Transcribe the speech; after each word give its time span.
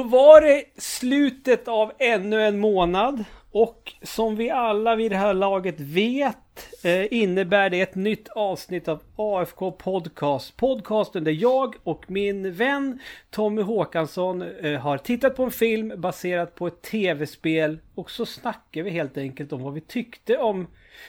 Då 0.00 0.04
var 0.04 0.40
det 0.40 0.64
slutet 0.76 1.68
av 1.68 1.92
ännu 1.98 2.42
en 2.42 2.58
månad 2.58 3.24
och 3.50 3.92
som 4.02 4.36
vi 4.36 4.50
alla 4.50 4.96
vid 4.96 5.10
det 5.10 5.16
här 5.16 5.34
laget 5.34 5.80
vet 5.80 6.36
eh, 6.84 7.12
innebär 7.12 7.70
det 7.70 7.80
ett 7.80 7.94
nytt 7.94 8.28
avsnitt 8.28 8.88
av 8.88 9.02
AFK 9.16 9.72
Podcast. 9.72 10.56
Podcasten 10.56 11.24
där 11.24 11.32
jag 11.32 11.74
och 11.84 12.10
min 12.10 12.52
vän 12.52 12.98
Tommy 13.30 13.62
Håkansson 13.62 14.42
eh, 14.42 14.80
har 14.80 14.98
tittat 14.98 15.36
på 15.36 15.44
en 15.44 15.50
film 15.50 15.92
baserat 15.96 16.54
på 16.54 16.66
ett 16.66 16.82
tv-spel 16.82 17.78
och 17.94 18.10
så 18.10 18.26
snackar 18.26 18.82
vi 18.82 18.90
helt 18.90 19.16
enkelt 19.16 19.52
om 19.52 19.62
vad 19.62 19.74
vi 19.74 19.80
tyckte 19.80 20.38
om 20.38 20.66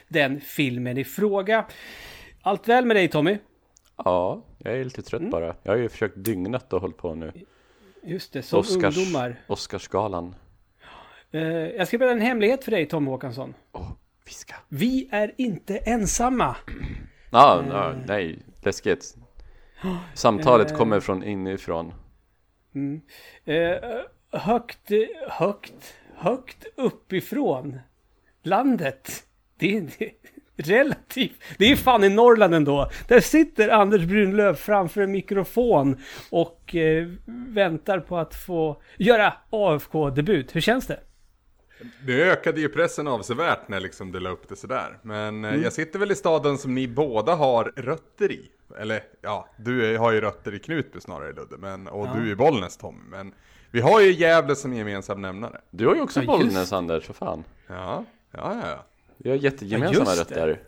den 0.08 0.40
filmen 0.40 0.98
i 0.98 1.04
fråga. 1.04 1.64
Allt 2.42 2.68
väl 2.68 2.84
med 2.84 2.96
dig 2.96 3.08
Tommy? 3.08 3.38
Ja, 3.96 4.42
jag 4.58 4.74
är 4.76 4.84
lite 4.84 5.02
trött 5.02 5.20
Mm. 5.20 5.30
bara. 5.30 5.54
Jag 5.62 5.72
har 5.72 5.78
ju 5.78 5.88
försökt 5.88 6.14
dygnat 6.16 6.72
och 6.72 6.80
hållit 6.80 6.96
på 6.96 7.14
nu. 7.14 7.32
Just 8.04 8.32
det, 8.32 8.42
som 8.42 8.58
Oscars, 8.60 8.96
ungdomar. 8.98 9.40
Oscarsgalan. 9.46 10.34
Eh, 11.30 11.42
jag 11.42 11.88
ska 11.88 11.98
berätta 11.98 12.12
en 12.12 12.20
hemlighet 12.20 12.64
för 12.64 12.70
dig 12.70 12.86
Tommy 12.88 13.10
Håkansson. 13.10 13.54
Åh, 13.72 13.92
viska. 14.26 14.54
Vi 14.68 15.08
är 15.12 15.34
inte 15.36 15.76
ensamma. 15.76 16.56
Ah, 17.34 17.62
ah, 17.72 17.94
nej, 18.06 18.38
läskigt. 18.64 19.16
Samtalet 20.14 20.70
Eh. 20.70 20.76
kommer 20.76 21.00
från 21.00 21.22
inifrån. 21.24 21.94
Eh, 23.44 23.74
högt, 24.32 24.90
högt, 25.28 25.94
högt 26.14 26.66
uppifrån 26.76 27.78
landet. 28.42 29.24
Det 29.56 29.80
det 29.80 30.04
är 30.04 30.12
relativt. 30.68 31.42
Det 31.58 31.64
är 31.72 31.76
fan 31.76 32.04
i 32.04 32.08
Norrland 32.08 32.54
ändå. 32.54 32.90
Där 33.08 33.20
sitter 33.20 33.68
Anders 33.68 34.02
Brunlöv 34.04 34.54
framför 34.54 35.00
en 35.00 35.12
mikrofon 35.12 35.96
och 36.30 36.74
eh, 36.74 37.08
väntar 37.48 38.00
på 38.00 38.18
att 38.18 38.34
få 38.34 38.82
göra 38.98 39.32
AFK-debut. 39.50 40.56
Hur 40.56 40.60
känns 40.60 40.86
det? 40.86 41.00
Det 42.06 42.22
ökade 42.30 42.60
ju 42.60 42.68
pressen 42.68 43.08
avsevärt 43.08 43.68
när 43.68 43.80
liksom 43.80 44.12
det 44.12 44.20
la 44.20 44.30
upp 44.30 44.48
det 44.48 44.56
sådär. 44.56 44.98
Men 45.02 45.44
eh, 45.44 45.50
Mm. 45.50 45.62
jag 45.62 45.72
sitter 45.72 45.98
väl 45.98 46.12
i 46.12 46.14
staden 46.14 46.58
som 46.58 46.74
ni 46.74 46.88
båda 46.88 47.34
har 47.34 47.64
rötter 47.76 48.32
i. 48.32 48.50
Eller 48.80 49.00
ja, 49.22 49.48
du 49.58 49.96
har 49.98 50.12
ju 50.12 50.20
rötter 50.20 50.54
i 50.54 50.58
Knutby 50.58 51.00
snarare 51.00 51.32
Ludde. 51.32 51.56
Men, 51.58 51.86
och 51.88 52.08
du 52.16 52.22
är 52.28 52.32
i 52.32 52.36
Bollnäs 52.36 52.76
Tom. 52.76 53.02
Men 53.10 53.32
vi 53.70 53.80
har 53.80 54.00
ju 54.00 54.12
Gävle 54.12 54.56
som 54.56 54.74
gemensam 54.74 55.22
nämnare. 55.22 55.60
Du 55.70 55.86
har 55.86 55.94
ju 55.94 56.00
också 56.00 56.22
Ja, 56.22 56.32
just 56.32 56.44
Bollnäs 56.44 56.72
Anders, 56.72 57.04
för 57.04 57.14
fan. 57.14 57.44
Ja, 57.66 58.04
ja, 58.32 58.56
ja. 58.64 58.84
Ja. 59.22 59.24
Vi 59.24 59.30
har 59.30 59.36
jättegemensamma 59.36 60.10
Ja, 60.14 60.20
rötter. 60.20 60.62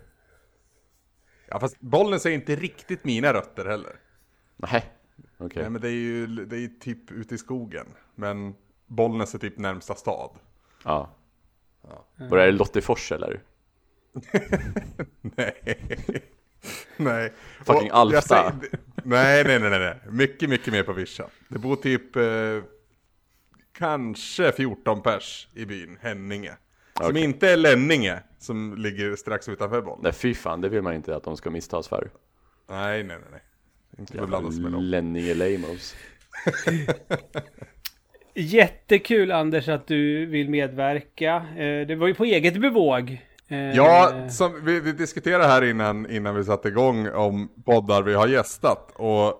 Ja 1.47 1.59
fast 1.59 1.79
Bollnäs 1.79 2.25
är 2.25 2.29
inte 2.29 2.55
riktigt 2.55 3.03
mina 3.03 3.33
rötter 3.33 3.65
heller. 3.65 3.95
Nej, 4.55 4.85
okej. 5.37 5.61
Nej 5.61 5.71
men 5.71 5.81
det 5.81 5.87
är 5.87 5.91
ju 5.91 6.27
det 6.27 6.57
är 6.57 6.79
typ 6.79 7.11
ute 7.11 7.35
i 7.35 7.37
skogen. 7.37 7.85
Men 8.15 8.55
Bollnäs 8.87 9.35
är 9.35 9.39
typ 9.39 9.57
närmsta 9.57 9.95
stad. 9.95 10.31
Ja. 10.83 11.15
Var 12.15 12.37
är 12.37 12.45
det 12.45 12.51
Lottifors 12.51 13.11
eller? 13.11 13.41
Nej. 15.21 15.77
nej. 16.97 17.33
Fucking 17.63 17.91
Och 17.91 17.97
Alfta. 17.97 18.21
säger- 18.21 18.53
nej, 19.03 19.43
nej, 19.43 19.59
nej, 19.59 19.69
nej. 19.79 19.99
Mycket, 20.09 20.49
mycket 20.49 20.73
mer 20.73 20.83
på 20.83 20.93
vischan. 20.93 21.29
Det 21.47 21.59
bor 21.59 21.75
typ 21.75 22.15
eh, 22.15 22.23
kanske 23.71 24.51
14 24.51 25.01
pers 25.01 25.47
i 25.53 25.65
byn 25.65 25.97
Henninge. 26.01 26.57
Som 26.97 27.05
Okej. 27.09 27.23
inte 27.23 27.49
är 27.51 27.57
Lenninge, 27.57 28.23
som 28.45 28.75
ligger 28.77 29.15
strax 29.15 29.49
utanför 29.49 29.81
Bollnäs. 29.81 30.03
Nej 30.03 30.13
fy 30.13 30.33
fan, 30.33 30.61
det 30.61 30.69
vill 30.69 30.81
man 30.81 30.93
inte 30.93 31.15
att 31.15 31.23
de 31.23 31.37
ska 31.37 31.49
misstas 31.49 31.87
för. 31.87 32.09
Nej, 32.69 33.03
nej, 33.03 33.17
nej, 33.17 33.27
nej. 33.31 33.41
Inte 33.99 34.17
beblandas 34.17 34.59
med 34.59 34.71
dem. 34.71 34.83
Lenninge 34.83 35.33
Lamos. 35.33 35.95
Jättekul 38.33 39.31
Anders 39.31 39.67
att 39.69 39.87
du 39.87 40.25
vill 40.25 40.49
medverka. 40.49 41.35
Eh, 41.35 41.87
det 41.87 41.95
var 41.95 42.07
ju 42.07 42.13
på 42.13 42.25
eget 42.25 42.61
bevåg. 42.61 43.21
Eh, 43.47 43.57
Ja, 43.75 44.27
som 44.29 44.65
vi, 44.65 44.79
vi 44.79 44.91
diskuterade 44.91 45.43
här 45.47 45.63
innan, 45.63 46.09
innan 46.09 46.35
vi 46.35 46.43
satte 46.43 46.67
igång 46.67 47.07
om 47.09 47.49
poddar 47.65 48.01
vi 48.03 48.13
har 48.13 48.27
gästat. 48.27 48.91
Och 48.95 49.33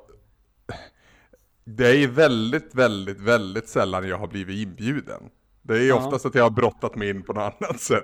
det 1.63 1.87
är 2.03 2.07
väldigt, 2.07 2.75
väldigt, 2.75 3.19
väldigt 3.21 3.67
sällan 3.69 4.07
jag 4.07 4.17
har 4.17 4.27
blivit 4.27 4.67
inbjuden. 4.67 5.23
Det 5.61 5.77
är 5.77 5.87
Ja. 5.87 5.95
oftast 5.95 6.25
att 6.25 6.35
jag 6.35 6.43
har 6.43 6.49
brottat 6.49 6.95
mig 6.95 7.09
in 7.09 7.23
på 7.23 7.33
något 7.33 7.55
annat 7.61 7.79
sätt. 7.81 8.03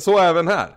Så 0.00 0.18
även 0.18 0.48
här. 0.48 0.68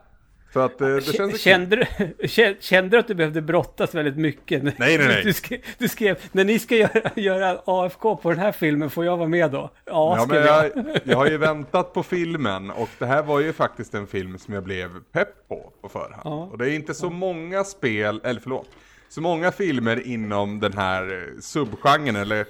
Så 0.53 0.59
att 0.59 0.81
eh, 0.81 0.87
det 0.87 1.01
känns. 1.01 1.41
Kände 1.41 1.75
du, 1.75 1.83
kä- 2.27 2.55
kände 2.59 2.89
du 2.89 2.99
att 2.99 3.07
du 3.07 3.15
behövde 3.15 3.41
brottas 3.41 3.95
väldigt 3.95 4.17
mycket? 4.17 4.63
Nej, 4.63 4.73
nej, 4.79 4.97
nej. 5.07 5.23
Du 5.23 5.33
skrev, 5.33 5.59
du 5.77 5.87
skrev 5.87 6.17
när 6.31 6.43
ni 6.43 6.59
ska 6.59 6.75
göra, 6.75 7.01
göra 7.15 7.61
AFK 7.65 8.15
på 8.15 8.29
den 8.29 8.39
här 8.39 8.51
filmen, 8.51 8.89
får 8.89 9.05
jag 9.05 9.17
vara 9.17 9.27
med 9.27 9.51
då? 9.51 9.69
Ja, 9.85 10.15
Ja, 10.17 10.25
men 10.29 10.37
jag. 10.37 10.65
jag, 10.65 10.99
jag 11.03 11.17
har 11.17 11.27
ju 11.27 11.37
väntat 11.37 11.93
på 11.93 12.03
filmen 12.03 12.71
och 12.71 12.89
det 12.99 13.05
här 13.05 13.23
var 13.23 13.39
ju 13.39 13.53
faktiskt 13.53 13.93
en 13.93 14.07
film 14.07 14.37
som 14.37 14.53
jag 14.53 14.63
blev 14.63 14.89
pepp 15.11 15.47
på 15.47 15.73
på 15.81 15.89
förhand. 15.89 16.21
Ja. 16.23 16.49
Och 16.51 16.57
det 16.57 16.69
är 16.69 16.73
inte 16.75 16.93
så 16.93 17.09
många 17.09 17.63
spel, 17.63 18.21
eller 18.23 18.39
förlåt, 18.41 18.69
så 19.09 19.21
många 19.21 19.51
filmer 19.51 20.07
inom 20.07 20.59
den 20.59 20.73
här 20.73 21.03
eh, 21.13 21.39
subgenren 21.41 22.15
eller 22.15 22.45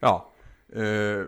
ja, 0.00 0.28
eh, 0.76 1.26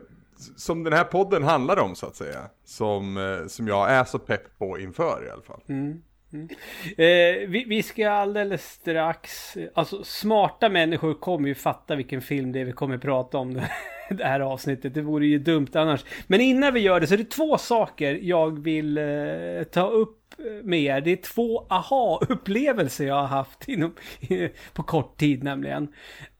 som 0.57 0.85
den 0.85 0.93
här 0.93 1.05
podden 1.05 1.43
handlar 1.43 1.79
om 1.79 1.95
så 1.95 2.07
att 2.07 2.17
säga. 2.17 2.41
Som, 2.65 3.17
eh, 3.17 3.47
som 3.47 3.69
jag 3.69 3.91
är 3.91 4.05
så 4.05 4.19
pepp 4.19 4.59
på 4.59 4.79
inför 4.79 5.27
i 5.27 5.31
alla 5.31 5.43
fall. 5.43 5.61
Mm, 5.69 6.03
mm. 6.33 6.49
Eh, 6.85 7.49
vi, 7.49 7.65
vi 7.69 7.83
ska 7.83 8.11
alldeles 8.11 8.73
strax, 8.73 9.57
eh, 9.57 9.69
alltså 9.75 10.05
smarta 10.05 10.69
människor 10.69 11.15
kommer 11.15 11.49
ju 11.49 11.55
fatta 11.55 11.97
vilken 11.97 12.21
film 12.21 12.53
det 12.53 12.61
är 12.61 12.65
vi 12.65 12.73
kommer 12.73 12.99
prata 12.99 13.39
om 13.39 13.55
det 14.09 14.25
här 14.25 14.41
avsnittet. 14.41 14.95
Det 14.95 15.03
vore 15.03 15.27
ju 15.27 15.39
dumt 15.39 15.71
annars. 15.75 16.05
Men 16.27 16.41
innan 16.41 16.75
vi 16.75 16.81
gör 16.81 17.01
det 17.01 17.07
så 17.07 17.15
är 17.15 17.19
det 17.19 17.31
två 17.31 17.59
saker 17.59 18.19
jag 18.23 18.63
vill 18.63 18.99
eh, 18.99 19.63
ta 19.73 19.89
upp 19.89 20.35
eh, 20.39 20.65
med 20.65 20.81
er. 20.81 21.01
Det 21.01 21.11
är 21.11 21.17
två 21.17 21.67
aha-upplevelser 21.69 23.07
jag 23.07 23.15
har 23.15 23.27
haft 23.27 23.69
inom, 23.69 23.95
på 24.73 24.83
kort 24.83 25.17
tid 25.17 25.43
nämligen. 25.43 25.89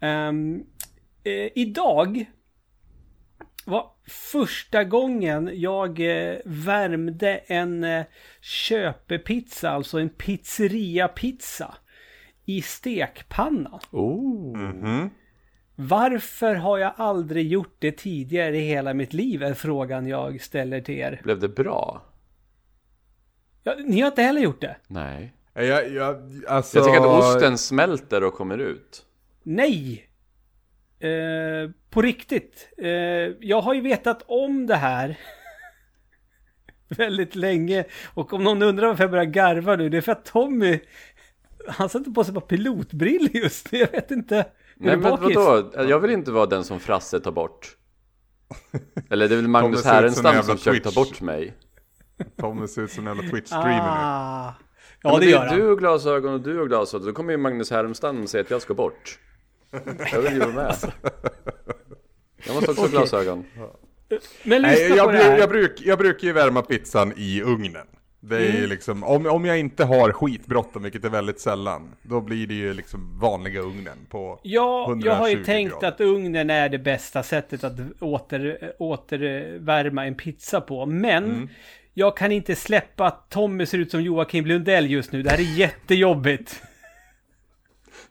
Ehm, 0.01 0.65
eh, 1.25 1.49
idag 1.55 2.25
var 3.67 3.91
första 4.09 4.85
gången 4.85 5.51
jag 5.55 6.01
eh, 6.01 6.37
värmde 6.45 7.37
en 7.37 7.85
eh, 7.85 8.05
köpepizza, 8.41 9.71
alltså 9.71 9.99
en 9.99 10.09
pizzeria-pizza 10.09 11.75
i 12.45 12.63
stekpanna. 12.63 13.81
Oh. 13.91 14.57
Mhm. 14.57 15.11
Varför 15.77 16.55
har 16.55 16.79
jag 16.79 16.93
aldrig 16.97 17.47
gjort 17.47 17.77
det 17.79 17.93
tidigare 17.93 18.57
i 18.59 18.69
hela 18.69 18.95
mitt 18.95 19.13
liv? 19.13 19.43
Är 19.43 19.55
frågan 19.55 20.07
jag 20.07 20.41
ställer 20.41 20.81
till 20.81 20.95
er. 20.95 21.21
Blev 21.25 21.41
det 21.41 21.49
bra? 21.49 22.03
Ja, 23.63 23.75
ni 23.85 24.01
har 24.01 24.09
inte 24.09 24.23
heller 24.23 24.41
gjort 24.41 24.61
det? 24.61 24.77
Nej. 24.87 25.35
Jag, 25.55 25.93
jag, 25.93 26.17
alltså, 26.49 26.79
Jag 26.79 26.87
tycker 26.87 27.01
att 27.01 27.37
osten 27.37 27.59
smälter 27.59 28.25
och 28.25 28.35
kommer 28.35 28.59
ut. 28.59 29.07
Nej! 29.43 30.09
Eh, 31.05 31.71
på 31.91 32.03
riktigt. 32.03 32.69
Eh, 32.79 32.89
jag 33.41 33.61
har 33.61 33.75
ju 33.75 33.81
vetat 33.81 34.23
om 34.27 34.67
det 34.67 34.77
här 34.77 35.19
väldigt 36.89 37.35
länge. 37.35 37.85
Och 38.15 38.33
om 38.33 38.45
någon 38.45 38.63
undrar 38.63 38.87
varför 38.87 39.05
jag 39.05 39.11
börjar 39.11 39.25
garva 39.25 39.77
nu, 39.77 39.89
det 39.89 39.97
är 39.97 40.01
för 40.01 40.13
att 40.13 40.25
Tommy, 40.25 40.81
han 41.69 41.89
sätter 41.89 42.11
på 42.11 42.25
sig 42.25 42.35
bara 42.35 42.41
pilotbrillor 42.41 43.37
just 43.37 43.73
nu. 43.73 43.79
Jag 43.79 43.91
vet 43.93 44.11
inte. 44.11 44.37
Är 44.37 44.45
Nej 44.77 44.97
men 44.97 45.11
vadå? 45.11 45.71
Jag 45.75 46.01
vill 46.01 46.11
inte 46.11 46.31
vara 46.31 46.47
den 46.47 46.65
som 46.65 46.81
Frasse 46.81 47.21
tar 47.21 47.33
bort. 47.33 47.77
Eller 49.11 49.29
det 49.29 49.35
är 49.35 49.37
väl 49.37 49.49
Magnus 49.49 49.85
Härenstam 49.85 50.43
som 50.43 50.57
försöker 50.59 50.81
ta 50.81 50.93
bort 50.93 51.21
mig. 51.21 51.55
Tommy 52.37 52.67
ser 52.67 52.83
ut 52.83 52.91
som 52.91 53.07
en 53.07 53.17
jävla 53.17 53.31
Twitch-streamer 53.31 53.75
nu. 53.75 53.81
Ah. 53.81 54.55
Ja, 55.03 55.11
Ja, 55.11 55.13
det 55.13 55.19
men 55.19 55.29
gör 55.29 55.43
är 55.43 55.47
han. 55.47 55.59
du 55.59 55.71
och 55.71 55.79
glasögon 55.79 56.35
och 56.35 56.41
du 56.41 56.61
och 56.61 56.69
glasögon. 56.69 57.07
Då 57.07 57.13
kommer 57.13 57.31
ju 57.33 57.37
Magnus 57.37 57.71
Härenstam 57.71 58.27
säga 58.27 58.41
att 58.45 58.51
jag 58.51 58.63
ska 58.63 58.75
bort. 58.75 59.19
Jag 60.13 60.21
vill 60.23 60.33
ju 60.33 60.39
vara 60.39 60.53
med. 60.53 60.77
Jag 62.47 62.55
måste 62.55 62.71
också 62.71 62.83
ha 62.83 62.89
glasögon. 62.89 63.45
Men 64.45 64.63
Nej, 64.63 64.81
lyssna 64.81 64.97
jag, 64.97 65.07
på 65.07 65.13
det 65.13 65.19
här. 65.19 65.39
jag, 65.39 65.49
bruk, 65.49 65.73
jag 65.85 65.99
brukar 65.99 66.27
ju 66.27 66.33
värma 66.33 66.63
pizzan 66.63 67.13
i 67.17 67.43
ugnen. 67.43 67.87
Det 68.21 68.37
är 68.37 68.49
Mm. 68.49 68.57
ju 68.61 68.67
liksom, 68.67 69.05
om, 69.05 69.27
om 69.27 69.45
jag 69.45 69.59
inte 69.59 69.85
har 69.85 70.13
skitbråttom, 70.13 70.83
vilket 70.83 71.05
är 71.05 71.09
väldigt 71.09 71.41
sällan, 71.41 71.95
då 72.03 72.21
blir 72.21 72.47
det 72.47 72.55
ju 72.55 72.75
liksom 72.75 73.19
vanliga 73.21 73.61
ugnen 73.61 73.99
på 74.11 74.41
Ja, 74.43 74.97
jag 75.05 75.15
har 75.15 75.29
ju 75.29 75.35
120 75.35 75.45
tänkt 75.47 75.71
grader. 75.73 75.89
att 75.89 76.01
ugnen 76.01 76.51
är 76.51 76.69
det 76.69 76.79
bästa 76.79 77.23
sättet 77.23 77.65
att 77.65 77.73
åter, 78.01 78.73
återvärma 78.79 80.07
en 80.07 80.15
pizza 80.15 80.61
på. 80.61 80.87
Men 80.87 81.25
Mm. 81.25 81.49
jag 81.95 82.17
kan 82.17 82.33
inte 82.33 82.57
släppa 82.57 83.07
att 83.07 83.31
Tommy 83.31 83.67
ser 83.67 83.79
ut 83.79 83.91
som 83.91 84.03
Joakim 84.03 84.47
Lundell 84.47 84.91
just 84.91 85.13
nu. 85.13 85.23
Det 85.23 85.31
här 85.31 85.39
är 85.39 85.59
jättejobbigt. 85.59 86.63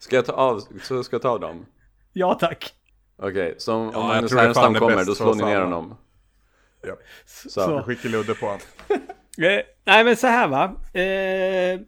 Ska 0.03 0.15
jag 0.15 0.25
ta 0.25 0.33
av, 0.33 0.63
så 0.81 1.03
ska 1.03 1.15
jag 1.15 1.21
ta 1.21 1.29
av 1.29 1.39
dem? 1.39 1.65
Ja 2.13 2.33
tack. 2.33 2.73
Okej, 3.17 3.55
så 3.57 3.73
om, 3.73 3.91
Ja, 3.94 4.00
om 4.00 4.07
jag 4.07 4.07
Magnus 4.07 4.33
Härenstam 4.33 4.75
är 4.75 4.79
kommer, 4.79 5.05
då 5.05 5.15
slår 5.15 5.35
ni 5.35 5.44
ner 5.44 5.61
honom. 5.61 5.95
Ja. 6.81 6.95
Så. 7.25 7.50
Så. 7.50 7.59
Jag 7.59 7.85
skickar 7.85 8.09
Ludde 8.09 8.35
på 8.35 8.47
han. 8.47 8.59
Eh, 9.38 9.61
nej 9.83 10.03
men 10.03 10.15
så 10.15 10.27
här 10.27 10.47
va. 10.47 10.75
Eh, 10.94 11.81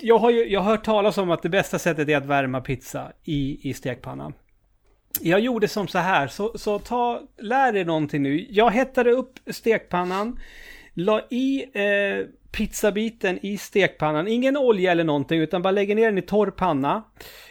jag 0.00 0.18
har 0.18 0.30
ju 0.30 0.48
jag 0.48 0.60
har 0.60 0.70
hört 0.70 0.84
talas 0.84 1.18
om 1.18 1.30
att 1.30 1.42
det 1.42 1.48
bästa 1.48 1.78
sättet 1.78 2.08
är 2.08 2.16
att 2.16 2.26
värma 2.26 2.60
pizza 2.60 3.12
i, 3.24 3.70
i 3.70 3.74
stekpannan. 3.74 4.32
Jag 5.20 5.40
gjorde 5.40 5.68
som 5.68 5.88
så 5.88 5.98
här, 5.98 6.28
så, 6.28 6.58
så 6.58 6.78
ta, 6.78 7.22
lär 7.38 7.76
er 7.76 7.84
någonting 7.84 8.22
nu. 8.22 8.46
Jag 8.50 8.70
hettade 8.70 9.10
upp 9.10 9.38
stekpannan, 9.46 10.40
la 10.94 11.20
i 11.30 11.64
eh, 11.72 12.26
pizzabiten 12.52 13.38
i 13.42 13.58
stekpannan, 13.58 14.28
ingen 14.28 14.56
olja 14.56 14.92
eller 14.92 15.04
någonting, 15.04 15.40
utan 15.40 15.62
bara 15.62 15.70
lägger 15.70 15.94
ner 15.94 16.06
den 16.06 16.18
i 16.18 16.22
torr 16.22 16.50
panna. 16.50 17.02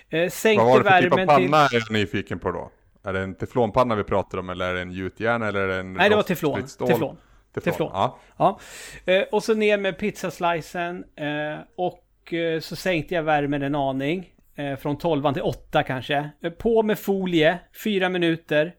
Eh, 0.10 0.30
sänkte 0.30 0.66
Vad 0.66 0.74
var 0.74 0.84
det 0.84 0.90
för 0.90 1.02
typ 1.02 1.12
av 1.12 1.18
värmen 1.18 1.38
till... 1.38 1.52
panna 1.52 1.66
är 1.66 1.74
jag 1.74 1.92
nyfiken 1.92 2.40
på 2.40 2.52
då? 2.52 2.72
Är 3.04 3.14
det 3.14 3.20
en 3.20 3.36
teflonpanna 3.36 3.96
vi 3.96 4.04
pratar 4.04 4.38
om 4.38 4.50
eller 4.50 4.70
är 4.70 4.74
det 4.74 4.82
en 4.82 4.92
gjutjärn 4.92 5.42
eller 5.42 5.60
är 5.60 5.68
det 5.68 5.76
en 5.76 5.94
Nej, 5.94 6.10
det 6.10 6.16
var 6.16 6.24
teflon. 6.24 6.68
Teflon. 6.88 7.18
Teflon. 7.64 7.90
Ja. 7.94 8.20
Ja. 8.38 8.60
Eh, 9.06 9.22
och 9.32 9.44
så 9.44 9.54
ner 9.54 9.78
med 9.78 9.98
pizzaslicen 9.98 11.04
eh, 11.16 11.60
och 11.76 12.34
eh, 12.34 12.60
så 12.60 12.76
sänkte 12.76 13.16
jag 13.16 13.24
värmen 13.24 13.62
en 13.62 13.76
aning. 13.76 14.34
Eh, 14.56 14.76
från 14.76 14.98
12 14.98 15.34
till 15.34 15.42
8 15.42 15.84
kanske. 15.84 16.30
Eh, 16.42 16.52
på 16.52 16.84
med 16.84 17.00
folie, 17.00 17.60
fyra 17.84 18.10
minuter. 18.10 18.76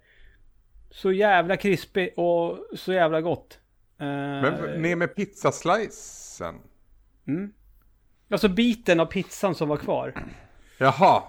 Så 0.91 1.13
jävla 1.13 1.57
krispig 1.57 2.19
och 2.19 2.59
så 2.75 2.93
jävla 2.93 3.21
gott. 3.21 3.59
Eh, 4.03 4.43
Men 4.43 4.83
ner 4.83 4.97
med 4.97 5.15
pizzaslicen? 5.17 6.55
Alltså 8.31 8.49
biten 8.49 9.01
av 9.01 9.07
pizzan 9.07 9.55
som 9.55 9.69
var 9.69 9.77
kvar. 9.77 10.25
Jaha. 10.79 11.23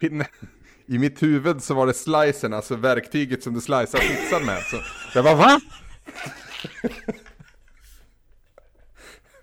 I 0.86 0.98
mitt 0.98 1.22
huvud 1.22 1.62
så 1.62 1.74
var 1.74 1.86
det 1.86 1.94
slicen, 1.94 2.52
alltså 2.52 2.76
verktyget 2.76 3.42
som 3.42 3.54
du 3.54 3.60
slicear 3.60 4.00
pizzan 4.00 4.44
med. 4.46 4.62
Så 4.62 4.76
jag 5.14 5.22
var 5.22 5.34
va? 5.34 5.60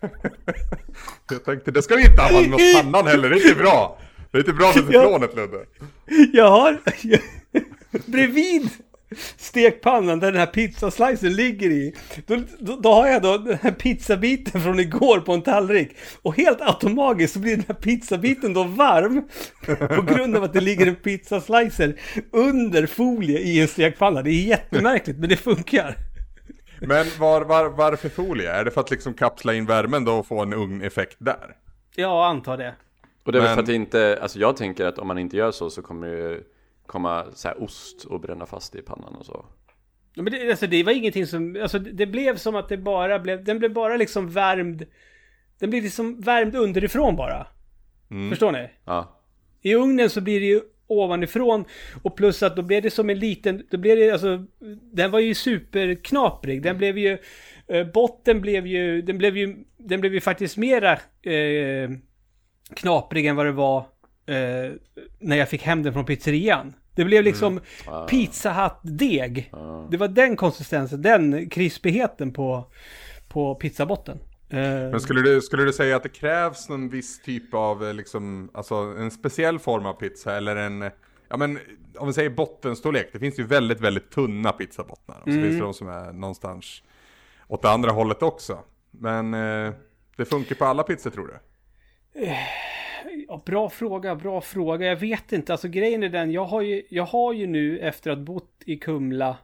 jag 1.30 1.44
tänkte, 1.44 1.70
det 1.70 1.82
ska 1.82 1.96
vi 1.96 2.06
inte 2.06 2.22
använda 2.22 2.48
mot 2.50 2.60
pannan 2.74 3.06
heller, 3.12 3.30
det 3.30 3.36
är 3.36 3.48
inte 3.48 3.62
bra. 3.62 3.98
Det 4.30 4.38
är 4.38 4.40
inte 4.40 4.52
bra 4.52 4.72
för 4.72 4.80
teflonet 4.82 5.34
Ludde. 5.36 5.66
Jag 6.32 6.50
har... 6.50 6.80
bredvid 8.10 8.70
stekpannan 9.36 10.20
där 10.20 10.32
den 10.32 10.40
här 10.40 10.46
pizzaslicen 10.46 11.32
ligger 11.32 11.70
i. 11.70 11.94
Då, 12.26 12.36
då, 12.58 12.76
då 12.76 12.92
har 12.92 13.06
jag 13.06 13.22
då 13.22 13.38
den 13.38 13.58
här 13.62 13.70
pizzabiten 13.70 14.60
från 14.60 14.80
igår 14.80 15.20
på 15.20 15.32
en 15.32 15.42
tallrik. 15.42 15.96
Och 16.22 16.36
helt 16.36 16.60
automatiskt 16.60 17.32
så 17.34 17.38
blir 17.40 17.56
den 17.56 17.64
här 17.68 17.74
pizzabiten 17.74 18.54
då 18.54 18.64
varm. 18.64 19.22
På 19.96 20.02
grund 20.02 20.36
av 20.36 20.44
att 20.44 20.52
det 20.52 20.60
ligger 20.60 20.86
en 20.86 20.96
pizzaslicer 20.96 21.94
under 22.32 22.86
folie 22.86 23.38
i 23.38 23.60
en 23.60 23.68
stekpanna. 23.68 24.22
Det 24.22 24.30
är 24.30 24.42
jättemärkligt 24.46 25.18
men 25.18 25.28
det 25.28 25.36
funkar. 25.36 25.96
Men 26.80 27.06
var, 27.18 27.40
var, 27.42 27.68
varför 27.68 28.08
folie? 28.08 28.50
Är 28.52 28.64
det 28.64 28.70
för 28.70 28.80
att 28.80 28.90
liksom 28.90 29.14
kapsla 29.14 29.54
in 29.54 29.66
värmen 29.66 30.04
då 30.04 30.12
och 30.12 30.26
få 30.26 30.42
en 30.42 30.52
ugneffekt 30.52 31.16
där? 31.18 31.56
Ja, 31.96 32.26
antar 32.26 32.56
det. 32.56 32.74
Och 33.24 33.32
det 33.32 33.38
är 33.38 33.40
väl 33.40 33.48
Men- 33.48 33.54
för 33.56 33.60
att 33.62 33.66
det 33.66 33.74
inte, 33.74 34.18
alltså 34.22 34.38
jag 34.38 34.56
tänker 34.56 34.86
att 34.86 34.98
om 34.98 35.08
man 35.08 35.18
inte 35.18 35.36
gör 35.36 35.50
så 35.50 35.70
så 35.70 35.82
kommer 35.82 36.06
det 36.06 36.16
ju 36.16 36.40
komma 36.92 37.26
så 37.34 37.48
här 37.48 37.62
ost 37.62 38.04
och 38.04 38.20
bränna 38.20 38.46
fast 38.46 38.74
i 38.74 38.82
pannan 38.82 39.14
och 39.14 39.26
så. 39.26 39.44
Men 40.14 40.24
det, 40.24 40.50
alltså, 40.50 40.66
det 40.66 40.82
var 40.82 40.92
ingenting 40.92 41.26
som, 41.26 41.58
alltså 41.62 41.78
det 41.78 42.06
blev 42.06 42.36
som 42.36 42.56
att 42.56 42.68
det 42.68 42.76
bara 42.76 43.18
blev, 43.18 43.44
den 43.44 43.58
blev 43.58 43.72
bara 43.72 43.96
liksom 43.96 44.30
värmd. 44.30 44.86
Den 45.58 45.70
blev 45.70 45.82
liksom 45.82 46.20
värmd 46.20 46.54
underifrån 46.54 47.16
bara. 47.16 47.46
Förstår 48.30 48.52
ni? 48.52 48.68
Ja. 48.84 49.20
I 49.62 49.74
ugnen 49.74 50.10
så 50.10 50.20
blir 50.20 50.40
det 50.40 50.46
ju 50.46 50.60
ovanifrån 50.86 51.64
och 52.02 52.16
plus 52.16 52.42
att 52.42 52.56
då 52.56 52.62
blev 52.62 52.82
det 52.82 52.90
som 52.90 53.10
en 53.10 53.18
liten, 53.18 53.66
då 53.70 53.78
blev 53.78 53.96
det 53.96 54.10
alltså, 54.10 54.44
den 54.92 55.10
var 55.10 55.20
ju 55.20 55.34
superknaprig. 55.34 56.62
Den 56.62 56.78
blev 56.78 56.98
ju, 56.98 57.18
eh, 57.66 57.86
botten 57.86 58.40
blev 58.40 58.66
ju, 58.66 59.02
den 59.02 59.18
blev 59.18 59.36
ju, 59.36 59.64
den 59.76 60.00
blev 60.00 60.14
ju 60.14 60.20
faktiskt 60.20 60.56
mera 60.56 60.92
eh, 61.22 61.90
knaprig 62.74 63.26
än 63.26 63.36
vad 63.36 63.46
det 63.46 63.52
var 63.52 63.78
eh, 64.26 64.72
när 65.18 65.36
jag 65.36 65.48
fick 65.48 65.62
hem 65.62 65.82
den 65.82 65.92
från 65.92 66.04
pizzerian. 66.04 66.74
Det 66.94 67.04
blev 67.04 67.24
liksom 67.24 67.60
pizza 68.08 68.52
Hut-deg. 68.52 69.52
Det 69.90 69.96
var 69.96 70.08
den 70.08 70.36
konsistensen, 70.36 71.02
den 71.02 71.50
krispigheten 71.50 72.32
på, 72.32 72.64
på 73.28 73.54
pizzabotten. 73.54 74.18
Eh, 74.50 74.58
Men 74.58 75.00
skulle 75.00 75.22
du, 75.22 75.40
skulle 75.40 75.64
du 75.64 75.72
säga 75.72 75.96
att 75.96 76.02
det 76.02 76.08
krävs 76.08 76.68
någon 76.68 76.88
viss 76.88 77.22
typ 77.22 77.54
av, 77.54 77.84
eh, 77.84 77.94
liksom, 77.94 78.50
alltså 78.54 78.74
en 78.74 79.10
speciell 79.10 79.58
form 79.58 79.86
av 79.86 79.92
pizza 79.92 80.36
eller 80.36 80.56
en, 80.56 80.82
eh, 80.82 80.92
ja 81.28 81.36
men 81.36 81.58
om 81.98 82.06
vi 82.06 82.12
säger 82.12 82.30
bottenstorlek, 82.30 83.08
det 83.12 83.18
finns 83.18 83.38
ju 83.38 83.46
väldigt, 83.46 83.80
väldigt 83.80 84.10
tunna 84.10 84.52
pizzabottnar. 84.52 85.16
Och 85.16 85.22
så 85.32 85.32
finns 85.32 85.54
det 85.54 85.60
de 85.60 85.74
som 85.74 85.88
är 85.88 86.12
någonstans 86.12 86.82
åt 87.48 87.62
det 87.62 87.70
andra 87.70 87.90
hållet 87.90 88.22
också. 88.22 88.58
Men 88.90 89.34
eh, 89.34 89.72
det 90.16 90.24
funkar 90.24 90.54
på 90.54 90.64
alla 90.64 90.82
pizzor 90.82 91.10
tror 91.10 91.26
du? 91.26 91.34
Ja, 93.32 93.42
bra 93.46 93.68
fråga, 93.70 94.14
bra 94.14 94.40
fråga. 94.40 94.86
Jag 94.86 94.96
vet 94.96 95.32
inte. 95.32 95.52
Alltså 95.52 95.68
grejen 95.68 96.02
är 96.02 96.08
den, 96.08 96.30
jag 96.30 96.44
har 96.44 96.60
ju, 96.60 96.82
jag 96.88 97.04
har 97.04 97.32
ju 97.32 97.46
nu 97.46 97.78
efter 97.78 98.10
att 98.10 98.18
ha 98.18 98.24
bott 98.24 98.62
i 98.66 98.76
Kumla 98.76 99.36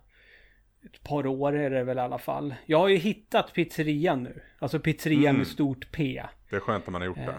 ett 0.84 1.02
par 1.02 1.26
år 1.26 1.56
är 1.56 1.70
det 1.70 1.84
väl 1.84 1.98
i 1.98 2.00
alla 2.00 2.18
fall. 2.18 2.54
Jag 2.66 2.78
har 2.78 2.88
ju 2.88 2.96
hittat 2.96 3.52
pizzerian 3.52 4.22
nu. 4.22 4.40
Alltså 4.58 4.80
pizzerian 4.80 5.36
med 5.36 5.46
stort 5.46 5.92
P. 5.92 6.22
Det 6.50 6.56
är 6.56 6.60
skönt 6.60 6.86
när 6.86 6.92
man 6.92 7.00
har 7.00 7.06
gjort 7.06 7.16
det. 7.16 7.34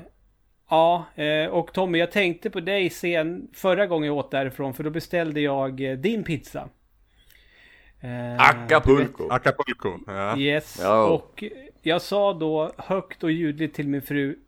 Ja, 0.69 1.06
eh, 1.16 1.46
och 1.50 1.74
Tommy, 1.74 1.98
jag 1.98 2.12
tänkte 2.12 2.50
på 2.50 2.60
dig 2.60 2.90
sen 2.90 3.48
förra 3.54 3.88
gången 3.88 4.07
jag 4.07 4.18
åt 4.18 4.31
därifrån, 4.31 4.74
för 4.74 4.84
då 4.84 4.90
beställde 4.90 5.42
jag 5.42 5.81
eh, 5.81 5.98
din 5.98 6.24
pizza. 6.24 6.69
Eh, 8.00 8.50
Acapulco. 8.50 9.30
Acapulco, 9.30 10.00
ja. 10.07 10.38
Yes, 10.38 10.80
Ja. 10.81 11.07
och 11.10 11.44
jag 11.81 12.01
sa 12.01 12.34
då 12.34 12.72
högt 12.78 13.24
och 13.24 13.31
ljudligt 13.31 13.75
till 13.75 13.88
min 13.88 14.01
fru. 14.01 14.40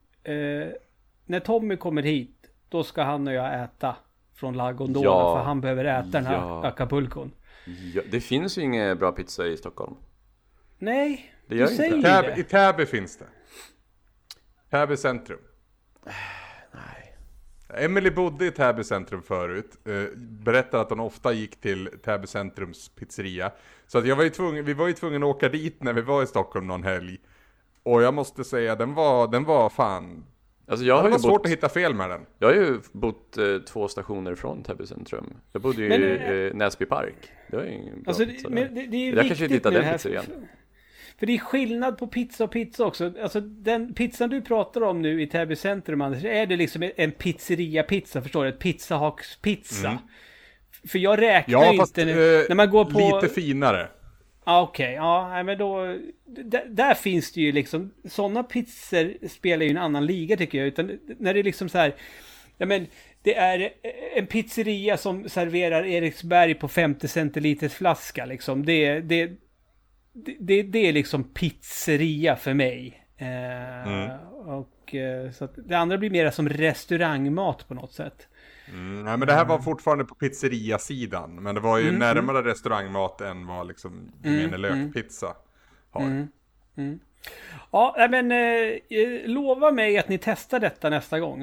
När 1.31 1.39
Tommy 1.39 1.77
kommer 1.77 2.01
hit, 2.01 2.51
då 2.69 2.83
ska 2.83 3.03
han 3.03 3.27
och 3.27 3.33
jag 3.33 3.63
äta 3.63 3.95
från 4.33 4.53
La 4.57 4.71
Gondola. 4.71 5.05
Ja. 5.05 5.35
För 5.37 5.43
han 5.43 5.61
behöver 5.61 5.85
äta 5.85 6.07
den 6.07 6.25
här 6.25 6.33
Ja. 6.35 6.65
Acapulcon. 6.67 7.31
Ja, 7.93 8.01
det 8.11 8.21
finns 8.21 8.57
ju 8.57 8.61
ingen 8.61 8.97
bra 8.97 9.11
pizza 9.11 9.47
i 9.47 9.57
Stockholm. 9.57 9.95
Nej, 10.79 11.33
Det 11.47 11.55
gör 11.55 11.65
du 11.65 11.71
inte 11.71 11.83
säger 11.83 11.95
det. 11.95 12.01
Täby, 12.21 12.39
I 12.39 12.43
det. 12.43 12.49
Täby 12.49 12.85
finns 12.85 13.17
det. 13.17 13.25
Täby 14.69 14.97
centrum. 14.97 15.39
Nej. 16.71 17.17
Emily 17.85 18.11
bodde 18.11 18.45
i 18.45 18.51
Täby 18.51 18.83
centrum 18.83 19.21
förut. 19.23 19.77
Eh, 19.87 20.17
berättade 20.17 20.83
att 20.83 20.89
hon 20.89 21.00
ofta 21.00 21.33
gick 21.33 21.61
till 21.61 21.89
Täby 22.03 22.27
centrums 22.27 22.89
pizzeria. 22.89 23.51
Så 23.88 23.97
att 23.97 24.07
jag 24.07 24.15
var 24.15 24.23
ju 24.23 24.29
tvungen, 24.29 24.65
vi 24.65 24.73
var 24.73 24.88
ju 24.88 24.93
tvungna 24.93 25.17
att 25.25 25.35
åka 25.35 25.50
dit 25.50 25.83
när 25.83 25.93
vi 25.93 26.01
var 26.01 26.23
i 26.23 26.27
Stockholm 26.27 26.67
någon 26.67 26.83
helg. 26.83 27.17
Och 27.83 28.01
jag 28.01 28.13
måste 28.13 28.43
säga, 28.43 28.75
den 28.75 28.93
var, 28.93 29.27
den 29.27 29.43
var 29.43 29.69
fan... 29.69 30.25
Alltså 30.71 30.85
jag 30.85 30.95
har 30.95 31.03
Det 31.03 31.07
ju 31.07 31.11
var 31.11 31.19
svårt 31.19 31.31
bott, 31.33 31.45
att 31.45 31.51
hitta 31.51 31.69
fel 31.69 31.93
med 31.93 32.09
den. 32.09 32.21
jag 32.39 32.47
har 32.47 32.55
ju 32.55 32.79
bott 32.91 33.37
eh, 33.37 33.57
två 33.57 33.87
stationer 33.87 34.35
från 34.35 34.63
Täby 34.63 34.85
centrum. 34.85 35.33
Jag 35.51 35.61
bodde 35.61 35.81
ju 35.81 35.89
Men, 35.89 36.01
i 36.03 36.05
eh, 36.05 36.31
eh, 36.31 36.53
Näsby 36.53 36.85
park. 36.85 37.15
Det 37.49 37.55
var 37.57 37.63
ju 37.63 37.71
ingen 37.73 38.01
bra 38.03 38.09
Alltså, 38.09 38.25
pizza 38.25 38.49
det, 38.49 38.55
men 38.55 38.75
det, 38.75 38.87
det 38.87 38.97
är 38.97 38.99
ju 39.01 39.15
Jag 39.15 39.27
kanske 39.27 39.45
inte 39.45 39.53
viktigt 39.53 39.55
hittar 39.55 39.71
den 39.71 39.93
pizzerian. 39.93 40.25
För 41.19 41.25
det 41.25 41.33
är 41.33 41.37
skillnad 41.37 41.97
på 41.97 42.07
pizza 42.07 42.43
och 42.43 42.51
pizza 42.51 42.85
också. 42.85 43.13
Alltså 43.23 43.39
den 43.41 43.93
pizzan 43.93 44.29
du 44.29 44.41
pratar 44.41 44.81
om 44.81 45.01
nu 45.01 45.21
i 45.21 45.27
Täby 45.27 45.55
centrum 45.55 46.01
Anders, 46.01 46.23
är 46.23 46.45
det 46.45 46.55
liksom 46.55 46.89
en 46.95 47.11
pizzeria-pizza, 47.11 48.21
förstår 48.21 48.43
du? 48.43 48.49
Ett 48.49 48.59
pizzahakspizza. 48.59 49.97
För 50.87 50.99
jag 50.99 51.21
räknar 51.21 51.61
Mm. 51.63 51.75
Ja, 51.75 51.81
fast 51.81 51.97
inte 51.97 52.13
nu. 52.15 52.39
eh, 52.39 52.45
när 52.49 52.55
man 52.55 52.69
går 52.69 52.85
på... 52.85 52.99
lite 53.21 53.33
finare. 53.33 53.89
Ja, 54.45 54.62
Okej, 54.62 54.93
ja, 54.93 55.29
nej, 55.29 55.43
men 55.43 55.57
då... 55.57 55.98
Där, 56.69 56.93
finns 56.93 57.31
det 57.31 57.41
ju 57.41 57.51
liksom... 57.51 57.93
Sådana 58.05 58.43
pizzor 58.43 59.27
spelar 59.27 59.65
ju 59.65 59.71
en 59.71 59.77
annan 59.77 60.05
liga 60.05 60.38
tycker 60.38 60.57
jag. 60.57 60.67
Utan 60.67 61.00
när 61.19 61.33
det 61.33 61.39
är 61.39 61.43
liksom 61.43 61.69
så 61.69 61.77
här... 61.77 61.95
Ja 62.57 62.65
men, 62.65 62.88
det 63.24 63.36
är 63.36 63.69
en 64.15 64.27
pizzeria 64.27 64.98
som 64.98 65.29
serverar 65.29 65.86
Eriksberg 65.86 66.53
på 66.53 66.67
50 66.67 67.07
centiliters 67.07 67.74
flaska 67.74 68.25
liksom. 68.25 68.65
Det, 68.65 69.00
det, 69.00 69.25
det, 70.13 70.36
det, 70.39 70.63
det 70.63 70.88
är 70.88 70.93
liksom 70.93 71.24
pizzeria 71.24 72.36
för 72.36 72.53
mig. 72.53 73.03
Eh, 73.17 74.15
Och 74.48 74.95
eh, 74.95 75.31
så 75.31 75.45
att 75.45 75.53
det 75.67 75.75
andra 75.75 75.98
blir 75.98 76.10
mer 76.10 76.31
som 76.31 76.50
restaurangmat 76.50 77.67
på 77.67 77.74
något 77.74 77.93
sätt. 77.93 78.27
Mm, 78.71 79.03
nej 79.03 79.17
men 79.17 79.27
det 79.27 79.33
här 79.33 79.45
var 79.45 79.59
fortfarande 79.59 80.05
på 80.05 80.15
pizzeriasidan. 80.15 81.35
Men 81.43 81.55
det 81.55 81.61
var 81.61 81.79
Mm, 81.79 81.93
ju 81.93 81.99
närmare 81.99 82.41
restaurangmat 82.43 83.21
än 83.21 83.47
vad 83.47 83.67
liksom 83.67 84.11
gemene 84.23 84.57
lökpizza 84.57 85.35
har. 85.91 86.01
Mm. 86.77 86.99
Ja, 87.71 87.95
nej, 87.97 88.09
men 88.09 88.31
eh, 88.31 88.97
eh, 88.99 89.27
lova 89.29 89.71
mig 89.71 89.97
att 89.97 90.09
ni 90.09 90.17
testar 90.17 90.59
detta 90.59 90.89
nästa 90.89 91.19
gång. 91.19 91.41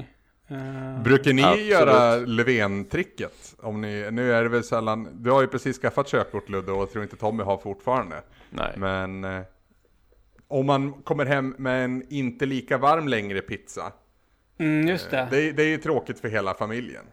Eh, 0.49 1.02
Brukar 1.02 1.32
ni 1.32 1.42
Absolut. 1.44 1.66
göra 1.68 2.16
Löfven-tricket? 2.16 3.54
Om 3.58 3.80
ni, 3.80 4.08
nu 4.11 4.32
är 4.32 4.42
det 4.42 4.49
väl 4.49 4.64
sällan, 4.64 5.08
du 5.23 5.30
har 5.30 5.40
ju 5.40 5.47
precis 5.49 5.78
skaffat 5.78 6.06
körkort 6.08 6.49
Ludde 6.49 6.73
och 6.73 6.80
jag 6.82 6.90
tror 6.92 7.04
inte 7.04 7.16
Tommy 7.16 7.42
har 7.42 7.58
fortfarande. 7.58 8.23
Nej. 8.50 8.73
Men 8.76 9.25
eh, 9.25 9.40
om 10.49 10.66
man 10.66 10.92
kommer 10.92 11.26
hem 11.26 11.54
med 11.58 11.85
en 11.85 12.02
inte 12.08 12.47
lika 12.47 12.78
varm 12.78 13.08
längre 13.08 13.40
pizza. 13.40 13.92
mm, 14.58 14.88
just 14.88 15.11
det. 15.11 15.28
Det, 15.30 15.49
är- 15.49 15.52
det 15.52 15.62
är 15.62 15.68
ju 15.68 15.78
tråkigt 15.78 16.20
för 16.20 16.28
hela 16.28 16.54
familjen. 16.54 17.04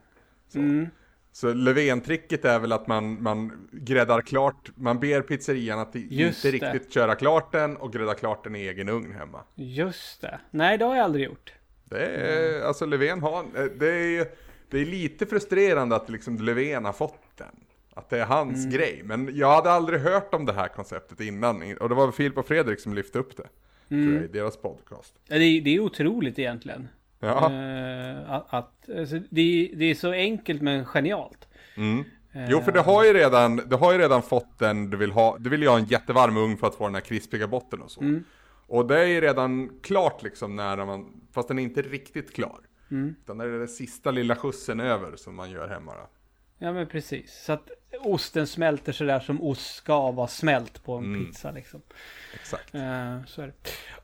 Så, 0.55 0.59
Mm. 0.61 0.87
så 1.31 1.53
Löfven-tricket 1.53 2.45
är 2.45 2.59
väl 2.59 2.71
att 2.71 2.87
man, 2.87 3.23
man 3.23 3.67
gräddar 3.71 4.21
klart, 4.21 4.69
man 4.75 4.99
ber 4.99 5.21
pizzerian 5.21 5.79
att 5.79 5.95
Just 5.95 6.45
inte 6.45 6.57
det. 6.57 6.71
riktigt 6.73 6.93
köra 6.93 7.15
klart 7.15 7.51
den 7.51 7.77
och 7.77 7.93
grädda 7.93 8.13
klart 8.13 8.43
den 8.43 8.55
i 8.55 8.59
egen 8.67 8.89
ugn 8.89 9.11
hemma. 9.11 9.43
Just 9.55 10.21
det. 10.21 10.39
Nej, 10.51 10.77
det 10.77 10.85
har 10.85 10.95
jag 10.95 11.03
aldrig 11.03 11.25
gjort. 11.25 11.53
Det 11.89 12.05
är, 12.05 12.61
alltså 12.61 12.85
Löfven 12.85 13.21
har, 13.21 13.45
det 13.79 13.87
är 13.87 14.27
det 14.69 14.79
är 14.79 14.85
lite 14.85 15.25
frustrerande 15.25 15.95
att 15.95 16.09
liksom 16.09 16.37
Löfven 16.37 16.85
har 16.85 16.93
fått 16.93 17.37
den. 17.37 17.55
Att 17.93 18.09
det 18.09 18.19
är 18.19 18.25
hans 18.25 18.65
grej. 18.65 19.01
Men 19.05 19.29
jag 19.37 19.55
hade 19.55 19.71
aldrig 19.71 19.99
hört 20.01 20.33
om 20.33 20.45
det 20.45 20.53
här 20.53 20.67
konceptet 20.67 21.19
innan. 21.21 21.77
Och 21.77 21.89
det 21.89 21.95
var 21.95 22.11
Filip 22.11 22.37
och 22.37 22.47
Fredrik 22.47 22.79
som 22.79 22.93
lyfte 22.93 23.19
upp 23.19 23.37
det. 23.37 23.47
Tror 23.87 24.13
jag, 24.13 24.23
I 24.23 24.27
deras 24.27 24.57
podcast. 24.57 25.13
Ja, 25.27 25.37
Det 25.37 25.43
är, 25.45 25.61
det 25.61 25.75
är 25.75 25.79
otroligt 25.79 26.39
egentligen. 26.39 26.87
Ja. 27.25 27.51
Eh, 27.51 28.31
att, 28.55 28.89
alltså, 28.99 29.19
det, 29.29 29.41
är- 29.41 29.75
det 29.75 29.85
är 29.85 29.95
så 29.95 30.11
enkelt 30.11 30.61
men 30.61 30.85
genialt. 30.85 31.47
Mm. 31.77 32.03
Jo, 32.49 32.61
för 32.61 32.71
det 32.71 32.81
har 32.81 33.03
ju 33.05 33.13
redan, 33.13 33.55
det 33.55 33.75
har 33.75 33.91
ju 33.93 33.97
redan 33.99 34.21
fått 34.21 34.59
den 34.59 34.89
du 34.89 34.97
vill 34.97 35.11
ha. 35.11 35.37
Du 35.39 35.49
vill 35.49 35.61
ju 35.61 35.67
ha 35.67 35.77
en 35.77 35.85
jättevarm 35.85 36.37
ugn 36.37 36.57
för 36.57 36.67
att 36.67 36.75
få 36.75 36.85
den 36.85 36.93
här 36.95 37.01
krispiga 37.01 37.47
botten 37.47 37.81
och 37.81 37.91
så. 37.91 38.01
Och 38.67 38.87
det 38.87 38.99
är 38.99 39.05
ju 39.05 39.21
redan 39.21 39.79
klart 39.83 40.23
liksom 40.23 40.55
när 40.55 40.85
man, 40.85 41.21
fast 41.33 41.47
den 41.47 41.59
är 41.59 41.63
inte 41.63 41.81
riktigt 41.81 42.33
klar. 42.33 42.59
Utan 43.21 43.37
det 43.37 43.43
är 43.45 43.49
den 43.49 43.67
sista 43.67 44.11
lilla 44.11 44.35
skjutsen 44.35 44.79
över 44.79 45.15
som 45.15 45.35
man 45.35 45.51
gör 45.51 45.67
hemma 45.67 45.91
då. 45.93 46.07
Ja 46.57 46.73
men 46.73 46.87
precis. 46.87 47.43
Så 47.43 47.53
att 47.53 47.69
osten 48.01 48.47
smälter 48.47 48.91
sådär 48.91 49.19
som 49.19 49.41
ost 49.41 49.75
ska 49.75 50.11
vara 50.11 50.27
smält 50.27 50.83
på 50.83 50.93
en 50.95 51.03
Mm. 51.03 51.25
pizza 51.25 51.51
liksom. 51.51 51.81
Exakt. 52.33 52.75
Eh, 52.75 53.23
så 53.27 53.41
är 53.41 53.47
det. 53.47 53.53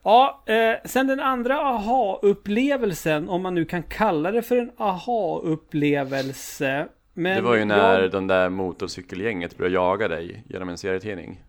Ja, 0.03 0.43
eh, 0.45 0.75
sen 0.85 1.07
den 1.07 1.19
andra 1.19 1.59
aha-upplevelsen, 1.59 3.29
om 3.29 3.41
man 3.41 3.55
nu 3.55 3.65
kan 3.65 3.83
kalla 3.83 4.31
det 4.31 4.41
för 4.41 4.57
en 4.57 4.71
aha-upplevelse. 4.77 6.87
Men 7.13 7.35
Det 7.35 7.41
var 7.41 7.55
ju 7.55 7.65
när 7.65 8.01
jag- 8.01 8.11
den 8.11 8.27
där 8.27 8.49
motorcykelgänget 8.49 9.57
började 9.57 9.75
jaga 9.75 10.07
dig 10.07 10.43
genom 10.49 10.69
en 10.69 10.77
serietidning. 10.77 11.43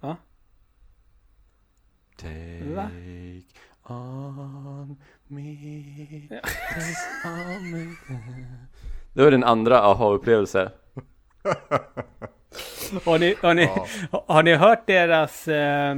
Va? 0.00 0.16
Take 2.16 2.64
Va? 2.74 2.90
on 3.94 4.96
me. 5.30 5.56
Det 9.12 9.22
var 9.24 9.30
din 9.30 9.44
andra 9.44 9.78
aha-upplevelse. 9.78 10.70
Har 13.04 13.18
ni, 13.18 13.34
har 13.42 13.54
ni, 13.54 13.68
har 14.26 14.42
ni 14.42 14.54
hört 14.54 14.86
deras, 14.86 15.48
eh, 15.48 15.90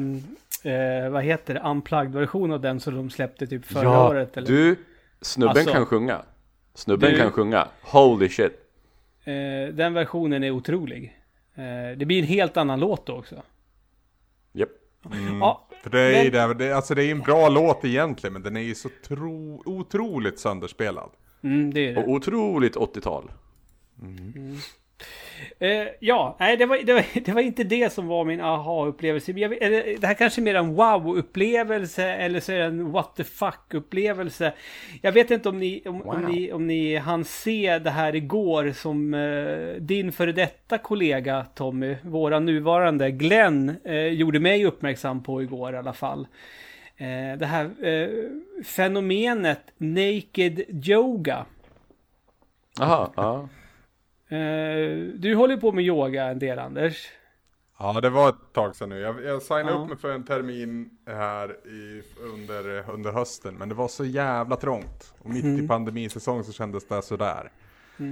eh, 0.64 1.10
vad 1.10 1.22
heter 1.24 1.54
det, 1.54 1.60
unplugged-version 1.60 2.52
av 2.52 2.60
den 2.60 2.80
som 2.80 2.94
de 2.94 3.10
släppte 3.10 3.46
typ 3.46 3.64
förra 3.66 4.00
året? 4.08 4.36
Eller? 4.36 4.46
du, 4.46 4.76
snubben 5.20 5.56
Alltså- 5.56 5.72
kan 5.72 5.86
sjunga. 5.86 6.22
Snubben 6.74 7.10
Du- 7.10 7.18
kan 7.18 7.32
sjunga. 7.32 7.68
Holy 7.82 8.28
shit. 8.28 8.52
Eh, 9.24 9.74
den 9.74 9.94
versionen 9.94 10.44
är 10.44 10.50
otrolig. 10.50 11.16
Eh, 11.54 11.96
det 11.98 12.04
blir 12.06 12.18
en 12.18 12.26
helt 12.28 12.56
annan 12.56 12.80
låt 12.80 13.06
då 13.06 13.16
också. 13.18 13.42
Japp. 14.52 14.68
Ja, 15.40 15.68
För 15.82 15.90
det 15.90 16.00
är 16.00 16.30
Men- 16.30 16.58
det, 16.58 16.64
det, 16.64 16.72
alltså 16.76 16.94
det 16.94 17.04
är 17.04 17.10
en 17.10 17.20
bra 17.20 17.48
låt 17.48 17.84
egentligen, 17.84 18.32
men 18.32 18.42
den 18.42 18.56
är 18.56 18.60
ju 18.60 18.74
så 18.74 18.88
tro, 19.08 19.62
otroligt 19.64 20.38
sönderspelad. 20.38 21.10
mm, 21.42 21.74
det 21.74 21.88
är 21.88 21.94
det. 21.94 22.02
Och 22.02 22.08
otroligt 22.10 22.76
80-tal. 22.76 23.30
Eh, 25.58 25.86
ja, 26.00 26.36
nej 26.40 26.56
det 26.56 26.66
var, 26.66 26.78
det, 26.84 26.92
var, 26.94 27.04
det 27.24 27.32
var 27.32 27.40
inte 27.40 27.64
det 27.64 27.92
som 27.92 28.06
var 28.06 28.24
min 28.24 28.40
aha-upplevelse. 28.40 29.32
Det 29.32 30.06
här 30.06 30.14
kanske 30.14 30.40
är 30.40 30.42
mer 30.42 30.54
en 30.54 30.74
wow-upplevelse 30.76 32.04
eller 32.14 32.40
så 32.40 32.52
är 32.52 32.58
det 32.58 32.64
en 32.64 32.92
what 32.92 33.16
the 33.16 33.22
fuck-upplevelse. 33.24 34.52
Jag 35.02 35.12
vet 35.12 35.30
inte 35.30 35.48
om 35.48 35.58
ni, 35.58 35.82
om, 35.86 36.02
om 36.02 36.20
Wow. 36.20 36.30
ni, 36.30 36.52
om 36.52 36.66
ni 36.66 36.96
hann 36.96 37.24
se 37.24 37.78
det 37.78 37.90
här 37.90 38.14
igår 38.16 38.72
som 38.72 39.14
eh, 39.14 39.80
din 39.82 40.12
före 40.12 40.32
detta 40.32 40.78
kollega 40.78 41.46
Tommy, 41.54 41.96
våra 42.02 42.38
nuvarande 42.40 43.10
Glenn, 43.10 43.76
eh, 43.84 44.06
gjorde 44.06 44.40
mig 44.40 44.64
uppmärksam 44.64 45.22
på 45.22 45.42
igår 45.42 45.74
i 45.74 45.76
alla 45.76 45.92
fall. 45.92 46.26
Eh, 46.96 47.38
det 47.38 47.46
här 47.46 47.64
eh, 47.86 48.08
fenomenet 48.64 49.60
naked 49.78 50.60
yoga. 50.88 51.46
Jaha, 52.78 53.10
ja. 53.16 53.48
Eh, 54.30 54.98
du 55.14 55.34
håller 55.34 55.56
på 55.56 55.72
med 55.72 55.84
yoga 55.84 56.24
en 56.24 56.38
del 56.38 56.58
Anders. 56.58 57.08
Ja, 57.78 58.00
det 58.00 58.10
var 58.10 58.28
ett 58.28 58.52
tag 58.52 58.76
sedan 58.76 58.88
nu. 58.88 58.98
Jag, 58.98 59.24
jag 59.24 59.42
signade 59.42 59.70
Ja. 59.70 59.76
upp 59.82 59.88
mig 59.88 59.98
för 59.98 60.12
en 60.14 60.24
termin 60.24 60.90
här 61.06 61.50
i, 61.66 62.02
under, 62.34 62.90
under 62.90 63.12
hösten, 63.12 63.54
men 63.54 63.68
det 63.68 63.74
var 63.74 63.88
så 63.88 64.04
jävla 64.04 64.56
trångt. 64.56 65.14
Och 65.18 65.30
mitt 65.30 65.44
i 65.64 65.68
pandemisäsong 65.68 66.44
så 66.44 66.52
kändes 66.52 66.88
det 66.88 67.02
sådär. 67.02 67.50
Så 67.96 68.04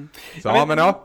Ja, 0.49 0.53
men- 0.53 0.69
men 0.69 0.79
ja. 0.79 1.05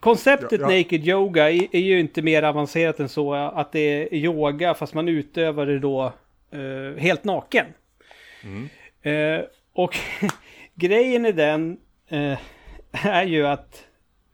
Konceptet 0.00 0.60
Ja, 0.60 0.70
ja. 0.70 0.78
naked 0.78 1.08
yoga 1.08 1.50
är, 1.50 1.76
är 1.76 1.80
ju 1.80 2.00
inte 2.00 2.22
mer 2.22 2.42
avancerat 2.42 3.00
än 3.00 3.08
så 3.08 3.34
att 3.34 3.72
det 3.72 3.80
är 3.80 4.14
yoga 4.14 4.74
fast 4.74 4.94
man 4.94 5.08
utövar 5.08 5.66
det 5.66 5.78
då 5.78 6.12
eh, 6.50 6.98
helt 7.02 7.24
naken. 7.24 7.66
Eh, 9.02 9.40
och 9.72 9.96
grejen 10.74 11.24
är 11.26 11.32
den 11.32 11.78
eh, 12.08 12.38
är 13.06 13.24
ju 13.24 13.46
att 13.46 13.84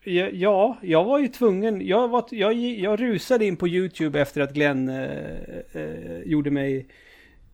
ja, 0.03 0.29
ja, 0.33 0.77
jag 0.81 1.03
var 1.03 1.19
ju 1.19 1.27
tvungen. 1.27 1.87
Jag, 1.87 2.07
var, 2.07 2.25
jag, 2.31 2.53
jag 2.53 3.01
rusade 3.01 3.45
in 3.45 3.57
på 3.57 3.67
YouTube 3.67 4.21
efter 4.21 4.41
att 4.41 4.53
Glenn 4.53 4.89
eh, 4.89 5.39
eh, 5.73 6.19
gjorde 6.25 6.51
mig 6.51 6.87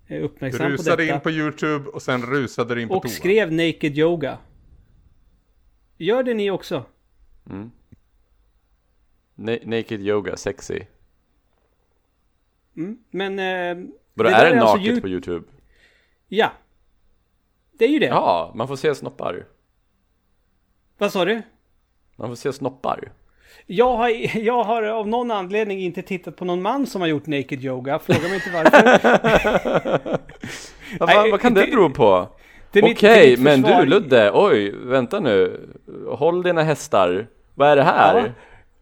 eh, 0.07 0.17
Du 0.17 0.21
uppmärksam 0.21 0.65
på 0.65 0.71
rusade 0.73 1.03
detta. 1.03 1.15
in 1.15 1.21
på 1.21 1.31
YouTube 1.31 1.89
och 1.89 2.01
sen 2.01 2.21
rusade 2.25 2.75
du 2.75 2.81
in 2.81 2.87
på 2.87 2.93
och 2.95 3.01
toa. 3.03 3.09
skrev 3.11 3.51
naked 3.53 3.97
yoga. 3.97 4.37
Gör 5.97 6.23
det 6.23 6.33
ni 6.33 6.51
också? 6.51 6.85
Mm. 7.49 7.71
Na- 9.35 9.65
naked 9.67 10.01
yoga, 10.01 10.37
sexy. 10.37 10.79
Mm. 12.77 12.97
Men... 13.11 13.39
Eh, 13.39 13.89
Vadå, 14.13 14.29
är 14.29 14.45
det 14.53 14.61
alltså 14.61 14.75
naket 14.77 14.93
Yout- 14.93 15.01
på 15.01 15.07
YouTube? 15.09 15.45
Ja. 16.27 16.51
Det 17.71 17.85
är 17.85 17.89
ju 17.89 17.99
det. 17.99 18.05
Ja, 18.05 18.51
man 18.55 18.67
får 18.67 18.75
se 18.75 18.95
snoppar. 18.95 19.45
Vad 20.97 21.11
sa 21.11 21.25
du? 21.25 21.41
Man 22.19 22.29
får 22.29 22.35
se 22.35 22.53
snoppar. 22.53 23.11
Jag 23.65 23.93
har, 23.97 24.09
jag 24.39 24.63
har 24.63 24.83
av 24.83 25.07
någon 25.07 25.31
anledning 25.31 25.79
inte 25.79 26.01
tittat 26.01 26.35
på 26.35 26.45
någon 26.45 26.61
man 26.61 26.87
som 26.87 27.01
har 27.01 27.07
gjort 27.07 27.27
naked 27.27 27.63
yoga. 27.65 27.99
Fråga 27.99 28.19
mig 28.21 28.33
inte 28.35 28.51
varför. 28.53 30.19
Ja, 30.99 31.05
Nej, 31.05 31.15
vad, 31.17 31.31
vad 31.31 31.41
kan 31.41 31.53
det 31.53 31.61
det- 31.65 31.71
bero 31.71 31.89
på? 31.89 32.27
Okej, 32.83 33.29
mitt 33.29 33.39
men 33.39 33.61
du 33.61 33.85
Ludde, 33.85 34.31
oj, 34.33 34.71
vänta 34.71 35.19
nu. 35.19 35.67
Håll 36.09 36.43
dina 36.43 36.63
hästar. 36.63 37.27
Vad 37.55 37.69
är 37.69 37.75
det 37.75 37.83
här? 37.83 38.15
Ja. 38.15 38.23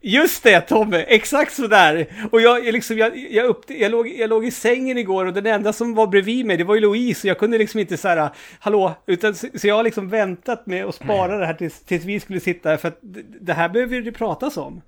Just 0.08 0.44
det 0.44 0.62
Tommy, 0.62 0.98
exakt 1.08 1.54
sådär. 1.54 2.08
Och 2.32 2.42
jag, 2.42 2.64
liksom, 2.64 2.98
jag, 2.98 3.18
jag, 3.18 3.46
upp, 3.46 3.64
jag, 3.68 3.92
låg, 3.92 4.08
jag 4.08 4.30
låg 4.30 4.46
i 4.46 4.52
sängen 4.52 4.98
igår 4.98 5.26
och 5.26 5.34
den 5.34 5.46
enda 5.46 5.74
som 5.74 5.96
var 5.96 6.08
bredvid 6.08 6.46
mig 6.46 6.58
det 6.58 6.64
var 6.64 6.76
ju 6.76 6.82
Louise 6.82 7.28
och 7.28 7.30
jag 7.30 7.40
kunde 7.40 7.58
liksom 7.58 7.80
inte 7.80 7.98
såhär, 7.98 8.30
hallå, 8.60 8.96
utan 9.06 9.36
så, 9.36 9.48
så 9.56 9.68
jag 9.68 9.76
har 9.76 9.84
liksom 9.84 10.10
väntat 10.10 10.66
med 10.66 10.86
att 10.86 10.96
spara 10.96 11.38
det 11.38 11.46
här 11.46 11.54
tills, 11.54 11.80
tills 11.80 12.06
vi 12.06 12.20
skulle 12.20 12.40
sitta 12.40 12.70
här 12.70 12.78
för 12.78 12.88
att 12.88 13.00
det, 13.42 13.54
här 13.54 13.70
behöver 13.70 14.02
det 14.02 14.12
pratas 14.12 14.58
om. 14.58 14.82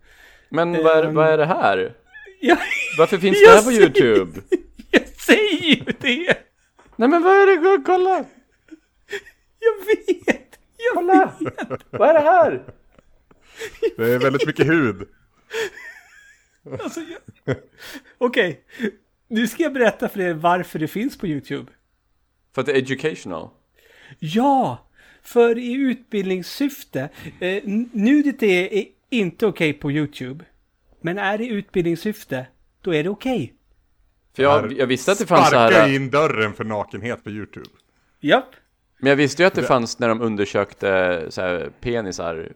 Men 0.49 0.83
vad 0.83 0.97
är, 0.97 1.03
Ehm. 1.03 1.15
vad 1.15 1.27
är 1.27 1.37
det 1.37 1.45
här? 1.45 1.93
Jag, 2.41 2.57
Varför 2.97 3.17
finns 3.17 3.37
det 3.45 3.49
här 3.49 3.63
på 3.63 3.71
YouTube? 3.71 4.41
jag 4.91 5.07
säger 5.07 5.65
ju 5.65 5.83
det! 5.99 6.37
Nej 6.95 7.09
men 7.09 7.23
vad 7.23 7.33
är 7.33 7.77
det? 7.77 7.83
Kolla! 7.85 8.25
Jag 9.59 9.85
vet! 9.85 10.59
Jag 10.77 10.93
Kolla! 10.93 11.31
Vad 11.89 12.09
är 12.09 12.13
det 12.13 12.19
här? 12.19 12.63
Det 13.97 14.13
är 14.13 14.19
väldigt 14.19 14.47
mycket 14.47 14.67
hud. 14.67 15.07
Alltså, 16.83 16.99
jag... 16.99 17.55
Okej, 18.17 18.63
nu 19.27 19.47
ska 19.47 19.63
jag 19.63 19.73
berätta 19.73 20.09
för 20.09 20.19
er 20.19 20.33
varför 20.33 20.79
det 20.79 20.87
finns 20.87 21.17
på 21.17 21.27
YouTube. 21.27 21.71
För 22.53 22.61
att 22.61 22.65
det 22.65 22.73
är 22.73 22.77
educational. 22.77 23.49
Ja, 24.19 24.87
för 25.21 25.57
i 25.57 25.73
utbildningssyfte. 25.73 27.09
Eh, 27.39 27.63
nudity 27.91 28.51
är, 28.51 28.85
inte 29.09 29.45
okej 29.45 29.73
på 29.73 29.91
YouTube. 29.91 30.45
Men 31.01 31.17
är 31.17 31.37
det 31.37 31.43
i 31.43 31.47
utbildningssyfte, 31.47 32.47
då 32.81 32.93
är 32.93 33.03
det 33.03 33.09
okej. 33.09 33.53
För 34.35 34.43
jag, 34.43 34.73
jag 34.73 34.87
visste 34.87 35.11
att 35.11 35.19
det 35.19 35.25
fanns 35.25 35.45
så 35.45 35.49
Sparka 35.49 35.79
här... 35.79 35.95
in 35.95 36.09
dörren 36.09 36.53
för 36.53 36.63
nakenhet 36.63 37.23
på 37.23 37.29
YouTube. 37.29 37.69
Japp. 38.19 38.55
Men 38.99 39.09
jag 39.09 39.15
visste 39.17 39.43
ju 39.43 39.47
att 39.47 39.53
det 39.55 39.63
fanns 39.63 39.99
när 39.99 40.07
de 40.09 40.21
undersökte 40.21 41.25
så 41.29 41.41
här, 41.41 41.71
penisar 41.79 42.51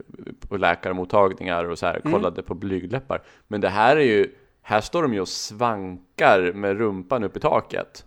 på 0.49 0.57
läkarmottagningar 0.57 1.65
och 1.65 1.79
så 1.79 1.85
här, 1.85 1.99
Mm. 2.03 2.11
kollade 2.13 2.43
på 2.43 2.53
blygdläppar. 2.55 3.21
Men 3.47 3.61
det 3.61 3.69
här 3.69 3.97
är 3.97 4.01
ju, 4.05 4.35
här 4.61 4.81
står 4.81 5.01
de 5.01 5.13
ju 5.13 5.21
och 5.21 5.27
svankar 5.27 6.53
med 6.53 6.77
rumpan 6.77 7.23
upp 7.23 7.37
i 7.37 7.39
taket. 7.39 8.05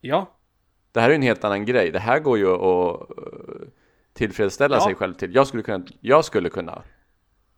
Ja. 0.00 0.30
Det 0.92 1.00
här 1.00 1.06
är 1.08 1.10
ju 1.10 1.16
en 1.16 1.22
helt 1.22 1.44
annan 1.44 1.64
grej. 1.64 1.90
Det 1.90 1.98
här 1.98 2.18
går 2.18 2.38
ju 2.38 2.48
att 2.54 3.10
eh, 3.10 3.68
tillfredsställa 4.12 4.76
Ja. 4.76 4.84
sig 4.84 4.94
själv 4.94 5.14
till. 5.14 5.34
Jag 5.34 5.46
skulle 5.46 5.62
kunna, 5.62 5.84
jag 6.00 6.24
skulle 6.24 6.50
kunna 6.50 6.82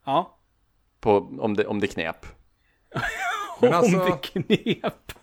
Ja. 0.04 0.38
på, 1.00 1.16
om, 1.40 1.56
det, 1.56 1.66
om 1.66 1.80
det 1.80 1.87
knep. 1.87 2.26
Men 3.61 3.75
alltså- 3.75 3.99
Om 4.00 4.04
det 4.11 4.16
knep. 4.42 5.12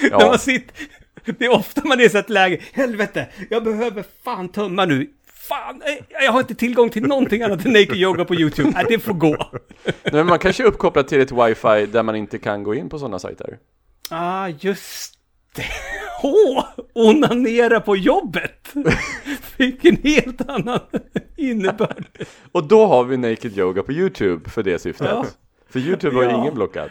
När 0.00 0.10
Ja, 0.10 0.26
man 0.26 0.38
sitter... 0.38 0.76
Det 1.24 1.44
är 1.44 1.52
ofta 1.52 1.80
man 1.84 2.00
är 2.00 2.14
i 2.14 2.18
ett 2.18 2.30
läge. 2.30 2.58
Helvete, 2.72 3.26
jag 3.50 3.64
behöver 3.64 4.04
fan 4.24 4.48
tömma 4.48 4.84
nu. 4.84 5.10
Fan, 5.48 5.82
eh, 5.82 6.04
jag 6.24 6.32
har 6.32 6.40
inte 6.40 6.54
tillgång 6.54 6.90
till 6.90 7.02
någonting 7.02 7.42
annat 7.42 7.64
än 7.64 7.72
naked 7.72 7.96
yoga 7.96 8.24
på 8.24 8.34
YouTube. 8.34 8.70
Nej, 8.74 8.84
det 8.88 8.98
får 8.98 9.14
gå. 9.14 9.50
men 10.12 10.26
man 10.26 10.38
kanske 10.38 10.62
är 10.62 10.66
uppkopplad 10.66 11.08
till 11.08 11.20
ett 11.20 11.32
wifi 11.32 11.86
där 11.86 12.02
man 12.02 12.16
inte 12.16 12.38
kan 12.38 12.62
gå 12.62 12.74
in 12.74 12.88
på 12.88 12.98
sådana 12.98 13.18
sajter. 13.18 13.58
Ah, 14.10 14.48
just 14.60 15.14
Åh! 16.22 16.64
onanera 16.94 17.80
på 17.80 17.96
jobbet! 17.96 18.68
Fick 19.56 19.84
en 19.84 19.96
helt 19.96 20.48
annan 20.48 20.80
innebörd. 21.36 22.04
Och 22.52 22.64
då 22.64 22.86
har 22.86 23.04
vi 23.04 23.16
Naked 23.16 23.58
Yoga 23.58 23.82
på 23.82 23.92
YouTube 23.92 24.50
för 24.50 24.62
det 24.62 24.78
syftet. 24.78 25.08
Ja. 25.10 25.26
För 25.70 25.78
YouTube 25.80 26.16
har 26.16 26.22
ju 26.22 26.28
Ja. 26.30 26.40
ingen 26.40 26.54
blockat. 26.54 26.90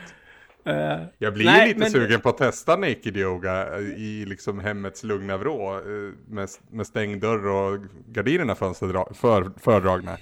Eh, 0.65 0.99
Jag 1.19 1.33
blir 1.33 1.45
Nej, 1.45 1.67
lite 1.67 1.79
men- 1.79 1.91
sugen 1.91 2.21
på 2.21 2.29
att 2.29 2.37
testa 2.37 2.75
naked 2.75 3.17
yoga 3.17 3.79
i 3.79 4.25
liksom 4.27 4.59
hemmets 4.59 5.03
lugna 5.03 5.37
vrå. 5.37 5.75
eh, 5.77 5.81
Med, 6.27 6.49
med 6.71 6.87
stängd 6.87 7.21
dörr 7.21 7.47
och 7.47 7.79
gardinerna 8.07 8.53
fönsterdra- 8.53 9.13
för, 9.13 9.51
fördragna. 9.59 10.17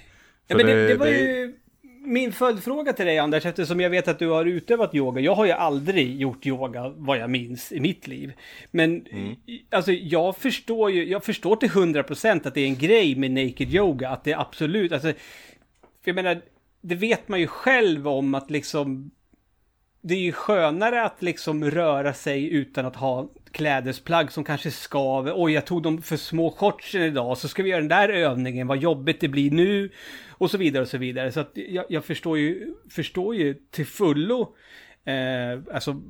Ja, 0.46 0.56
men 0.56 0.66
det, 0.66 0.86
det 0.88 0.94
var 0.94 1.06
det- 1.06 1.18
ju 1.18 1.54
min 2.04 2.32
följdfråga 2.32 2.92
till 2.92 3.06
dig 3.06 3.18
Anders, 3.18 3.46
eftersom 3.46 3.80
jag 3.80 3.90
vet 3.90 4.08
att 4.08 4.18
du 4.18 4.28
har 4.28 4.44
utövat 4.44 4.94
yoga. 4.94 5.20
Jag 5.20 5.34
har 5.34 5.44
ju 5.46 5.52
aldrig 5.52 6.20
gjort 6.20 6.46
yoga 6.46 6.88
vad 6.96 7.18
jag 7.18 7.30
minns 7.30 7.72
i 7.72 7.80
mitt 7.80 8.06
liv. 8.06 8.32
Men 8.70 9.06
i- 9.06 9.64
alltså 9.70 9.92
jag 9.92 10.36
förstår 10.36 10.90
ju, 10.90 11.08
jag 11.08 11.24
förstår 11.24 11.56
till 11.56 11.68
100% 11.70 12.46
att 12.46 12.54
det 12.54 12.60
är 12.60 12.66
en 12.66 12.78
grej 12.78 13.14
med 13.16 13.30
naked 13.30 13.74
yoga. 13.74 14.08
Att 14.10 14.24
det 14.24 14.32
är 14.32 14.40
absolut, 14.40 14.92
alltså, 14.92 15.08
för 15.08 15.16
jag 16.04 16.14
menar, 16.14 16.40
det 16.80 16.94
vet 16.94 17.28
man 17.28 17.40
ju 17.40 17.46
själv 17.46 18.08
om 18.08 18.34
att 18.34 18.50
liksom 18.50 19.10
det 20.02 20.14
är 20.14 20.18
ju 20.18 20.32
skönare 20.32 21.02
att 21.02 21.22
liksom 21.22 21.70
röra 21.70 22.14
sig 22.14 22.50
utan 22.52 22.86
att 22.86 22.96
ha 22.96 23.28
klädesplagg 23.50 24.32
som 24.32 24.44
kanske 24.44 24.70
skaver. 24.70 25.32
Oj, 25.36 25.52
jag 25.52 25.66
tog 25.66 25.82
de 25.82 26.02
för 26.02 26.16
små 26.16 26.50
shortsen 26.50 27.02
idag, 27.02 27.38
så 27.38 27.48
ska 27.48 27.62
vi 27.62 27.70
göra 27.70 27.80
den 27.80 27.88
där 27.88 28.08
övningen, 28.08 28.66
vad 28.66 28.78
jobbigt 28.78 29.20
det 29.20 29.28
blir 29.28 29.50
nu. 29.50 29.90
Och 30.28 30.50
så 30.50 30.58
vidare 30.58 30.82
och 30.82 30.88
så 30.88 30.98
vidare. 30.98 31.32
Så 31.32 31.40
att 31.40 31.50
jag, 31.54 31.84
jag 31.88 32.04
förstår, 32.04 32.38
ju, 32.38 32.74
förstår 32.90 33.34
ju 33.34 33.54
till 33.70 33.86
fullo, 33.86 34.54
eh, 35.04 35.74
alltså 35.74 36.02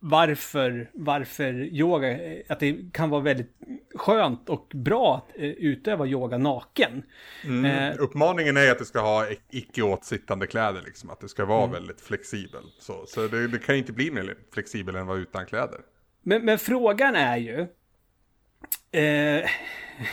varför, 0.00 0.90
varför 0.94 1.52
yoga, 1.52 2.10
eh, 2.10 2.42
att 2.48 2.60
det 2.60 2.92
kan 2.92 3.10
vara 3.10 3.20
väldigt 3.20 3.56
skönt 3.94 4.48
och 4.48 4.72
bra 4.74 5.16
att 5.16 5.36
eh, 5.38 5.48
utöva 5.48 6.06
yoga 6.06 6.38
naken. 6.38 7.02
Mm. 7.44 7.64
Eh, 7.64 7.96
Uppmaningen 7.98 8.56
är 8.56 8.70
att 8.70 8.78
du 8.78 8.84
ska 8.84 9.00
ha 9.00 9.26
icke 9.50 9.82
åtsittande 9.82 10.46
kläder 10.46 10.82
liksom. 10.84 11.10
Att 11.10 11.20
du 11.20 11.28
ska 11.28 11.42
Mm. 11.42 11.56
vara 11.56 11.66
väldigt 11.66 12.00
flexibel. 12.00 12.62
Så, 12.78 13.04
så 13.06 13.26
det, 13.26 13.48
det 13.48 13.58
kan 13.58 13.76
inte 13.76 13.92
bli 13.92 14.10
mer 14.10 14.34
flexibel 14.54 14.94
än 14.94 15.00
att 15.00 15.08
vara 15.08 15.18
utan 15.18 15.46
kläder. 15.46 15.80
Men, 16.22 16.44
men 16.44 16.58
frågan 16.58 17.16
är 17.16 17.36
ju... 17.36 17.66
Eh, 18.92 19.50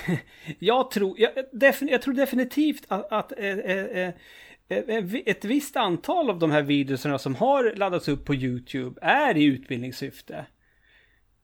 jag, 0.60 0.92
tror, 0.92 1.16
jag, 1.20 1.32
jag 1.82 2.02
tror 2.02 2.14
definitivt 2.14 2.84
att, 2.88 3.12
att 3.12 3.32
eh, 3.40 3.58
eh, 3.60 4.14
ett 4.70 5.46
visst 5.46 5.76
antal 5.76 6.30
av 6.30 6.40
de 6.40 6.52
här 6.52 6.62
videorna 6.62 7.20
som 7.20 7.36
har 7.36 7.74
laddats 7.76 8.08
upp 8.08 8.26
på 8.26 8.36
YouTube 8.36 9.00
är 9.02 9.38
i 9.38 9.44
utbildningssyfte. 9.44 10.46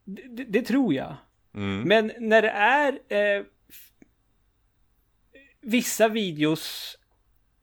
Det, 0.03 0.27
det, 0.27 0.44
det 0.44 0.62
tror 0.62 0.94
jag. 0.94 1.15
Mm. 1.56 1.82
Men 1.82 2.12
när 2.20 2.42
det 2.42 2.50
är 2.50 3.00
eh, 3.08 3.46
vissa 5.62 6.08
videos 6.08 6.98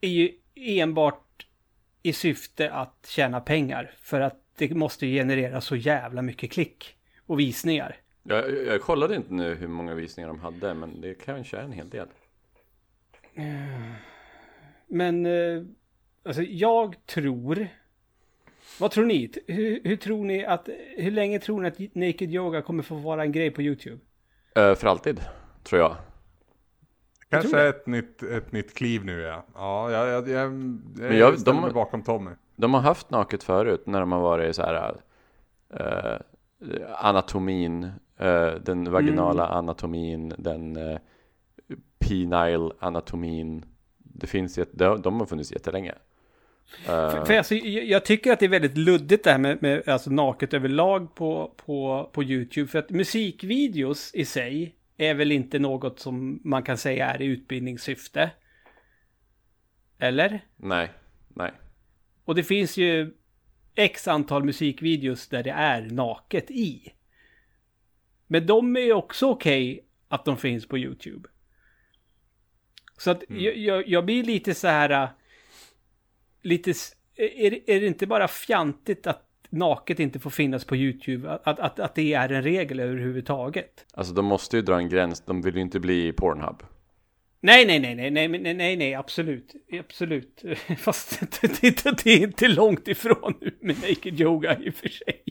är 0.00 0.08
ju 0.08 0.32
enbart 0.54 1.46
i 2.02 2.12
syfte 2.12 2.70
att 2.70 3.06
tjäna 3.08 3.40
pengar. 3.40 3.94
För 3.98 4.20
att 4.20 4.44
det 4.56 4.74
måste 4.74 5.06
generera 5.06 5.60
så 5.60 5.76
jävla 5.76 6.22
mycket 6.22 6.52
klick 6.52 6.96
och 7.26 7.40
visningar. 7.40 7.96
Jag, 8.22 8.50
jag, 8.50 8.66
jag 8.66 8.82
kollade 8.82 9.16
inte 9.16 9.34
nu 9.34 9.54
hur 9.54 9.68
många 9.68 9.94
visningar 9.94 10.28
de 10.28 10.40
hade, 10.40 10.74
men 10.74 11.00
det 11.00 11.14
kanske 11.14 11.56
är 11.56 11.62
en 11.62 11.72
hel 11.72 11.90
del. 11.90 12.08
Men 14.90 15.26
eh, 15.26 15.62
alltså 16.24 16.42
jag 16.42 17.06
tror... 17.06 17.68
Vad 18.80 18.90
tror 18.90 19.04
ni? 19.04 19.30
Hur, 19.46 19.80
hur 19.84 19.96
tror 19.96 20.24
ni 20.24 20.44
att... 20.44 20.68
Hur 20.96 21.10
länge 21.10 21.38
tror 21.38 21.60
ni 21.60 21.68
att 21.68 21.78
Naked 21.94 22.34
Yoga 22.34 22.62
kommer 22.62 22.82
få 22.82 22.94
vara 22.94 23.22
en 23.22 23.32
grej 23.32 23.50
på 23.50 23.62
YouTube? 23.62 23.98
Eh, 24.54 24.74
för 24.74 24.86
alltid, 24.86 25.20
tror 25.62 25.80
jag. 25.80 25.96
Kanske 27.28 27.48
tror 27.50 27.60
det. 27.60 27.68
ett 27.68 27.86
nytt, 27.86 28.22
ett 28.22 28.52
nytt 28.52 28.74
kliv 28.74 29.04
nu 29.04 29.20
ja. 29.20 29.44
Ja, 29.54 29.90
jag, 29.90 30.08
jag, 30.08 30.28
jag, 30.28 30.78
jag, 31.00 31.14
jag- 31.14 31.38
ställer 31.38 31.56
de- 31.56 31.62
mig 31.64 31.72
bakom 31.74 32.02
Tommy. 32.02 32.30
De 32.56 32.74
har 32.74 32.80
haft 32.80 33.10
naket 33.10 33.42
förut 33.42 33.86
när 33.86 34.00
de 34.00 34.12
har 34.12 34.20
varit 34.20 34.56
så 34.56 34.62
här 34.62 35.00
eh, 35.74 36.20
anatomin, 36.94 37.84
eh, 38.18 38.54
den 38.54 38.90
vaginala 38.92 39.46
anatomin, 39.46 40.34
den 40.38 40.76
eh, 40.76 40.98
penile 41.98 42.70
anatomin. 42.78 43.64
Det 44.20 44.26
finns 44.26 44.58
de, 44.72 45.20
har 45.20 45.26
funnits 45.26 45.52
jättelänge. 45.52 45.94
Eh, 46.70 46.84
För, 46.84 47.24
för 47.24 47.34
alltså, 47.34 47.54
jag, 47.54 48.04
tycker 48.04 48.32
att 48.32 48.38
det 48.40 48.46
är 48.46 48.50
väldigt 48.50 48.76
luddigt 48.76 49.24
det 49.24 49.30
här 49.30 49.38
med, 49.38 49.62
med 49.62 49.88
alltså 49.88 50.10
naket 50.10 50.54
överlag 50.54 51.14
på, 51.14 51.54
på, 51.56 52.10
på 52.12 52.24
YouTube. 52.24 52.68
För 52.68 52.78
att 52.78 52.90
musikvideos 52.90 54.14
i 54.14 54.24
sig 54.24 54.74
är 54.96 55.14
väl 55.14 55.32
inte 55.32 55.58
något 55.58 56.00
som 56.00 56.40
man 56.44 56.62
kan 56.62 56.76
säga 56.78 57.06
är 57.06 57.22
i 57.22 57.24
utbildningssyfte. 57.24 58.30
Eller? 59.98 60.40
nej, 60.56 60.90
nej. 61.28 61.52
Och 62.24 62.34
det 62.34 62.42
finns 62.42 62.76
ju 62.76 63.14
x 63.74 64.08
antal 64.08 64.44
musikvideos 64.44 65.28
där 65.28 65.42
det 65.42 65.50
är 65.50 65.82
naket 65.82 66.50
i. 66.50 66.92
Men 68.26 68.46
de 68.46 68.76
är 68.76 68.80
ju 68.80 68.92
också 68.92 69.26
okej 69.26 69.84
att 70.08 70.24
de 70.24 70.36
finns 70.36 70.68
på 70.68 70.78
YouTube. 70.78 71.28
Så 73.00 73.10
att 73.10 73.30
mm. 73.30 73.42
jag, 73.42 73.56
jag, 73.56 73.88
jag, 73.88 74.04
blir 74.04 74.24
lite 74.24 74.54
så 74.54 74.68
här, 74.68 74.90
äh, 74.90 75.08
lite, 76.42 76.70
är, 77.16 77.70
är 77.70 77.80
det 77.80 77.86
inte 77.86 78.06
bara 78.06 78.28
fjantigt 78.28 79.06
att 79.06 79.26
naket 79.50 80.00
inte 80.00 80.18
får 80.18 80.30
finnas 80.30 80.64
på 80.64 80.76
YouTube, 80.76 81.30
att, 81.44 81.58
att, 81.58 81.80
att 81.80 81.94
det 81.94 82.14
är 82.14 82.28
en 82.28 82.42
regel 82.42 82.80
överhuvudtaget? 82.80 83.86
Alltså 83.94 84.14
de 84.14 84.24
måste 84.24 84.56
ju 84.56 84.62
dra 84.62 84.76
en 84.76 84.88
gräns, 84.88 85.20
de 85.20 85.42
vill 85.42 85.54
ju 85.54 85.60
inte 85.60 85.80
bli 85.80 86.12
Pornhub. 86.12 86.62
Nej, 87.40 87.66
nej, 87.66 87.78
nej, 87.78 87.94
nej, 87.94 88.10
nej, 88.10 88.28
nej, 88.28 88.54
nej, 88.54 88.76
nej, 88.76 88.94
absolut, 88.94 89.54
absolut. 89.80 90.42
Fast 90.78 91.20
det, 91.40 92.02
det 92.04 92.10
är 92.10 92.22
inte 92.22 92.48
långt 92.48 92.88
ifrån 92.88 93.34
nu 93.40 93.56
med 93.60 93.76
Naked 93.76 94.20
Yoga 94.20 94.58
i 94.58 94.70
och 94.70 94.74
för 94.74 94.88
sig. 94.88 95.22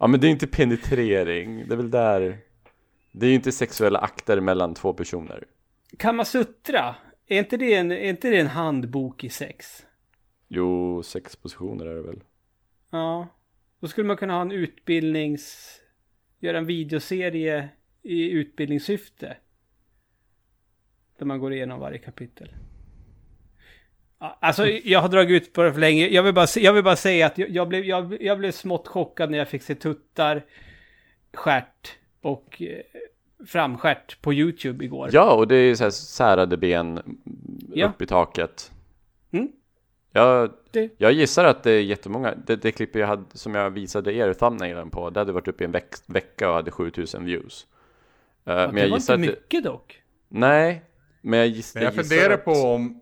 Ja, 0.00 0.06
men 0.06 0.20
det 0.20 0.26
är 0.26 0.30
inte 0.30 0.46
penetrering, 0.46 1.68
det 1.68 1.74
är 1.74 1.76
väl 1.76 1.90
där. 1.90 2.38
Det 3.12 3.26
är 3.26 3.30
ju 3.30 3.36
inte 3.36 3.52
sexuella 3.52 3.98
akter 3.98 4.40
mellan 4.40 4.74
två 4.74 4.92
personer. 4.92 5.44
Kamasutra, 5.98 6.96
är 7.26 7.38
inte 7.38 7.56
det 7.56 7.74
en, 7.74 7.92
är 7.92 8.08
inte 8.08 8.30
det 8.30 8.40
en 8.40 8.46
handbok 8.46 9.24
i 9.24 9.28
sex? 9.28 9.86
Jo, 10.48 11.02
sex 11.02 11.36
positioner 11.36 11.86
är 11.86 11.94
det 11.94 12.02
väl 12.02 12.20
Ja, 12.90 13.28
då 13.80 13.88
skulle 13.88 14.06
man 14.06 14.16
kunna 14.16 14.34
ha 14.34 14.42
en 14.42 14.52
utbildnings... 14.52 15.70
Göra 16.40 16.58
en 16.58 16.66
videoserie 16.66 17.68
i 18.02 18.30
utbildningssyfte. 18.30 19.36
Där 21.18 21.26
man 21.26 21.38
går 21.38 21.52
igenom 21.52 21.80
varje 21.80 21.98
kapitel. 21.98 22.54
Alltså, 24.18 24.66
jag 24.66 25.00
har 25.00 25.08
dragit 25.08 25.42
ut 25.42 25.52
på 25.52 25.62
det 25.62 25.72
för 25.72 25.80
länge. 25.80 26.08
Jag 26.08 26.22
vill 26.22 26.34
bara, 26.34 26.46
jag 26.56 26.72
vill 26.72 26.84
bara 26.84 26.96
säga 26.96 27.26
att 27.26 27.38
jag, 27.38 27.50
jag, 27.50 27.68
blev, 27.68 27.84
jag, 27.84 28.22
jag 28.22 28.38
blev 28.38 28.50
smått 28.50 28.88
chockad 28.88 29.30
när 29.30 29.38
jag 29.38 29.48
fick 29.48 29.62
se 29.62 29.74
tuttar, 29.74 30.44
stjärt 31.34 31.98
och 32.20 32.62
framstjärt 33.46 34.22
på 34.22 34.32
YouTube 34.34 34.84
igår. 34.84 35.08
Ja, 35.12 35.34
och 35.34 35.48
det 35.48 35.56
är 35.56 35.74
så 35.74 35.84
här 35.84 35.90
särade 35.90 36.56
ben 36.56 37.18
Ja. 37.74 37.88
upp 37.88 38.02
i 38.02 38.06
taket 38.06 38.70
Mm. 39.32 39.48
jag, 40.12 40.50
Det- 40.70 40.90
jag 40.98 41.12
gissar 41.12 41.44
att 41.44 41.62
det 41.62 41.70
är 41.70 41.82
jättemånga 41.82 42.34
Det, 42.46 42.56
det 42.56 42.72
klippet 42.72 43.00
jag 43.00 43.06
hade, 43.08 43.24
som 43.32 43.54
jag 43.54 43.70
visade 43.70 44.12
er 44.14 44.32
thumbnailen 44.32 44.90
på 44.90 45.10
Det 45.10 45.20
hade 45.20 45.32
varit 45.32 45.48
uppe 45.48 45.64
i 45.64 45.66
en 45.66 45.72
veck, 45.72 45.94
vecka 46.06 46.48
och 46.48 46.54
hade 46.54 46.70
7000 46.70 47.24
views 47.24 47.66
Eh, 48.46 48.54
Ja, 48.54 48.66
Men 48.66 48.74
det 48.74 48.80
jag 48.80 48.88
var 48.90 48.96
gissar 48.96 49.14
inte 49.14 49.28
att 49.30 49.34
det, 49.36 49.40
mycket 49.42 49.64
dock. 49.64 50.02
Nej, 50.28 50.82
men 51.22 51.38
jag, 51.38 51.48
giss, 51.48 51.74
Men 51.74 51.84
jag 51.84 51.92
gissar 51.94 52.02
funderar 52.16 52.34
att- 52.34 52.44
på 52.44 52.50
om 52.52 53.00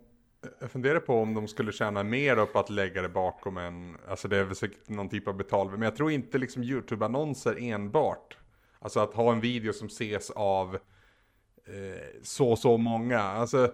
jag 0.61 0.71
funderar 0.71 0.99
på 0.99 1.19
om 1.21 1.33
de 1.33 1.47
skulle 1.47 1.71
tjäna 1.71 2.03
mer 2.03 2.45
på 2.45 2.59
att 2.59 2.69
lägga 2.69 3.01
det 3.01 3.09
bakom 3.09 3.57
en, 3.57 3.97
alltså 4.09 4.27
det 4.27 4.37
är 4.37 4.43
väl 4.43 4.55
säkert 4.55 4.89
någon 4.89 5.09
typ 5.09 5.27
av 5.27 5.37
betal, 5.37 5.71
men 5.71 5.81
jag 5.81 5.95
tror 5.95 6.11
inte 6.11 6.37
liksom 6.37 6.63
YouTube-annonser 6.63 7.55
enbart. 7.59 8.37
Alltså 8.83 8.99
att 8.99 9.13
ha 9.13 9.31
en 9.31 9.39
video 9.41 9.73
som 9.73 9.87
ses 9.87 10.29
av 10.29 10.75
eh, 10.75 12.01
så 12.23 12.55
så 12.55 12.77
många, 12.77 13.19
alltså 13.19 13.71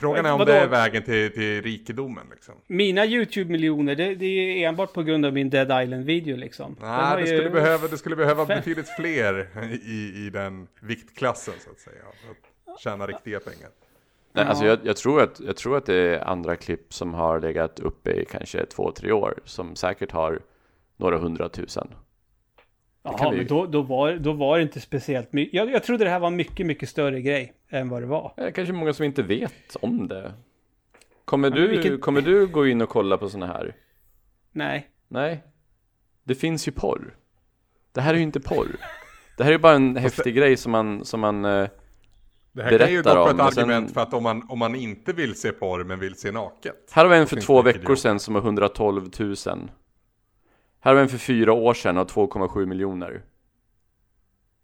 Frågan 0.00 0.26
är 0.26 0.30
om 0.32 0.34
Ah, 0.34 0.38
vadå? 0.38 0.52
det 0.52 0.58
är 0.58 0.68
vägen 0.68 1.02
till, 1.02 1.32
till 1.32 1.62
rikedomen 1.62 2.26
liksom. 2.30 2.54
Mina 2.66 3.06
YouTube-miljoner, 3.06 3.94
det, 3.94 4.14
det 4.14 4.26
är 4.64 4.68
enbart 4.68 4.92
på 4.92 5.02
grund 5.02 5.26
av 5.26 5.32
min 5.32 5.50
Dead 5.50 5.82
Island-video 5.84 6.36
liksom. 6.36 6.76
Nej, 6.80 7.16
det 7.16 7.30
ju- 7.30 7.36
skulle 7.36 7.50
behöva, 7.50 7.88
det 7.88 7.98
skulle 7.98 8.16
behöva 8.16 8.46
fem- 8.46 8.58
betydligt 8.58 8.88
fler 8.88 9.48
i, 9.84 10.26
i 10.26 10.30
den 10.30 10.68
viktklassen 10.80 11.54
så 11.64 11.70
att 11.70 11.78
säga. 11.80 12.02
För 12.24 12.72
att 12.72 12.80
tjäna 12.80 13.06
riktiga 13.06 13.40
pengar. 13.40 13.68
Nej, 14.32 14.44
alltså 14.44 14.64
Ja. 14.64 14.70
jag, 14.70 14.78
jag, 14.84 14.96
tror 14.96 15.22
att, 15.22 15.40
jag 15.40 15.56
tror 15.56 15.76
att 15.76 15.86
det 15.86 15.94
är 15.94 16.24
andra 16.24 16.56
klipp 16.56 16.94
som 16.94 17.14
har 17.14 17.40
legat 17.40 17.80
uppe 17.80 18.10
i 18.10 18.24
kanske 18.24 18.66
två, 18.66 18.92
tre 18.92 19.12
år 19.12 19.34
som 19.44 19.76
säkert 19.76 20.12
har 20.12 20.40
några 20.96 21.18
hundratusen. 21.18 21.88
Jaha, 23.02 23.30
vi- 23.30 23.36
men 23.36 23.46
då, 23.46 23.66
då, 23.66 23.82
var, 23.82 24.12
då 24.14 24.32
var 24.32 24.56
det 24.56 24.62
inte 24.62 24.80
speciellt 24.80 25.32
mycket. 25.32 25.54
Jag, 25.54 25.70
jag 25.70 25.82
trodde 25.84 26.04
det 26.04 26.10
här 26.10 26.20
var 26.20 26.28
en 26.28 26.36
mycket, 26.36 26.66
mycket 26.66 26.88
större 26.88 27.20
grej 27.20 27.52
än 27.70 27.88
vad 27.88 28.02
det 28.02 28.06
var. 28.06 28.32
Det 28.36 28.42
är 28.42 28.50
kanske 28.50 28.72
många 28.72 28.92
som 28.92 29.04
inte 29.04 29.22
vet 29.22 29.76
om 29.82 30.08
det. 30.08 30.32
Kommer, 31.24 31.50
du, 31.50 31.68
vilket- 31.68 32.00
kommer 32.00 32.20
du 32.20 32.46
gå 32.46 32.66
in 32.66 32.80
och 32.82 32.88
kolla 32.88 33.16
på 33.18 33.28
såna 33.28 33.46
här? 33.46 33.74
Nej. 34.52 34.88
Nej. 35.08 35.42
Det 36.24 36.34
finns 36.34 36.68
ju 36.68 36.72
porr. 36.72 37.14
Det 37.92 38.00
här 38.00 38.12
är 38.14 38.18
ju 38.18 38.22
inte 38.22 38.40
porr. 38.40 38.76
Det 39.36 39.44
här 39.44 39.50
är 39.50 39.54
ju 39.54 39.58
bara 39.58 39.74
en 39.74 39.96
häftig 39.96 40.34
grej 40.34 40.56
som 40.56 40.72
man, 40.72 41.04
som 41.04 41.20
man 41.20 41.44
eh, 41.44 41.68
Det 42.52 42.62
här 42.62 42.78
kan 42.78 42.90
ju 42.92 42.96
gå 42.96 43.02
berättar 43.02 43.14
på 43.14 43.22
om, 43.22 43.30
ett 43.30 43.36
men 43.36 43.52
sen- 43.52 43.64
argument 43.64 43.94
för 43.94 44.00
att 44.00 44.14
om 44.14 44.22
man, 44.22 44.46
om 44.48 44.58
man 44.58 44.74
inte 44.74 45.12
vill 45.12 45.34
se 45.40 45.52
porr 45.52 45.84
men 45.84 45.98
vill 45.98 46.14
se 46.14 46.30
naket. 46.32 46.90
Här 46.92 47.04
har 47.04 47.10
vi 47.12 47.18
en 47.18 47.26
för 47.26 47.36
två 47.36 47.62
veckor 47.62 47.94
sedan 47.96 48.20
som 48.20 48.36
är 48.36 48.40
112 48.40 49.10
000 49.18 49.36
Här 50.80 50.90
har 50.90 50.96
vi 50.96 51.02
en 51.02 51.08
för 51.08 51.18
fyra 51.18 51.52
år 51.52 51.74
sedan 51.74 51.98
och 51.98 52.08
2,7 52.08 52.66
miljoner. 52.66 53.22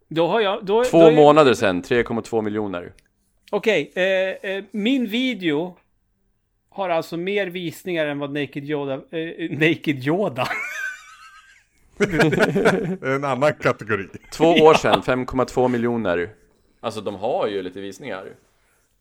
Då 0.07 0.27
har 0.27 0.41
jag... 0.41 0.65
Då, 0.65 0.83
Två 0.83 0.99
då 0.99 1.11
månader 1.11 1.53
sedan, 1.53 1.83
3,2 1.83 2.41
miljoner. 2.41 2.93
Okej, 3.51 3.91
eh, 3.95 4.51
eh, 4.51 4.63
min 4.71 5.07
video 5.07 5.77
har 6.69 6.89
alltså 6.89 7.17
mer 7.17 7.47
visningar 7.47 8.05
än 8.05 8.19
vad 8.19 8.33
Naked 8.33 8.63
Yoda... 8.63 8.93
Eh, 8.93 9.51
Naked 9.51 10.07
Yoda? 10.07 10.47
Det 11.97 13.07
är 13.07 13.15
en 13.15 13.25
annan 13.25 13.53
kategori. 13.53 14.07
Två 14.31 14.45
år 14.45 14.73
sedan, 14.73 15.01
5,2 15.01 15.67
miljoner. 15.67 16.29
Alltså 16.79 17.01
de 17.01 17.15
har 17.15 17.47
ju 17.47 17.61
lite 17.61 17.81
visningar. 17.81 18.25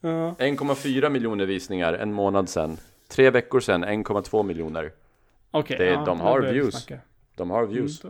Ja. 0.00 0.08
1,4 0.38 1.10
miljoner 1.10 1.46
visningar 1.46 1.92
en 1.92 2.12
månad 2.12 2.48
sedan. 2.48 2.76
Tre 3.08 3.30
veckor 3.30 3.60
sedan, 3.60 3.84
1,2 3.84 4.42
miljoner 4.42 4.92
Okej. 5.50 5.78
Det- 5.78 5.84
ja, 5.86 6.04
de 6.04 6.20
har 6.20 6.40
views. 6.40 6.88
De 7.34 7.50
har 7.50 7.66
views 7.66 8.04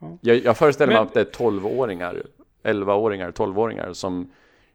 Mm. 0.00 0.18
jag, 0.20 0.36
jag 0.36 0.56
föreställer 0.56 0.92
mig 0.92 1.00
Men- 1.00 1.06
att 1.06 1.14
det 1.14 1.20
är 1.20 1.24
12-åringar 1.24 2.22
11-åringar, 2.62 3.30
12-åringar 3.32 3.92
som 3.92 4.32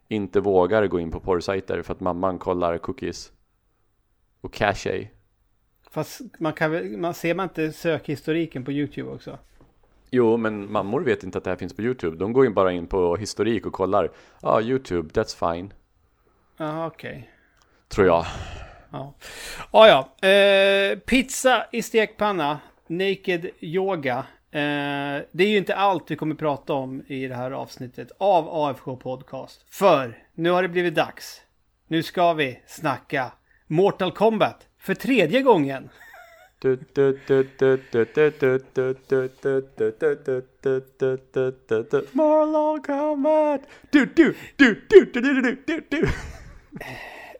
inte 0.08 0.40
vågar 0.40 0.88
gå 0.88 1.00
in 1.00 1.12
på 1.12 1.20
porrsajter 1.20 1.82
för 1.82 1.94
att 1.94 2.00
mamman 2.00 2.40
kollar 2.40 2.78
cookies 2.78 3.32
och 4.42 4.54
cache 4.54 5.08
Fast 5.92 6.22
man 6.40 6.54
kan 6.54 6.72
väl... 6.72 6.98
Man, 6.98 7.14
ser 7.14 7.36
man 7.36 7.44
inte 7.44 7.72
sökhistoriken 7.72 8.66
på 8.66 8.72
YouTube 8.72 9.10
också? 9.10 9.38
Jo, 10.12 10.38
men 10.38 10.72
mammor 10.72 11.02
vet 11.02 11.24
inte 11.24 11.38
att 11.38 11.44
det 11.44 11.50
här 11.50 11.58
finns 11.58 11.76
på 11.76 11.82
YouTube. 11.82 12.18
De 12.18 12.34
går 12.34 12.46
ju 12.46 12.52
bara 12.52 12.72
in 12.72 12.88
på 12.88 13.16
historik 13.16 13.66
och 13.66 13.74
kollar. 13.74 14.12
Ja, 14.42 14.50
ah, 14.50 14.62
YouTube, 14.62 15.22
that's 15.22 15.54
fine. 15.54 15.74
Ja, 16.58 16.88
okej. 16.88 17.30
Tror 17.88 18.08
jag. 18.08 18.26
Ja. 18.92 19.14
Ah, 19.72 19.88
ja, 19.88 20.28
eh, 20.30 21.00
pizza 21.00 21.66
i 21.72 21.82
stekpanna. 21.82 22.60
Naked 22.88 23.50
yoga. 23.60 24.18
Eh, 24.52 25.22
det 25.32 25.44
är 25.44 25.48
ju 25.48 25.58
inte 25.58 25.76
allt 25.76 26.12
vi 26.12 26.16
kommer 26.16 26.36
prata 26.36 26.74
om 26.74 27.04
i 27.08 27.28
det 27.28 27.36
här 27.36 27.52
avsnittet 27.52 28.12
av 28.18 28.50
AFK 28.52 28.96
Podcast. 28.96 29.66
För 29.70 30.18
nu 30.36 30.50
har 30.50 30.62
det 30.62 30.70
blivit 30.70 30.96
dags. 30.96 31.42
Nu 31.88 32.04
ska 32.04 32.34
vi 32.34 32.60
snacka 32.68 33.32
Mortal 33.68 34.12
Kombat 34.12 34.68
för 34.80 34.96
tredje 34.96 35.42
gången. 35.42 35.90
Mortal 42.12 42.82
Kombat! 42.82 43.62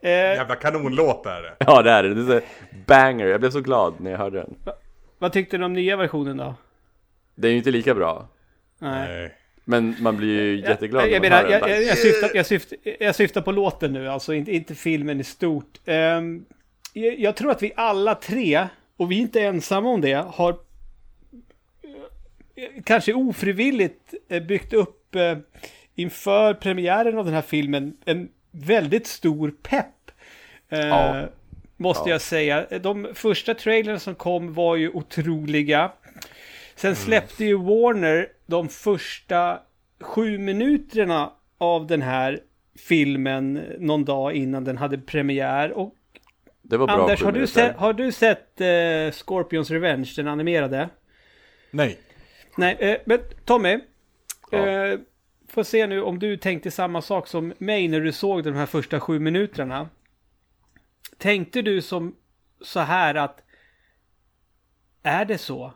Eh, 0.02 0.10
Jävla 0.10 0.56
kanonlåt 0.56 1.26
är 1.26 1.42
det. 1.42 1.56
Ja, 1.58 1.82
det 1.82 1.90
är 1.90 2.02
det. 2.02 2.14
det 2.24 2.34
är 2.36 2.42
banger. 2.86 3.26
Jag 3.26 3.40
blev 3.40 3.50
så 3.50 3.60
glad 3.60 3.94
när 4.00 4.10
jag 4.10 4.18
hörde 4.18 4.38
den. 4.38 4.54
Va, 4.64 4.72
vad 5.18 5.32
tyckte 5.32 5.58
du 5.58 5.64
om 5.64 5.72
nya 5.72 5.96
versionen 5.96 6.36
då? 6.36 6.54
Den 7.34 7.48
är 7.48 7.52
ju 7.52 7.58
inte 7.58 7.70
lika 7.70 7.94
bra. 7.94 8.28
Nej. 8.78 9.34
Men 9.64 9.96
man 10.00 10.16
blir 10.16 10.42
ju 10.42 10.60
jätteglad 10.60 11.02
jag, 11.02 11.10
jag, 11.10 11.22
när 11.22 11.30
man 11.30 11.38
hör 11.38 11.50
jag, 11.50 11.70
jag, 11.70 11.82
jag, 11.82 11.98
syftar, 11.98 12.30
jag, 12.34 12.46
syftar, 12.46 12.78
jag 13.00 13.14
syftar 13.14 13.40
på 13.40 13.52
låten 13.52 13.92
nu, 13.92 14.08
alltså 14.08 14.34
inte, 14.34 14.52
inte 14.52 14.74
filmen 14.74 15.20
i 15.20 15.24
stort. 15.24 15.78
Um, 15.84 16.44
jag, 16.92 17.36
tror 17.36 17.50
att 17.50 17.62
vi 17.62 17.72
alla 17.76 18.14
tre, 18.14 18.66
och 18.96 19.10
vi 19.10 19.16
är 19.16 19.20
inte 19.20 19.40
ensamma 19.40 19.88
om 19.88 20.00
det, 20.00 20.12
har 20.12 20.50
eh, 22.56 22.82
kanske 22.84 23.14
ofrivilligt 23.14 24.14
eh, 24.28 24.42
byggt 24.42 24.72
upp 24.72 25.16
inför 25.94 26.54
premiären 26.54 27.18
av 27.18 27.24
den 27.24 27.34
här 27.34 27.42
filmen 27.42 27.96
en 28.04 28.28
väldigt 28.50 29.06
stor 29.06 29.52
pepp. 29.62 30.10
Eh, 30.68 30.78
Ja. 30.86 31.28
Måste 31.76 32.08
Ja. 32.08 32.14
jag 32.14 32.20
säga. 32.20 32.66
De 32.82 33.08
första 33.14 33.54
trailerna 33.54 33.98
som 33.98 34.14
kom 34.14 34.54
var 34.54 34.76
ju 34.76 34.90
otroliga. 34.90 35.92
Sen 36.74 36.96
släppte 36.96 37.44
ju 37.44 37.58
Warner 37.58 38.28
de 38.46 38.68
första 38.68 39.58
sju 40.00 40.38
minuterna 40.38 41.32
av 41.58 41.86
den 41.86 42.02
här 42.02 42.40
filmen 42.78 43.54
någon 43.78 44.04
dag 44.04 44.34
innan 44.34 44.64
den 44.64 44.76
hade 44.78 44.98
premiär. 44.98 45.70
Och 45.72 45.94
Det 46.62 46.76
var 46.76 46.86
bra 46.86 46.96
Anders, 47.02 47.22
har 47.22 47.32
du, 47.32 47.46
sett, 47.46 47.76
har 47.76 47.92
du 47.92 48.12
sett 48.12 48.60
eh, 48.60 49.12
Scorpions 49.12 49.70
Revenge, 49.70 50.12
den 50.16 50.28
animerade? 50.28 50.88
Nej. 51.70 51.98
Nej, 52.56 52.76
eh, 52.80 52.96
men 53.04 53.18
Tommy. 53.44 53.78
Ja. 54.50 54.66
Eh, 54.68 54.98
får 55.50 55.62
se 55.62 55.86
nu 55.86 56.02
om 56.02 56.18
du 56.18 56.36
tänkte 56.36 56.70
samma 56.70 57.02
sak 57.02 57.26
som 57.26 57.52
mig 57.58 57.88
när 57.88 58.00
du 58.00 58.12
såg 58.12 58.44
de 58.44 58.54
här 58.54 58.66
första 58.66 59.00
sju 59.00 59.18
minuterna. 59.18 59.88
Tänkte 61.18 61.62
du 61.62 61.82
som 61.82 62.16
så 62.60 62.80
här 62.80 63.14
att 63.14 63.42
är 65.02 65.24
det 65.24 65.38
så? 65.38 65.72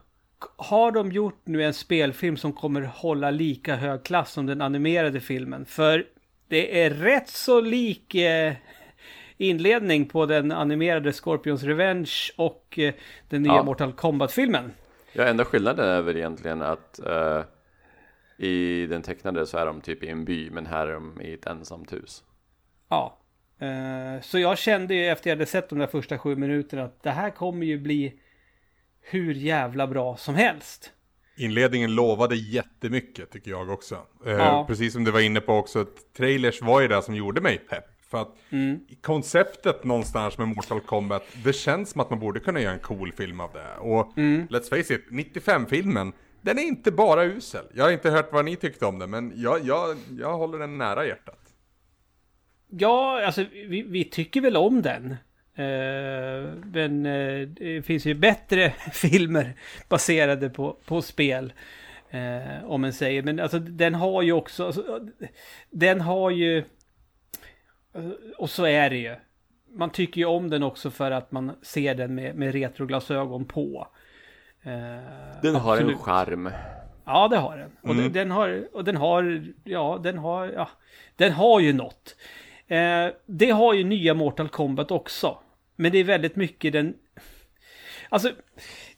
Har 0.57 0.93
de 0.93 1.13
gjort 1.13 1.41
nu 1.45 1.63
en 1.63 1.75
spelfilm 1.75 2.37
som 2.37 2.53
kommer 2.53 2.83
hålla 2.83 3.31
lika 3.31 3.77
hög 3.77 4.03
klass 4.05 4.33
som 4.33 4.47
den 4.47 4.61
animerade 4.61 5.21
filmen? 5.21 5.65
För 5.67 6.07
det 6.49 6.83
är 6.83 6.91
rätt 6.91 7.29
så 7.29 7.61
lik 7.61 8.15
eh, 8.15 8.53
inledning 9.37 10.09
på 10.09 10.27
den 10.27 10.53
animerade 10.53 11.13
Scorpions 11.13 11.63
Revenge 11.63 12.13
och 12.37 12.79
eh, 12.79 12.95
den 13.29 13.43
nya 13.43 13.53
Ja. 13.53 13.63
Mortal 13.63 13.93
Kombat-filmen. 13.93 14.73
Ja, 15.13 15.25
enda 15.25 15.45
skillnaden 15.45 15.89
är 15.89 16.03
väl 16.03 16.17
egentligen 16.17 16.63
att 16.63 16.99
eh, 16.99 17.41
i 18.39 18.87
den 18.87 19.03
tecknade 19.03 19.47
så 19.47 19.59
är 19.59 19.67
de 19.67 19.81
typ 19.81 20.03
i 20.03 20.09
en 20.09 20.25
by, 20.25 20.51
men 20.51 20.67
här 20.67 20.87
är 20.87 20.93
de 20.93 21.21
i 21.23 21.33
ett 21.35 21.47
ensamt 21.47 21.93
hus. 21.93 22.25
Ja. 22.89 23.19
Eh, 23.59 24.21
så 24.23 24.39
jag 24.39 24.59
kände 24.59 24.95
ju 24.95 25.07
efter 25.07 25.31
jag 25.31 25.37
hade 25.37 25.47
sett 25.47 25.69
de 25.69 25.79
där 25.79 25.87
första 25.87 26.19
sju 26.19 26.37
minuterna 26.37 26.85
att 26.85 27.03
det 27.03 27.11
här 27.11 27.31
kommer 27.31 27.67
ju 27.67 27.79
bli 27.79 28.21
hur 29.01 29.35
jävla 29.35 29.87
bra 29.87 30.17
som 30.17 30.35
helst. 30.35 30.91
Inledningen 31.37 31.95
lovade 31.95 32.37
jättemycket 32.37 33.31
tycker 33.31 33.51
jag 33.51 33.71
också. 33.71 33.95
Eh, 34.27 34.33
Ja. 34.33 34.65
Precis 34.69 34.93
som 34.93 35.05
du 35.05 35.11
var 35.11 35.21
inne 35.21 35.41
på 35.41 35.53
också, 35.55 35.81
att 35.81 36.15
trailers 36.17 36.63
var 36.63 36.81
ju 36.81 36.89
det 36.89 37.03
som 37.03 37.15
gjorde 37.15 37.41
mig 37.41 37.59
pepp. 37.59 37.85
För 38.11 38.23
att 38.23 38.37
Mm. 38.51 38.81
konceptet 39.03 39.85
någonstans 39.85 40.39
med 40.39 40.49
Mortal 40.49 40.81
Kombat, 40.81 41.23
det 41.45 41.53
känns 41.53 41.91
som 41.91 42.01
att 42.01 42.11
man 42.11 42.19
borde 42.19 42.41
kunna 42.41 42.61
göra 42.61 42.73
en 42.73 42.79
cool 42.79 43.13
film 43.13 43.41
av 43.41 43.51
det. 43.53 43.77
Och 43.81 44.19
Mm. 44.19 44.47
let's 44.49 44.69
face 44.71 44.95
it, 44.95 45.05
95-filmen, 45.11 46.13
den 46.45 46.59
är 46.59 46.63
inte 46.63 46.93
bara 46.93 47.25
usel. 47.25 47.65
Jag 47.75 47.85
har 47.85 47.91
inte 47.91 48.11
hört 48.11 48.33
vad 48.33 48.45
ni 48.45 48.57
tyckte 48.57 48.87
om 48.87 48.99
den, 48.99 49.11
men 49.11 49.33
jag, 49.37 49.67
jag, 49.67 49.97
jag 50.19 50.37
håller 50.39 50.59
den 50.59 50.79
nära 50.79 51.07
hjärtat. 51.07 51.41
Ja, 52.69 53.25
alltså 53.27 53.45
vi, 53.53 53.83
vi 53.83 54.05
tycker 54.05 54.41
väl 54.41 54.57
om 54.57 54.83
den. 54.83 55.11
Eh, 55.55 56.53
men 56.65 57.07
eh, 57.07 57.49
det 57.49 57.83
finns 57.83 58.07
ju 58.07 58.15
bättre 58.15 58.71
filmer 58.93 59.55
baserade 59.89 60.51
på, 60.51 60.77
på 60.87 61.03
spel. 61.03 61.53
Eh, 62.11 62.65
om 62.65 62.81
man 62.81 62.93
säger. 62.93 63.23
Men 63.23 63.41
alltså 63.41 63.59
den 63.59 63.95
har 63.95 64.23
ju 64.23 64.33
också... 64.33 64.67
Alltså, 64.67 65.09
den 65.71 66.01
har 66.01 66.31
ju... 66.31 66.59
Eh, 67.95 68.11
och 68.37 68.51
så 68.51 68.67
är 68.67 68.91
det 68.91 68.97
ju. 68.97 69.15
Man 69.71 69.91
tycker 69.91 70.21
ju 70.21 70.27
om 70.27 70.51
den 70.51 70.63
också 70.63 70.91
för 70.91 71.11
att 71.11 71.33
man 71.33 71.53
ser 71.63 71.95
den 71.95 72.15
med, 72.15 72.37
med 72.37 72.53
retroglasögon 72.53 73.45
på. 73.45 73.89
Eh, 74.65 74.73
Den 75.43 75.55
har 75.55 75.77
en 75.77 75.83
absolut. 75.83 75.99
charm. 76.01 76.51
Ja, 77.05 77.29
det 77.29 77.37
har 77.37 77.57
den. 77.57 77.71
Och 77.83 77.91
Mm. 77.91 78.03
den, 78.03 78.13
den 78.13 78.31
har, 78.31 78.69
och 78.73 78.85
den 78.85 78.97
har, 78.97 79.45
ja, 79.65 80.01
den 80.03 80.19
har, 80.19 80.47
ja, 80.47 80.69
den 81.17 81.33
har 81.33 81.61
ju 81.61 81.73
något. 81.73 82.17
Eh, 82.67 83.07
det 83.27 83.51
har 83.51 83.75
ju 83.75 83.85
nya 83.85 84.15
Mortal 84.15 84.49
Kombat 84.49 84.91
också. 84.91 85.39
Men 85.77 85.93
det 85.93 85.99
är 85.99 86.05
väldigt 86.05 86.37
mycket 86.37 86.73
den, 86.73 86.95
alltså, 88.09 88.31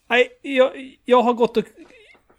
nej, 0.06 0.28
jag, 0.42 0.96
jag 1.04 1.22
har 1.22 1.32
gått 1.32 1.56
och, 1.56 1.64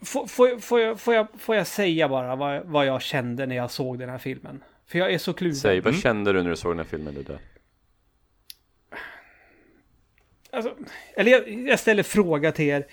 får, 0.05 0.27
får, 0.27 0.59
får, 0.59 0.79
jag, 0.79 0.99
får, 0.99 1.13
jag, 1.15 1.27
får 1.37 1.55
jag 1.55 1.67
säga 1.67 2.09
bara 2.09 2.35
vad, 2.35 2.65
vad 2.65 2.85
jag 2.85 3.01
kände 3.01 3.45
när 3.45 3.55
jag 3.55 3.71
såg 3.71 3.99
den 3.99 4.09
här 4.09 4.17
filmen? 4.17 4.63
För 4.87 4.99
jag 4.99 5.13
är 5.13 5.17
så 5.17 5.33
kluven. 5.33 5.55
Säg, 5.55 5.79
vad 5.79 5.93
Mm. 5.93 6.01
kände 6.01 6.33
du 6.33 6.43
när 6.43 6.49
du 6.49 6.55
såg 6.55 6.71
den 6.71 6.77
här 6.79 6.85
filmen 6.85 7.13
Ludde? 7.13 7.39
Alltså, 10.51 10.75
eller 11.15 11.31
jag, 11.31 11.49
jag 11.49 11.79
ställer 11.79 12.03
fråga 12.03 12.51
till 12.51 12.65
er. 12.65 12.85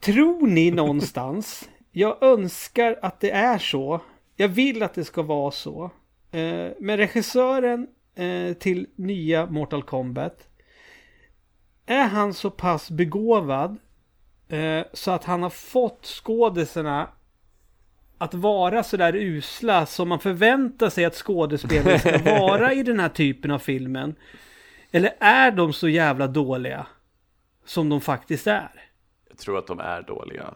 Tror 0.00 0.46
ni 0.46 0.70
någonstans, 0.70 1.68
jag 1.92 2.22
önskar 2.22 2.98
att 3.02 3.20
det 3.20 3.30
är 3.30 3.58
så, 3.58 4.00
jag 4.36 4.48
vill 4.48 4.82
att 4.82 4.94
det 4.94 5.04
ska 5.04 5.22
vara 5.22 5.50
så, 5.50 5.90
eh, 6.30 6.68
men 6.78 6.96
regissören 6.96 7.86
eh, 8.14 8.52
till 8.52 8.86
nya 8.96 9.46
Mortal 9.46 9.82
Kombat, 9.82 10.48
är 11.86 12.06
han 12.06 12.34
så 12.34 12.50
pass 12.50 12.90
begåvad 12.90 13.76
eh, 14.48 14.84
så 14.92 15.10
att 15.10 15.24
han 15.24 15.42
har 15.42 15.50
fått 15.50 16.06
skådisarna 16.06 17.08
att 18.18 18.34
vara 18.34 18.82
sådär 18.82 19.16
usla 19.16 19.86
som 19.86 20.08
man 20.08 20.20
förväntar 20.20 20.90
sig 20.90 21.04
att 21.04 21.14
skådespelare 21.14 21.98
ska 21.98 22.18
vara 22.40 22.72
i 22.72 22.82
den 22.82 23.00
här 23.00 23.08
typen 23.08 23.50
av 23.50 23.58
filmen? 23.58 24.14
Eller 24.90 25.14
är 25.20 25.50
de 25.50 25.72
så 25.72 25.88
jävla 25.88 26.26
dåliga 26.26 26.86
som 27.64 27.88
de 27.88 28.00
faktiskt 28.00 28.46
är? 28.46 28.89
Tror 29.40 29.58
att 29.58 29.66
de 29.66 29.80
är 29.80 30.02
dåliga. 30.02 30.54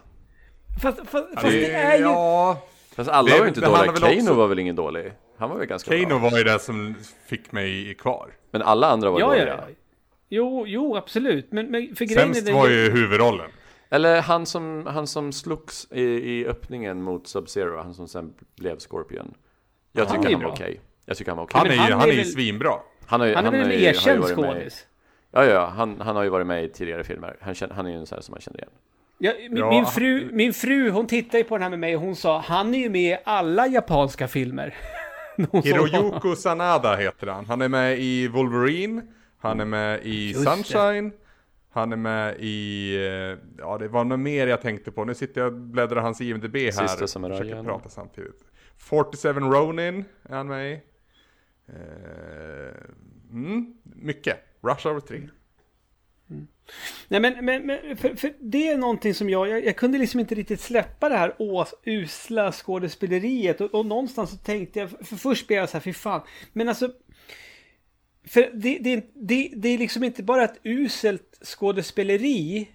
Fast, 0.83 0.99
fast, 0.99 1.27
fast 1.35 1.47
det 1.47 1.71
är 1.73 1.97
ju... 1.99 2.03
Ja, 2.05 2.63
Fast 2.97 3.11
alla 3.11 3.29
Det- 3.31 3.35
var 3.39 3.45
ju 3.45 3.49
inte 3.49 3.61
det 3.61 3.67
dåliga. 3.67 3.93
Kano 3.93 4.21
också- 4.21 4.35
var 4.35 4.47
väl 4.47 4.59
ingen 4.59 4.77
dålig? 4.77 5.13
Han 5.39 5.51
var 5.51 5.57
väl 5.59 5.67
ganska 5.67 5.91
Kano 5.91 6.09
bra. 6.09 6.19
var 6.31 6.39
ju 6.39 6.45
det 6.45 6.59
som 6.59 6.95
fick 7.27 7.53
mig 7.53 7.95
kvar. 7.95 8.31
Men 8.51 8.63
alla 8.63 8.87
andra 8.87 9.11
var 9.11 9.21
Ja, 9.21 9.27
ja, 9.37 9.39
dåliga. 9.41 9.65
ja. 9.69 9.75
Jo, 10.29 10.65
jo, 10.67 10.97
absolut. 10.97 11.53
Men, 11.53 11.67
men 11.71 11.97
för 11.97 12.05
grejen 12.05 12.31
är 12.31 12.35
Sämst 12.35 12.47
det- 12.47 12.53
var 12.53 12.69
ju 12.69 12.91
huvudrollen. 12.91 13.51
Eller 13.91 14.21
han 14.21 14.47
som, 14.47 14.87
han 14.87 15.07
som 15.07 15.33
slogs 15.33 15.87
i, 15.91 16.03
i 16.03 16.47
öppningen 16.47 17.03
mot 17.03 17.25
Sub-Zero, 17.27 17.77
han 17.83 17.95
som 17.95 18.09
sen 18.09 18.35
blev 18.57 18.79
Scorpion. 18.79 19.35
Jag 19.93 20.05
Han 20.07 20.17
tycker 20.17 20.29
är 20.29 20.33
han, 20.33 20.41
bra. 20.41 20.49
var 20.49 20.57
okej. 20.57 20.81
Jag 21.05 21.17
tycker 21.17 21.31
han 21.31 21.37
var 21.37 21.45
okej. 21.45 21.59
Han 21.59 21.67
är 21.67 21.71
men 21.77 21.77
ju, 21.87 21.93
han 21.93 22.01
han 22.01 22.09
är 22.09 22.13
är 22.13 22.17
ju 22.17 22.23
väl- 22.23 22.33
svinbra. 22.33 22.73
Han, 23.07 23.21
har 23.21 23.35
Han 23.35 23.47
är 23.47 23.51
väl 23.51 23.61
en 23.61 23.73
erkänd 23.73 24.25
skådis? 24.25 24.87
Ja, 25.35 25.45
ja, 25.45 25.65
han, 25.67 26.01
han 26.01 26.17
har 26.17 26.23
ju 26.23 26.29
varit 26.29 26.47
med 26.47 26.65
i 26.65 26.69
tidigare 26.69 27.05
filmer. 27.05 27.37
Han, 27.41 27.55
känner, 27.55 27.75
han 27.75 27.87
är 27.87 27.91
ju 27.91 27.97
en 27.97 28.07
sån 28.07 28.17
här 28.17 28.23
som 28.23 28.33
man 28.33 28.41
känner 28.41 28.59
igen. 28.59 28.71
Ja, 29.19 29.33
min, 29.51 29.57
Ja. 29.57 29.71
min, 29.71 29.87
fru, 29.87 30.29
min 30.33 30.53
fru, 30.53 30.91
hon 30.91 31.07
tittade 31.07 31.39
ju 31.39 31.45
på 31.45 31.55
den 31.55 31.63
här 31.63 31.71
med 31.71 31.79
mig 31.79 31.97
och 31.97 32.03
hon 32.03 32.17
sa 32.17 32.39
han 32.41 32.75
är 32.75 32.79
ju 32.79 32.91
med 32.91 33.19
i 33.19 33.23
alla 33.25 33.67
japanska 33.67 34.29
filmer. 34.29 34.75
Hiroyuko 35.65 36.37
Sanada 36.37 36.97
heter 36.97 37.27
han. 37.27 37.45
Han 37.47 37.63
är 37.63 37.69
med 37.69 37.99
i 37.99 38.29
Wolverine. 38.29 39.03
Han 39.39 39.61
är 39.61 39.65
med 39.65 40.01
i 40.03 40.29
Just 40.33 40.45
det. 40.45 40.51
Sunshine. 40.51 41.13
Han 41.71 41.93
är 41.93 41.97
med 41.97 42.37
i... 42.39 42.95
eh, 42.97 43.39
Ja, 43.59 43.79
det 43.79 43.89
var 43.89 44.05
något 44.05 44.21
mer 44.21 44.47
jag 44.47 44.61
tänkte 44.63 44.91
på. 44.91 45.05
Nu 45.05 45.15
sitter 45.15 45.41
jag 45.41 45.53
och 45.53 45.59
bläddrar 45.61 46.01
hans 46.01 46.21
IMDB 46.21 46.57
här. 46.57 46.71
Sista 46.71 47.07
samurajen. 47.07 47.43
Försöker 47.43 47.63
prata 47.65 47.89
samtidigt. 47.89 48.45
47 48.77 49.41
Ronin 49.41 50.05
är 50.29 50.37
han 50.37 50.47
med 50.47 50.73
i. 50.73 50.81
Eh, 51.69 52.75
mm, 53.33 53.75
mycket. 53.85 54.39
Rush 54.65 54.87
Hour 54.87 55.01
3. 55.01 55.29
Nej 57.09 57.21
men, 57.21 57.45
men, 57.45 57.67
men 57.67 57.97
för, 57.97 58.15
för 58.15 58.33
det 58.41 58.69
är 58.69 58.77
någonting 58.77 59.15
som 59.15 59.31
jag, 59.31 59.49
jag, 59.49 59.65
jag 59.65 59.77
kunde 59.77 59.99
liksom 59.99 60.21
inte 60.21 60.35
riktigt 60.35 60.61
släppa 60.61 61.09
det 61.09 61.17
här 61.17 61.35
ås, 61.39 61.75
usla 61.85 62.53
skådespeleriet 62.53 63.61
och, 63.61 63.75
och 63.75 63.87
någonstans 63.87 64.31
så 64.31 64.37
tänkte 64.37 64.79
jag, 64.79 64.91
för 64.91 65.17
först 65.17 65.47
blev 65.47 65.59
jag 65.59 65.69
så 65.69 65.77
här, 65.77 65.83
fy 65.83 65.93
fan, 65.93 66.21
men 66.53 66.69
alltså 66.69 66.93
för 68.27 68.51
det, 68.55 68.79
det, 68.79 69.05
det, 69.15 69.53
det 69.57 69.69
är 69.69 69.79
liksom 69.79 70.05
inte 70.05 70.23
bara 70.23 70.45
ett 70.45 70.61
uselt 70.63 71.39
skådespeleri 71.43 72.69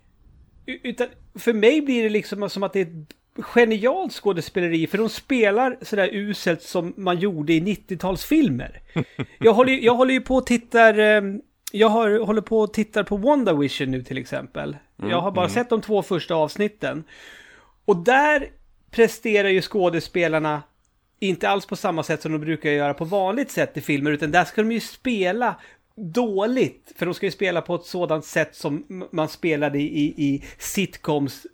utan 0.65 1.07
för 1.35 1.53
mig 1.53 1.81
blir 1.81 2.03
det 2.03 2.09
liksom 2.09 2.49
som 2.49 2.63
att 2.63 2.73
det 2.73 2.79
är 2.79 2.85
ett 2.85 3.15
genialt 3.35 4.13
skådespeleri 4.13 4.87
för 4.87 4.97
de 4.97 5.09
spelar 5.09 5.77
sådär 5.81 6.09
uselt 6.13 6.61
som 6.61 6.93
man 6.97 7.19
gjorde 7.19 7.53
i 7.53 7.59
90-talsfilmer. 7.59 8.79
Jag 9.39 9.53
håller, 9.53 9.73
jag 9.73 9.95
håller 9.95 10.13
ju 10.13 10.21
på 10.21 10.35
och 10.35 10.45
tittar 10.45 10.99
ehm, 10.99 11.41
jag 11.71 11.89
har, 11.89 12.19
håller 12.25 12.41
på 12.41 12.59
och 12.59 12.73
tittar 12.73 13.03
på 13.03 13.17
WandaVision 13.17 13.91
nu 13.91 14.03
till 14.03 14.17
exempel. 14.17 14.77
Jag 14.95 15.21
har 15.21 15.31
bara 15.31 15.49
sett 15.49 15.69
de 15.69 15.81
två 15.81 16.03
första 16.03 16.35
avsnitten. 16.35 17.03
Och 17.85 17.97
där 17.97 18.49
presterar 18.91 19.49
ju 19.49 19.61
skådespelarna 19.61 20.63
inte 21.19 21.49
alls 21.49 21.65
på 21.65 21.75
samma 21.75 22.03
sätt 22.03 22.21
som 22.21 22.31
de 22.31 22.37
brukar 22.41 22.69
göra 22.69 22.93
på 22.93 23.05
vanligt 23.05 23.51
sätt 23.51 23.77
i 23.77 23.81
filmer, 23.81 24.11
utan 24.11 24.31
där 24.31 24.45
ska 24.45 24.61
de 24.61 24.71
ju 24.71 24.79
spela 24.79 25.55
dåligt. 25.95 26.91
För 26.95 27.05
de 27.05 27.13
ska 27.15 27.25
ju 27.25 27.31
spela 27.31 27.61
på 27.61 27.75
ett 27.75 27.83
sådant 27.85 28.25
sätt 28.25 28.55
som 28.55 29.03
man 29.11 29.27
spelade 29.29 29.79
i, 29.79 29.83
i, 30.05 30.13
i 30.27 30.43
sitcoms 30.57 31.47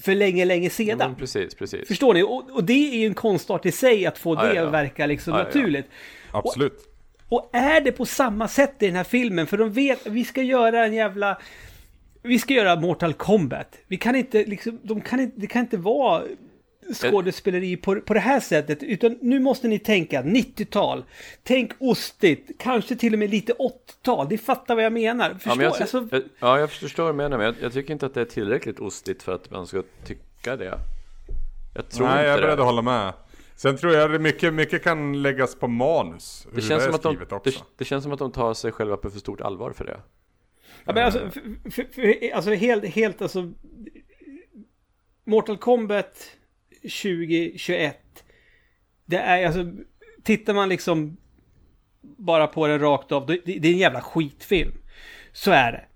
för 0.00 0.14
länge, 0.14 0.44
länge 0.44 0.64
Ja, 0.66 0.70
sedan. 0.70 0.98
men 0.98 1.14
precis, 1.14 1.54
precis. 1.54 1.88
Förstår 1.88 2.14
ni? 2.14 2.22
Och, 2.22 2.50
och 2.50 2.64
det 2.64 2.94
är 2.94 2.98
ju 2.98 3.06
en 3.06 3.14
konstart 3.14 3.66
i 3.66 3.72
sig 3.72 4.06
att 4.06 4.18
få 4.18 4.34
Ja, 4.34 4.42
det 4.42 4.48
ja, 4.48 4.54
ja. 4.54 4.66
att 4.66 4.72
verka 4.72 5.06
liksom 5.06 5.32
Ja, 5.32 5.38
ja, 5.38 5.44
ja. 5.44 5.46
naturligt. 5.60 5.86
Absolut. 6.32 6.72
Och 6.72 6.93
är 7.52 7.80
det 7.80 7.92
på 7.92 8.06
samma 8.06 8.48
sätt 8.48 8.74
i 8.78 8.86
den 8.86 8.96
här 8.96 9.04
filmen, 9.04 9.46
för 9.46 9.56
de 9.56 9.72
vet 9.72 10.06
att 10.06 10.12
vi 10.12 10.24
ska 10.24 10.42
göra 10.42 10.84
en 10.84 10.94
jävla... 10.94 11.38
Vi 12.22 12.38
ska 12.38 12.54
göra 12.54 12.76
Mortal 12.76 13.14
Kombat. 13.14 13.78
Vi 13.86 13.96
kan 13.96 14.16
inte 14.16 14.44
liksom, 14.44 14.80
de 14.82 15.00
kan 15.00 15.20
inte, 15.20 15.40
det 15.40 15.46
kan 15.46 15.62
inte 15.62 15.76
vara 15.76 16.22
skådespeleri 16.92 17.76
på, 17.76 18.00
på 18.00 18.14
det 18.14 18.20
här 18.20 18.40
sättet, 18.40 18.82
utan 18.82 19.18
nu 19.20 19.40
måste 19.40 19.68
ni 19.68 19.78
tänka 19.78 20.22
90-tal. 20.22 21.04
Tänk 21.42 21.72
ostigt, 21.78 22.50
kanske 22.58 22.96
till 22.96 23.12
och 23.12 23.18
med 23.18 23.30
lite 23.30 23.52
80-tal. 23.52 24.28
Ni 24.28 24.38
fattar 24.38 24.74
vad 24.74 24.84
jag 24.84 24.92
menar. 24.92 25.30
Förstår? 25.30 25.52
Ja, 25.52 25.56
men 25.56 25.64
jag, 25.64 25.80
alltså, 25.80 26.08
jag, 26.10 26.22
ja, 26.38 26.58
jag 26.58 26.70
förstår 26.70 27.02
vad 27.02 27.12
du 27.12 27.16
menar, 27.16 27.36
men 27.38 27.46
jag, 27.46 27.54
jag 27.60 27.72
tycker 27.72 27.92
inte 27.92 28.06
att 28.06 28.14
det 28.14 28.20
är 28.20 28.24
tillräckligt 28.24 28.80
ostigt 28.80 29.22
för 29.22 29.34
att 29.34 29.50
man 29.50 29.66
ska 29.66 29.82
tycka 30.06 30.56
det. 30.56 30.78
Jag 31.74 31.88
tror 31.88 32.06
Nej, 32.06 32.16
jag 32.16 32.24
är 32.24 32.30
inte 32.32 32.42
beredd 32.42 32.58
det. 32.58 32.62
att 32.62 32.66
hålla 32.66 32.82
med. 32.82 33.12
Sen 33.56 33.76
tror 33.76 33.92
jag 33.92 34.14
att 34.14 34.20
mycket, 34.20 34.54
mycket 34.54 34.82
kan 34.82 35.22
läggas 35.22 35.54
på 35.54 35.68
manus. 35.68 36.46
Det 36.54 36.60
känns, 36.60 36.82
är 36.82 36.86
som 36.86 36.94
att 36.94 37.02
de, 37.02 37.40
det, 37.44 37.64
det 37.76 37.84
känns 37.84 38.02
som 38.02 38.12
att 38.12 38.18
de 38.18 38.32
tar 38.32 38.54
sig 38.54 38.72
själva 38.72 38.96
på 38.96 39.10
för 39.10 39.18
stort 39.18 39.40
allvar 39.40 39.72
för 39.72 39.84
det. 39.84 40.00
Ja, 40.84 40.92
men 40.94 41.04
alltså, 41.04 41.30
för, 41.30 41.70
för, 41.70 41.84
för, 41.92 42.34
alltså 42.34 42.50
helt, 42.50 42.84
helt 42.84 43.22
alltså... 43.22 43.52
Mortal 45.24 45.56
Kombat 45.56 46.30
2021. 46.82 47.98
Det 49.04 49.16
är 49.16 49.46
alltså... 49.46 49.72
Tittar 50.24 50.54
man 50.54 50.68
liksom 50.68 51.16
bara 52.02 52.46
på 52.46 52.66
den 52.66 52.80
rakt 52.80 53.12
av, 53.12 53.26
det, 53.26 53.40
det 53.44 53.68
är 53.68 53.72
en 53.72 53.78
jävla 53.78 54.00
skitfilm. 54.00 54.72
Så 55.32 55.50
är 55.50 55.72
det. 55.72 55.86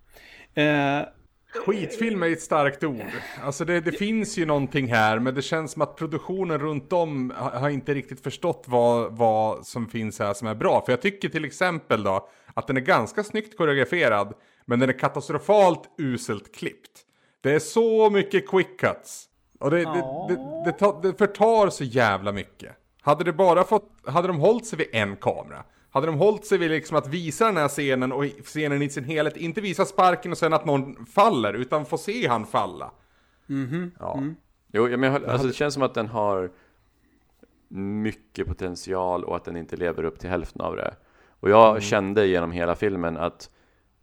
Eh, 0.62 1.17
Skitfilm 1.54 2.22
är 2.22 2.32
ett 2.32 2.42
starkt 2.42 2.84
ord. 2.84 3.12
Alltså 3.42 3.64
det, 3.64 3.80
det 3.80 3.92
finns 3.92 4.38
ju 4.38 4.46
någonting 4.46 4.88
här, 4.88 5.18
men 5.18 5.34
det 5.34 5.42
känns 5.42 5.72
som 5.72 5.82
att 5.82 5.96
produktionen 5.96 6.58
runt 6.58 6.92
om 6.92 7.32
har 7.36 7.68
inte 7.68 7.94
riktigt 7.94 8.20
förstått 8.20 8.64
vad, 8.66 9.16
vad 9.16 9.66
som 9.66 9.88
finns 9.88 10.18
här 10.18 10.34
som 10.34 10.48
är 10.48 10.54
bra. 10.54 10.82
För 10.84 10.92
jag 10.92 11.02
tycker 11.02 11.28
till 11.28 11.44
exempel 11.44 12.02
då 12.02 12.28
att 12.54 12.66
den 12.66 12.76
är 12.76 12.80
ganska 12.80 13.24
snyggt 13.24 13.56
koreograferad, 13.56 14.34
men 14.66 14.78
den 14.78 14.88
är 14.88 14.98
katastrofalt 14.98 15.82
uselt 15.98 16.54
klippt. 16.56 17.04
Det 17.40 17.54
är 17.54 17.58
så 17.58 18.10
mycket 18.10 18.48
quick 18.48 18.80
cuts. 18.80 19.24
Och 19.60 19.70
det, 19.70 19.76
det, 19.76 20.04
det, 20.28 20.74
det, 20.78 21.08
det 21.08 21.18
förtar 21.18 21.70
så 21.70 21.84
jävla 21.84 22.32
mycket. 22.32 22.72
Hade 23.00 23.24
det 23.24 23.32
bara 23.32 23.64
fått, 23.64 23.92
hade 24.06 24.28
de 24.28 24.38
hållit 24.38 24.66
sig 24.66 24.78
vid 24.78 24.88
en 24.92 25.16
kamera, 25.16 25.64
hade 25.90 26.06
de 26.06 26.16
hållit 26.16 26.46
sig 26.46 26.58
vid 26.58 26.70
liksom 26.70 26.96
att 26.96 27.06
visa 27.08 27.46
den 27.46 27.56
här 27.56 27.68
scenen 27.68 28.12
och 28.12 28.24
scenen 28.44 28.82
i 28.82 28.88
sin 28.90 29.04
helhet, 29.04 29.36
inte 29.36 29.60
visa 29.60 29.84
sparken 29.84 30.32
och 30.32 30.38
sen 30.38 30.52
att 30.52 30.64
någon 30.64 31.06
faller, 31.06 31.54
utan 31.54 31.86
få 31.86 31.98
se 31.98 32.28
han 32.28 32.46
falla. 32.46 32.90
Ja. 33.98 34.22
Jo, 34.72 34.88
ja, 34.88 34.96
men 34.96 35.02
jag, 35.02 35.12
håller- 35.12 35.28
alltså, 35.28 35.46
det 35.46 35.52
känns 35.54 35.74
som 35.74 35.82
att 35.82 35.94
den 35.94 36.06
har 36.06 36.50
mycket 37.68 38.46
potential 38.46 39.24
och 39.24 39.36
att 39.36 39.44
den 39.44 39.56
inte 39.56 39.76
lever 39.76 40.04
upp 40.04 40.18
till 40.18 40.30
hälften 40.30 40.60
av 40.62 40.76
det. 40.76 40.94
Och 41.40 41.50
jag 41.50 41.68
Mm. 41.70 41.80
kände 41.80 42.26
genom 42.26 42.50
hela 42.52 42.74
filmen 42.76 43.16
att 43.16 43.50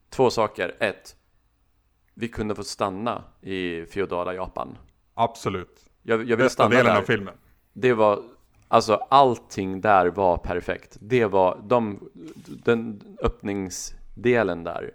två 0.10 0.30
saker. 0.30 0.76
Ett, 0.80 1.16
vi 2.14 2.28
kunde 2.28 2.56
få 2.56 2.64
stanna 2.64 3.24
i 3.42 3.86
feodala 3.86 4.34
Japan. 4.34 4.78
Absolut. 5.14 5.86
Jag, 6.02 6.20
jag 6.20 6.26
vill 6.26 6.38
Bästa 6.38 6.50
stanna 6.50 6.70
delen 6.70 6.94
där. 6.94 7.02
av 7.02 7.06
filmen. 7.06 7.34
Det 7.74 7.94
var, 7.94 8.24
alltså 8.68 8.94
allting 9.10 9.82
där 9.82 10.06
var 10.08 10.38
perfekt. 10.38 10.98
Det 11.00 11.26
var, 11.26 11.62
de, 11.68 12.00
den 12.64 13.02
öppningsdelen 13.22 14.64
där 14.64 14.92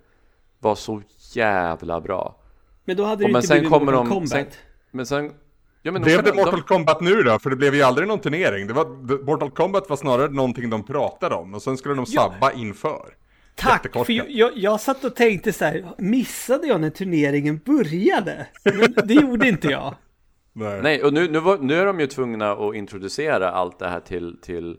var 0.58 0.74
så 0.74 1.02
jävla 1.34 2.00
bra. 2.00 2.36
men 2.84 2.96
då 2.96 3.04
hade 3.04 3.24
det 3.24 3.30
inte 3.30 3.48
blivit 3.48 3.68
kommer 3.70 3.92
Mortal 3.92 4.04
de, 4.04 4.10
Kombat. 4.10 4.28
sen, 4.30 4.46
men 4.90 5.06
sen, 5.06 5.32
ja 5.82 5.92
men 5.92 6.02
de, 6.02 6.06
Blev 6.06 6.22
det 6.22 6.30
de, 6.30 6.36
Mortal 6.36 6.62
Kombat 6.62 7.00
nu 7.00 7.22
då? 7.22 7.38
För 7.38 7.50
det 7.50 7.56
blev 7.56 7.74
ju 7.74 7.82
aldrig 7.82 8.08
någon 8.08 8.18
turnering. 8.20 8.66
Det 8.66 8.72
var, 8.72 9.06
det- 9.06 9.24
Mortal 9.24 9.50
Kombat 9.50 9.88
var 9.90 9.96
snarare 9.96 10.28
någonting 10.30 10.70
de 10.70 10.82
pratade 10.86 11.34
om 11.34 11.54
och 11.54 11.62
sen 11.62 11.76
skulle 11.76 11.94
de 11.94 12.04
Ja. 12.08 12.22
sabba 12.22 12.52
inför. 12.52 13.14
Tack! 13.54 13.92
För 14.06 14.12
jag, 14.12 14.30
jag, 14.30 14.50
jag 14.56 14.80
satt 14.80 15.04
och 15.04 15.16
tänkte 15.16 15.52
så 15.52 15.64
här, 15.64 15.84
missade 15.98 16.66
jag 16.66 16.80
när 16.80 16.90
turneringen 16.90 17.60
började? 17.64 18.46
Men 18.64 19.06
det 19.08 19.14
gjorde 19.14 19.48
inte 19.48 19.68
jag. 19.68 19.94
Nej. 20.52 20.82
Nej, 20.82 21.02
och 21.02 21.12
nu, 21.12 21.28
nu, 21.30 21.38
var, 21.38 21.58
nu 21.58 21.74
är 21.74 21.86
de 21.86 22.00
ju 22.00 22.06
tvungna 22.06 22.52
att 22.52 22.74
introducera 22.74 23.50
allt 23.50 23.78
det 23.78 23.88
här 23.88 24.00
till, 24.00 24.38
till 24.42 24.76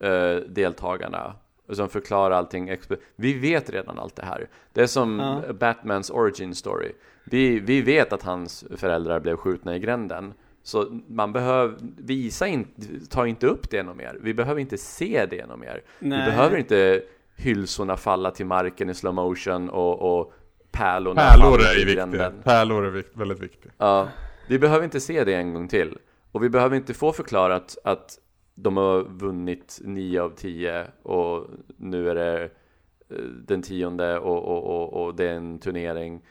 eh, 0.00 0.36
deltagarna. 0.36 1.34
Och 1.68 1.76
som 1.76 1.88
förklarar 1.88 2.36
allting. 2.36 2.76
Vi 3.16 3.38
vet 3.38 3.70
redan 3.70 3.98
allt 3.98 4.16
det 4.16 4.24
här. 4.24 4.48
Det 4.72 4.82
är 4.82 4.86
som 4.86 5.18
Ja. 5.18 5.52
Batmans 5.52 6.10
origin 6.10 6.54
story. 6.54 6.92
Vi, 7.24 7.60
vi 7.60 7.82
vet 7.82 8.12
att 8.12 8.22
hans 8.22 8.64
föräldrar 8.76 9.20
blev 9.20 9.36
skjutna 9.36 9.76
i 9.76 9.78
gränden. 9.78 10.34
Så 10.62 11.00
man 11.06 11.32
behöver, 11.32 11.76
visa 11.96 12.46
inte, 12.46 12.70
ta 13.10 13.26
inte 13.26 13.46
upp 13.46 13.70
det 13.70 13.82
något 13.82 13.96
mer. 13.96 14.18
Vi 14.20 14.34
behöver 14.34 14.60
inte 14.60 14.78
se 14.78 15.26
det 15.30 15.46
något 15.46 15.58
mer. 15.58 15.82
Nej. 15.98 16.18
Vi 16.18 16.30
behöver 16.30 16.56
inte 16.56 17.02
hylsorna 17.36 17.96
falla 17.96 18.30
till 18.30 18.46
marken 18.46 18.90
i 18.90 18.94
slow 18.94 19.14
motion 19.14 19.70
och, 19.70 20.20
och 20.20 20.32
pärlorna 20.72 21.20
Pärlor 21.20 21.60
är 21.60 21.86
viktigt. 21.86 22.44
Pärlor 22.44 22.86
är 22.86 23.04
väldigt 23.18 23.40
viktigt. 23.40 23.72
Ja, 23.78 24.08
vi 24.50 24.58
behöver 24.58 24.84
inte 24.84 25.00
se 25.00 25.24
det 25.24 25.34
en 25.34 25.54
gång 25.54 25.68
till. 25.68 25.98
Och 26.32 26.44
vi 26.44 26.48
behöver 26.48 26.76
inte 26.76 26.94
få 26.94 27.12
förklarat 27.12 27.78
att 27.84 28.18
de 28.54 28.76
har 28.76 29.02
vunnit 29.02 29.80
9 29.84 30.22
av 30.22 30.30
10 30.30 30.86
och 31.02 31.46
nu 31.76 32.10
är 32.10 32.14
det 32.14 32.44
eh, 32.44 33.16
den 33.46 33.62
tionde 33.62 34.18
och, 34.18 34.44
och, 34.44 34.64
och, 34.64 35.02
och 35.02 35.14
det 35.14 35.24
är 35.24 35.34
en 35.34 35.58
turnering. 35.58 36.22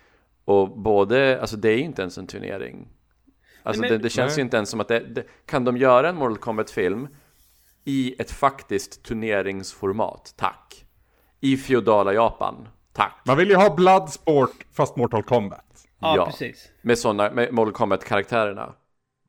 Och 0.45 0.79
både, 0.79 1.41
alltså 1.41 1.58
det 1.58 1.69
är 1.69 1.77
ju 1.77 1.84
inte 1.84 2.01
ens 2.01 2.17
en 2.17 2.27
turnering. 2.27 2.88
Alltså 3.63 3.82
Nej, 3.82 3.91
men- 3.91 3.99
det, 3.99 4.03
det 4.03 4.10
känns 4.10 4.32
Nej. 4.32 4.38
ju 4.38 4.43
inte 4.43 4.58
ens 4.58 4.69
som 4.69 4.79
att 4.79 4.88
det, 4.88 4.99
det, 4.99 5.23
kan 5.45 5.65
de 5.65 5.77
göra 5.77 6.10
en 6.10 6.15
Mortal 6.15 6.38
Kombat-film 6.38 7.08
i 7.84 8.15
ett 8.21 8.32
faktiskt 8.32 9.03
turneringsformat? 9.03 10.34
Tack. 10.38 10.86
I 11.39 11.58
feodala 11.58 12.13
Japan? 12.13 12.67
Tack. 12.93 13.21
Man 13.25 13.38
vill 13.38 13.49
ju 13.49 13.55
ha 13.55 13.75
Bloodsport 13.75 14.65
fast 14.71 14.95
Mortal 14.95 15.23
Kombat. 15.23 15.68
Ja, 15.99 16.15
Ja. 16.15 16.25
precis. 16.25 16.71
Med 16.81 16.97
sådana, 16.99 17.31
med 17.31 17.53
Mortal 17.53 17.73
Kombat-karaktärerna. 17.73 18.73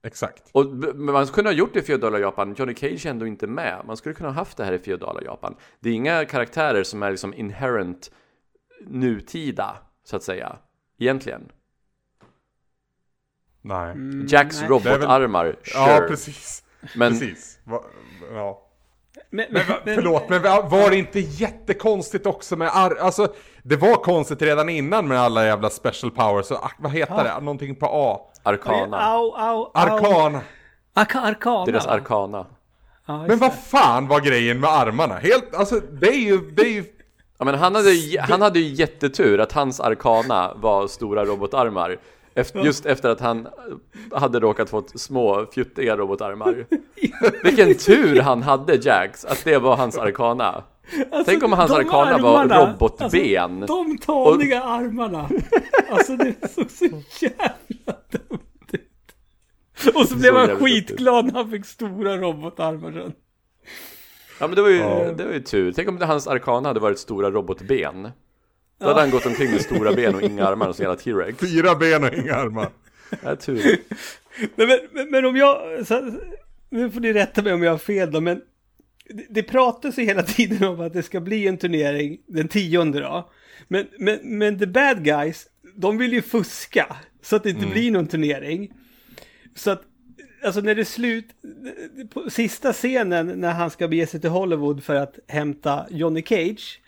Exakt. 0.02 0.50
Och 0.52 0.66
man 0.94 1.26
skulle 1.26 1.34
kunna 1.42 1.48
ha 1.48 1.54
gjort 1.54 1.72
det 1.72 1.78
i 1.78 1.82
feodala 1.82 2.18
Japan, 2.18 2.54
Johnny 2.58 2.74
Cage 2.74 3.06
är 3.06 3.10
ändå 3.10 3.26
inte 3.26 3.46
med. 3.46 3.82
Man 3.86 3.96
skulle 3.96 4.14
kunna 4.14 4.28
ha 4.28 4.34
haft 4.34 4.56
det 4.56 4.64
här 4.64 4.72
i 4.72 4.78
feodala 4.78 5.22
Japan. 5.22 5.56
Det 5.80 5.90
är 5.90 5.92
inga 5.94 6.24
karaktärer 6.24 6.82
som 6.82 7.02
är 7.02 7.10
liksom 7.10 7.34
inherent 7.34 8.10
nutida, 8.86 9.76
så 10.04 10.16
att 10.16 10.22
säga. 10.22 10.58
Egentligen. 10.98 11.52
Nej. 13.62 13.90
Mm, 13.92 14.26
Jacks 14.28 14.62
robotarmar, 14.62 15.56
sure. 15.62 15.80
Ja, 15.80 16.04
precis. 16.08 16.64
men 16.96 17.12
Precis. 17.12 17.58
Va, 17.64 17.84
ja. 18.32 18.66
Men, 19.30 19.46
Men, 19.50 19.62
va, 19.68 19.74
förlåt, 19.84 20.28
men 20.28 20.42
va- 20.42 20.62
var 20.70 20.90
det 20.90 20.96
inte 20.96 21.20
jättekonstigt 21.20 22.26
också 22.26 22.56
med 22.56 22.70
ar- 22.72 22.96
Alltså, 23.00 23.28
det 23.62 23.76
var 23.76 23.94
konstigt 23.94 24.42
redan 24.42 24.68
innan 24.68 25.08
med 25.08 25.20
alla 25.20 25.46
jävla 25.46 25.70
special 25.70 26.10
powers. 26.10 26.46
Så, 26.46 26.54
ah, 26.54 26.70
vad 26.78 26.92
heter 26.92 27.24
det? 27.24 27.40
Någonting 27.40 27.74
på 27.76 27.86
A. 27.92 28.20
Arkana. 28.42 28.96
Au, 29.12 29.34
au, 29.36 29.62
au. 29.64 29.70
Arkana. 29.74 30.40
Arka, 30.94 31.20
arkana. 31.20 31.64
Deras 31.66 31.86
arkana. 31.86 32.46
Just 33.08 33.28
Men 33.28 33.38
vad 33.38 33.54
fan 33.54 34.08
var 34.08 34.20
grejen 34.20 34.60
med 34.60 34.70
armarna? 34.70 35.14
Helt, 35.14 35.54
alltså 35.54 35.80
det 35.80 36.08
är 36.08 36.20
ju, 36.20 36.38
det 36.50 36.62
är 36.62 36.70
ju... 36.72 36.84
Ja, 37.38 37.44
men 37.44 37.54
han 37.54 37.74
hade, 37.74 37.90
ju- 37.90 38.18
han 38.18 38.42
hade 38.42 38.58
ju 38.58 38.74
jättetur 38.74 39.40
att 39.40 39.52
hans 39.52 39.80
arkana 39.80 40.52
var 40.56 40.86
stora 40.88 41.24
robotarmar. 41.24 41.96
Efter, 42.34 42.60
just 42.60 42.86
efter 42.86 43.08
att 43.08 43.20
han 43.20 43.48
hade 44.12 44.40
råkat 44.40 44.70
fått 44.70 45.00
små 45.00 45.46
fjuttiga 45.54 45.96
robotarmar. 45.96 46.66
Vilken 47.44 47.74
tur 47.74 48.20
han 48.20 48.42
hade 48.42 48.74
Jax, 48.74 49.24
att 49.24 49.44
det 49.44 49.58
var 49.58 49.76
hans 49.76 49.98
arkana. 49.98 50.64
Alltså, 51.12 51.30
Tänk 51.30 51.42
om 51.42 51.52
hans 51.52 51.70
arkana 51.70 52.18
var 52.18 52.38
armarna, 52.40 52.72
robotben. 52.72 53.62
Alltså, 53.62 53.84
de 53.84 53.98
taniga 53.98 54.62
armarna. 54.62 55.28
Alltså 55.90 56.16
det 56.16 56.50
såg 56.50 56.70
så 56.70 56.84
jävla 57.24 57.98
dumt 58.10 58.68
ut. 58.72 59.94
Och 59.94 60.08
så 60.08 60.16
blev 60.16 60.30
såg 60.30 60.38
han 60.48 60.56
skitglad 60.58 61.24
när 61.26 61.32
han 61.32 61.50
fick 61.50 61.66
stora 61.66 62.16
robotarmar 62.16 62.92
sen. 62.92 63.12
Ja 64.40 64.46
men 64.46 64.56
det 64.56 64.62
var 64.62 64.68
ju, 64.68 64.76
Ja. 64.78 65.12
det 65.12 65.24
var 65.24 65.32
ju 65.32 65.40
tur. 65.40 65.72
Tänk 65.72 65.88
om 65.88 66.00
hans 66.00 66.26
arkana 66.26 66.68
hade 66.68 66.80
varit 66.80 66.98
stora 66.98 67.30
robotben. 67.30 68.08
Då 68.80 68.86
hade 68.86 69.00
han 69.00 69.10
gått 69.10 69.26
omkring 69.26 69.50
med 69.50 69.60
stora 69.60 69.92
ben 69.92 70.14
och 70.14 70.22
inga 70.22 70.46
armar 70.46 70.68
och 70.68 70.76
så 70.76 70.82
jävla 70.82 70.96
T-Rex. 70.96 71.38
Fyra 71.38 71.74
ben 71.74 72.04
och 72.04 72.14
inga 72.14 72.34
armar. 72.34 72.68
Det 73.10 73.28
är 73.28 73.36
tur. 73.36 73.78
Men, 74.56 74.68
men, 74.92 75.10
men, 75.10 75.24
om 75.24 75.36
jag, 75.36 75.86
så, 75.86 76.12
nu 76.70 76.90
får 76.90 77.00
ni 77.00 77.12
rätta 77.12 77.42
mig 77.42 77.52
om 77.52 77.62
jag 77.62 77.70
har 77.70 77.78
fel 77.78 78.12
då, 78.12 78.20
men 78.20 78.42
det, 79.08 79.26
det 79.30 79.42
pratas 79.42 79.98
ju 79.98 80.04
hela 80.04 80.22
tiden 80.22 80.68
om 80.68 80.80
att 80.80 80.92
det 80.92 81.02
ska 81.02 81.20
bli 81.20 81.46
en 81.46 81.58
turnering 81.58 82.18
den 82.26 82.48
tionde 82.48 83.00
då. 83.00 83.30
Men, 83.68 83.86
men, 83.98 84.18
men 84.22 84.58
the 84.58 84.66
bad 84.66 85.04
guys, 85.04 85.46
de 85.74 85.98
vill 85.98 86.12
ju 86.12 86.22
fuska 86.22 86.96
så 87.22 87.36
att 87.36 87.42
det 87.42 87.50
inte 87.50 87.66
blir 87.66 87.90
någon 87.90 88.06
turnering. 88.06 88.72
Så 89.54 89.70
att, 89.70 89.82
alltså 90.44 90.60
när 90.60 90.74
det 90.74 90.82
är 90.82 90.84
slut, 90.84 91.26
på 92.14 92.30
sista 92.30 92.72
scenen 92.72 93.26
när 93.26 93.52
han 93.52 93.70
ska 93.70 93.88
bege 93.88 94.06
sig 94.06 94.20
till 94.20 94.30
Hollywood 94.30 94.84
för 94.84 94.94
att 94.94 95.18
hämta 95.28 95.86
Johnny 95.90 96.22
Cage, 96.22 96.80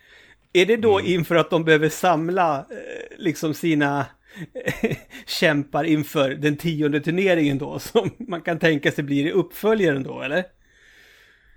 är 0.53 0.67
det 0.67 0.77
då 0.77 1.01
inför 1.01 1.35
att 1.35 1.51
de 1.51 1.65
behöver 1.65 1.89
samla 1.89 2.59
eh, 2.59 3.17
liksom 3.19 3.55
sina 3.55 4.07
eh, 4.55 4.97
kämpar 5.27 5.85
inför 5.85 6.31
den 6.31 6.57
tionde 6.57 7.01
turneringen 7.01 7.59
då 7.59 7.79
som 7.79 8.11
man 8.19 8.41
kan 8.41 8.59
tänka 8.59 8.93
sig 8.93 9.05
blir 9.05 9.33
uppföljaren 9.33 10.03
då 10.03 10.21
eller? 10.23 10.45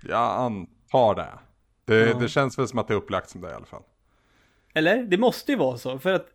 Jag 0.08 0.40
antar 0.40 1.14
det. 1.14 1.38
Det, 1.84 2.20
det 2.20 2.28
känns 2.28 2.58
väl 2.58 2.68
som 2.68 2.78
att 2.78 2.88
det 2.88 2.94
är 2.94 2.98
upplagt 2.98 3.30
som 3.30 3.40
det 3.40 3.50
i 3.50 3.54
alla 3.54 3.66
fall. 3.66 3.82
Eller? 4.74 5.02
Det 5.02 5.18
måste 5.18 5.52
ju 5.52 5.58
vara 5.58 5.78
så 5.78 5.98
för 5.98 6.12
att 6.12 6.26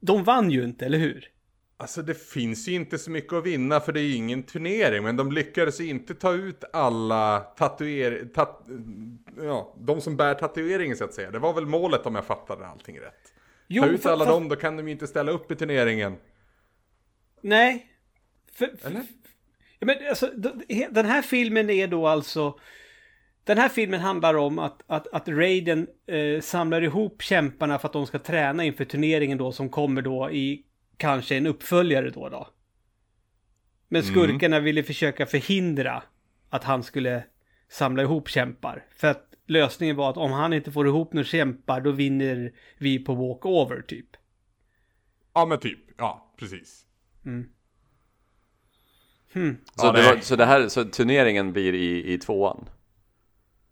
de 0.00 0.24
vann 0.24 0.50
ju 0.50 0.64
inte, 0.64 0.86
eller 0.86 0.98
hur? 0.98 1.30
Alltså 1.78 2.02
det 2.02 2.14
finns 2.14 2.68
ju 2.68 2.72
inte 2.72 2.98
så 2.98 3.10
mycket 3.10 3.32
att 3.32 3.46
vinna 3.46 3.80
för 3.80 3.92
det 3.92 4.00
är 4.00 4.04
ju 4.04 4.14
ingen 4.14 4.42
turnering. 4.42 5.02
Men 5.02 5.16
de 5.16 5.32
lyckades 5.32 5.80
inte 5.80 6.14
ta 6.14 6.32
ut 6.32 6.64
alla 6.72 7.40
tatuer... 7.40 8.28
Tat, 8.34 8.66
ja, 9.42 9.74
de 9.80 10.00
som 10.00 10.16
bär 10.16 10.34
tatueringen 10.34 10.96
så 10.96 11.04
att 11.04 11.14
säga. 11.14 11.30
Det 11.30 11.38
var 11.38 11.52
väl 11.52 11.66
målet 11.66 12.06
om 12.06 12.14
jag 12.14 12.24
fattade 12.24 12.66
allting 12.66 13.00
rätt. 13.00 13.32
Jo, 13.66 13.82
ta 13.82 13.88
ut 13.88 14.02
för- 14.02 14.10
alla 14.10 14.24
för- 14.24 14.32
dem, 14.32 14.48
då 14.48 14.56
kan 14.56 14.76
de 14.76 14.86
ju 14.88 14.92
inte 14.92 15.06
ställa 15.06 15.32
upp 15.32 15.52
i 15.52 15.56
turneringen. 15.56 16.16
Nej. 17.40 17.86
För, 18.52 18.70
Eller? 18.82 19.02
Ja, 19.78 19.86
men 19.86 19.96
alltså, 20.08 20.30
den 20.90 21.06
här 21.06 21.22
filmen 21.22 21.70
är 21.70 21.86
då 21.86 22.06
alltså... 22.06 22.58
Den 23.44 23.58
här 23.58 23.68
filmen 23.68 24.00
handlar 24.00 24.34
om 24.34 24.58
att, 24.58 24.82
att, 24.86 25.06
att 25.06 25.28
Raiden 25.28 25.86
eh, 26.06 26.40
samlar 26.40 26.82
ihop 26.82 27.22
kämparna 27.22 27.78
för 27.78 27.88
att 27.88 27.92
de 27.92 28.06
ska 28.06 28.18
träna 28.18 28.64
inför 28.64 28.84
turneringen 28.84 29.38
då 29.38 29.52
som 29.52 29.68
kommer 29.68 30.02
då 30.02 30.30
i 30.30 30.62
kanske 30.96 31.36
en 31.36 31.46
uppföljare 31.46 32.10
då 32.10 32.28
då. 32.28 32.48
Men 33.88 34.02
skurkarna 34.02 34.60
ville 34.60 34.82
försöka 34.82 35.26
förhindra 35.26 36.02
att 36.50 36.64
han 36.64 36.82
skulle 36.82 37.24
samla 37.68 38.02
ihop 38.02 38.28
kämpar. 38.28 38.84
För 38.96 39.08
att 39.08 39.34
lösningen 39.46 39.96
var 39.96 40.10
att 40.10 40.16
om 40.16 40.32
han 40.32 40.52
inte 40.52 40.72
får 40.72 40.86
ihop 40.86 41.12
några 41.12 41.24
kämpar 41.24 41.80
då 41.80 41.90
vinner 41.90 42.52
vi 42.78 42.98
på 42.98 43.14
walkover 43.14 43.82
typ. 43.82 44.06
Ja 45.34 45.46
men 45.46 45.58
typ, 45.58 45.78
ja 45.98 46.34
precis. 46.38 46.86
Så, 49.32 49.86
Ja, 49.86 49.92
det 49.92 50.02
var, 50.02 50.20
så 50.20 50.36
det 50.36 50.44
här, 50.44 50.68
så 50.68 50.84
turneringen 50.84 51.52
blir 51.52 51.72
i, 51.72 52.12
i 52.12 52.18
tvåan? 52.18 52.68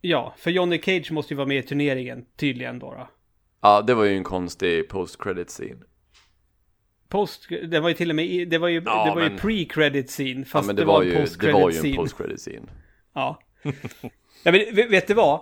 Ja, 0.00 0.34
för 0.38 0.50
Johnny 0.50 0.82
Cage 0.82 1.10
måste 1.12 1.34
ju 1.34 1.36
vara 1.36 1.46
med 1.46 1.58
i 1.58 1.62
turneringen 1.62 2.26
tydligen 2.36 2.78
då. 2.78 2.90
då. 2.92 3.08
Ja, 3.60 3.82
det 3.82 3.94
var 3.94 4.04
ju 4.04 4.16
en 4.16 4.24
konstig 4.24 4.88
post-credit 4.88 5.48
scene. 5.48 5.84
Post, 7.14 7.48
det 7.68 7.80
var 7.80 7.88
ju 7.88 7.94
till 7.94 8.10
och 8.10 8.16
med, 8.16 8.48
det 8.48 8.58
var 8.58 8.68
ju, 8.68 8.82
Ja, 8.86 9.04
det 9.04 9.10
var 9.14 9.22
ju 9.22 9.28
men- 9.28 9.38
pre-credit 9.38 10.06
scene. 10.06 10.40
Ja, 10.40 10.44
Fast 10.46 10.66
men 10.66 10.76
det, 10.76 10.82
det, 10.82 10.86
var, 10.86 11.02
en 11.02 11.08
ju, 11.08 11.14
det 11.14 11.20
post-credit 11.20 11.54
var 11.54 11.70
ju 11.70 11.90
en 11.90 11.96
post-credit 11.96 12.40
scene. 12.40 12.66
Ja. 13.14 13.40
ja 14.42 14.52
men 14.52 14.74
vet, 14.74 14.90
vet 14.90 15.06
du 15.06 15.14
vad? 15.14 15.40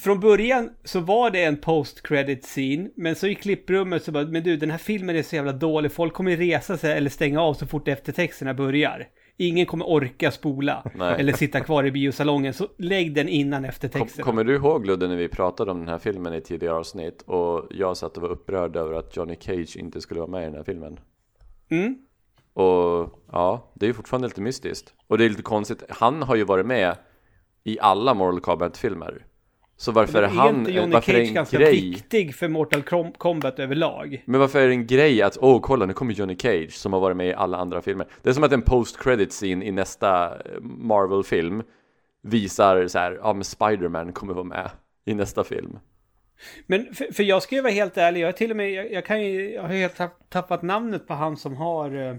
Från 0.00 0.20
början 0.20 0.70
så 0.84 1.00
var 1.00 1.30
det 1.30 1.44
en 1.44 1.56
post-credit 1.56 2.44
scene, 2.44 2.88
men 2.96 3.14
så 3.16 3.26
i 3.26 3.34
klipprummet 3.34 4.04
så 4.04 4.12
bara, 4.12 4.24
men 4.24 4.42
du 4.42 4.56
den 4.56 4.70
här 4.70 4.78
filmen 4.78 5.16
är 5.16 5.22
så 5.22 5.36
jävla 5.36 5.52
dålig, 5.52 5.92
folk 5.92 6.12
kommer 6.14 6.36
resa 6.36 6.76
sig 6.76 6.92
eller 6.92 7.10
stänga 7.10 7.40
av 7.40 7.54
så 7.54 7.66
fort 7.66 7.88
eftertexterna 7.88 8.54
börjar. 8.54 9.06
Ingen 9.36 9.66
kommer 9.66 9.88
orka 9.88 10.30
spola 10.30 10.84
Nej. 10.94 11.20
eller 11.20 11.32
sitta 11.32 11.60
kvar 11.60 11.84
i 11.84 11.90
biosalongen, 11.90 12.54
så 12.54 12.68
lägg 12.76 13.14
den 13.14 13.28
innan 13.28 13.62
Kom, 13.62 13.68
eftertexterna. 13.68 14.24
kommer 14.24 14.44
du 14.44 14.54
ihåg 14.54 14.86
Ludde 14.86 15.08
när 15.08 15.16
vi 15.16 15.28
pratade 15.28 15.70
om 15.70 15.78
den 15.78 15.88
här 15.88 15.98
filmen 15.98 16.34
i 16.34 16.40
tidigare 16.40 16.74
avsnitt 16.74 17.22
och 17.22 17.66
jag 17.70 17.96
satt 17.96 18.16
och 18.16 18.22
var 18.22 18.30
upprörd 18.30 18.76
över 18.76 18.94
att 18.94 19.16
Johnny 19.16 19.36
Cage 19.40 19.76
inte 19.76 20.00
skulle 20.00 20.20
vara 20.20 20.30
med 20.30 20.42
i 20.42 20.44
den 20.44 20.54
här 20.54 20.64
filmen? 20.64 21.00
Mm. 21.68 21.98
Och 22.52 23.22
ja, 23.32 23.72
det 23.74 23.86
är 23.86 23.88
ju 23.88 23.94
fortfarande 23.94 24.28
lite 24.28 24.40
mystiskt. 24.40 24.94
Och 25.06 25.18
det 25.18 25.24
är 25.24 25.28
lite 25.28 25.42
konstigt, 25.42 25.82
han 25.88 26.22
har 26.22 26.36
ju 26.36 26.44
varit 26.44 26.66
med 26.66 26.96
i 27.64 27.78
alla 27.80 28.14
Mortal 28.14 28.40
Kombat-filmer. 28.40 29.26
Så 29.76 29.92
varför 29.92 30.18
är 30.18 30.22
Är 30.22 30.28
han, 30.28 30.56
inte 30.58 30.72
Johnny 30.72 30.92
varför 30.92 31.12
är 31.12 31.16
Cage 31.16 31.28
en 31.28 31.34
ganska 31.34 31.58
grej? 31.58 31.70
viktig 31.80 32.34
för 32.34 32.48
Mortal 32.48 32.82
Kom- 32.82 33.12
Kombat 33.12 33.58
överlag? 33.58 34.22
Men 34.26 34.40
varför 34.40 34.60
är 34.60 34.66
det 34.66 34.72
en 34.74 34.86
grej 34.86 35.22
att, 35.22 35.38
åh 35.40 35.60
kolla 35.60 35.86
nu 35.86 35.92
kommer 35.92 36.12
Johnny 36.14 36.36
Cage 36.36 36.72
som 36.72 36.92
har 36.92 37.00
varit 37.00 37.16
med 37.16 37.26
i 37.28 37.34
alla 37.34 37.56
andra 37.58 37.82
filmer. 37.82 38.06
Det 38.22 38.28
är 38.28 38.32
som 38.32 38.44
att 38.44 38.52
en 38.52 38.62
post-credit 38.62 39.32
scene 39.32 39.64
i 39.64 39.72
nästa 39.72 40.34
eh, 40.34 40.60
Marvel-film 40.60 41.62
visar 42.22 42.86
så 42.86 42.98
här, 42.98 43.18
ja 43.22 43.32
men 43.32 43.44
Spider-Man 43.44 44.12
kommer 44.12 44.34
vara 44.34 44.44
med 44.44 44.70
i 45.04 45.14
nästa 45.14 45.44
film. 45.44 45.78
Men 46.66 46.94
för, 46.94 47.12
för 47.12 47.22
jag 47.22 47.42
ska 47.42 47.54
ju 47.54 47.60
vara 47.62 47.72
helt 47.72 47.96
ärlig, 47.96 48.20
jag 48.20 48.28
är 48.28 48.32
till 48.32 48.50
och 48.50 48.56
med, 48.56 48.70
jag, 48.72 48.92
jag 48.92 49.04
kan 49.04 49.22
ju, 49.22 49.52
jag 49.52 49.62
har 49.62 49.68
helt 49.68 49.96
tapp- 49.96 50.30
tappat 50.30 50.62
namnet 50.62 51.06
på 51.06 51.14
han 51.14 51.36
som 51.36 51.56
har 51.56 51.96
uh, 51.96 52.16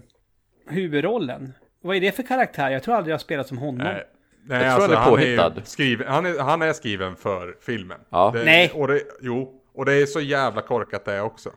huvudrollen. 0.70 1.54
Vad 1.82 1.96
är 1.96 2.02
det 2.02 2.12
för 2.12 2.24
karaktär? 2.24 2.70
Jag 2.70 2.84
tror 2.84 2.96
aldrig 2.96 3.12
jag 3.12 3.18
har 3.18 3.20
spelat 3.24 3.48
som 3.48 3.58
honom. 3.58 3.78
Nej, 3.88 4.04
nej 4.46 4.64
Jag 4.66 4.76
tror 4.76 4.82
han 4.88 4.92
är 4.92 4.96
han 4.98 5.10
påhittad. 5.10 5.54
ju 5.56 5.62
skriven, 5.66 6.08
han, 6.08 6.26
är, 6.26 6.40
han 6.40 6.62
är 6.62 6.74
skriven 6.74 7.16
för 7.16 7.56
filmen. 7.62 8.00
Ja. 8.10 8.32
Det, 8.36 8.44
Nej. 8.46 8.72
Och 8.74 8.88
det, 8.88 9.02
jo, 9.22 9.62
och 9.74 9.86
det 9.86 9.94
är 9.94 10.06
så 10.06 10.22
jävla 10.22 10.62
korkat 10.62 11.06
det 11.06 11.22
också. 11.22 11.52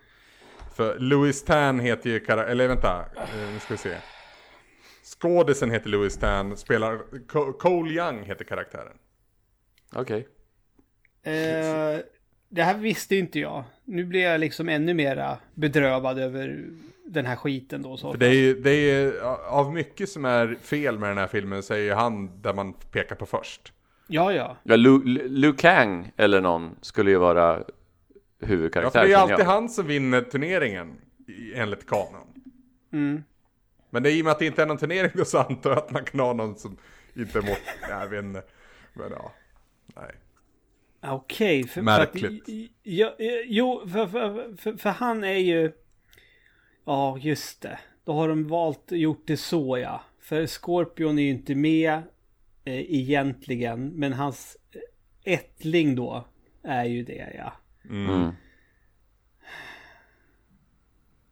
För 0.77 0.99
Louis 0.99 1.45
Tan 1.45 1.81
heter 1.81 2.11
ju 2.11 2.21
karaktär, 2.21 2.53
eller 2.53 2.69
vänta, 2.69 3.05
eh, 3.17 3.53
nu 3.53 3.59
ska 3.61 3.75
vi 3.75 3.79
se. 3.79 3.95
Skådisen 5.05 5.71
heter 5.71 5.89
Louis 5.91 6.17
Tan, 6.17 6.57
spelar, 6.57 6.99
Co- 7.29 7.53
Cole 7.53 7.91
Young 7.91 8.25
heter 8.25 8.45
karaktären. 8.45 8.97
Okej. 9.95 10.29
Eh, 11.23 12.01
det 12.49 12.63
här 12.63 12.79
visste 12.79 13.17
inte 13.17 13.41
jag. 13.41 13.65
Nu 13.85 14.05
blir 14.05 14.21
jag 14.23 14.41
liksom 14.41 14.69
ännu 14.69 14.95
mera 14.95 15.39
bedrövad 15.55 16.19
över 16.19 16.65
den 17.09 17.27
här 17.27 17.37
skiten 17.37 17.83
då. 17.83 17.97
Så. 17.97 18.11
För 18.13 18.19
det 18.19 18.27
är 18.27 18.33
ju, 18.35 18.61
det 18.61 18.71
är 18.71 19.21
av 19.49 19.73
mycket 19.75 20.09
som 20.09 20.25
är 20.25 20.57
fel 20.63 20.99
med 20.99 21.11
den 21.11 21.19
här 21.19 21.27
filmen 21.27 21.63
så 21.63 21.75
är 21.75 21.79
ju 21.79 21.93
han 21.93 22.43
där 22.43 22.55
man 22.55 22.73
pekar 22.73 23.17
på 23.17 23.27
först. 23.27 23.73
Ja, 24.07 24.33
ja. 24.33 24.57
Ja, 24.63 24.77
Lu, 24.77 24.99
Lu, 25.29 25.53
Kang 25.53 26.13
eller 26.17 26.41
någon 26.41 26.77
skulle 26.81 27.11
ju 27.11 27.17
vara 27.19 27.57
Ja, 27.59 27.65
för 28.41 28.47
huvudkaraktär. 28.47 29.01
det 29.01 29.07
är 29.07 29.11
känner 29.11 29.23
alltid 29.23 29.39
jag. 29.39 29.45
han 29.45 29.69
som 29.69 29.87
vinner 29.87 30.21
turneringen 30.21 31.01
i- 31.29 31.55
enligt 31.55 31.87
kanon. 31.87 32.27
Mm. 32.93 33.23
Men 33.91 34.03
det 34.03 34.11
är 34.13 34.17
i 34.17 34.21
och 34.21 34.25
med 34.25 34.33
att 34.33 34.39
det 34.39 34.47
inte 34.47 34.63
är 34.63 34.67
någon 34.67 34.79
turnering 34.79 35.11
då 35.15 35.25
så 35.25 35.39
antar 35.39 35.71
jag 35.71 35.79
att 35.79 35.91
man 35.91 36.05
kan 36.05 36.21
ha 36.21 36.33
någon 36.33 36.57
som 36.57 36.77
inte 37.17 37.41
mår, 37.41 37.57
jag 37.91 38.09
vet 38.09 38.25
inte. 38.25 38.43
Men 38.95 39.11
ja, 39.11 39.33
nej. 39.97 40.15
Okej. 41.13 41.65
för, 41.69 41.83
Märkligt. 41.83 42.45
För 42.45 42.53
att, 42.53 42.69
ja, 42.83 43.07
eh, 43.19 43.41
jo, 43.47 43.89
för, 43.93 44.07
för, 44.07 44.57
för, 44.57 44.73
för 44.77 44.91
han 44.91 45.25
är 45.25 45.33
ju... 45.39 45.73
Ja, 46.89 47.19
just 47.21 47.61
det. 47.61 47.79
Då 48.05 48.13
har 48.13 48.29
de 48.29 48.49
valt 48.49 48.93
gjort 48.93 49.23
det 49.27 49.37
så 49.37 49.79
ja. 49.79 50.01
För 50.21 50.47
Scorpion 50.47 51.19
är 51.19 51.23
ju 51.23 51.31
inte 51.31 51.55
med 51.55 51.93
eh, 52.65 52.95
egentligen. 52.95 53.89
Men 53.89 54.13
hans 54.13 54.57
eh, 54.73 55.33
ättling 55.33 55.95
då 55.95 56.25
är 56.63 56.85
ju 56.85 57.03
det 57.03 57.35
ja. 57.37 57.53
Mm. 57.91 58.31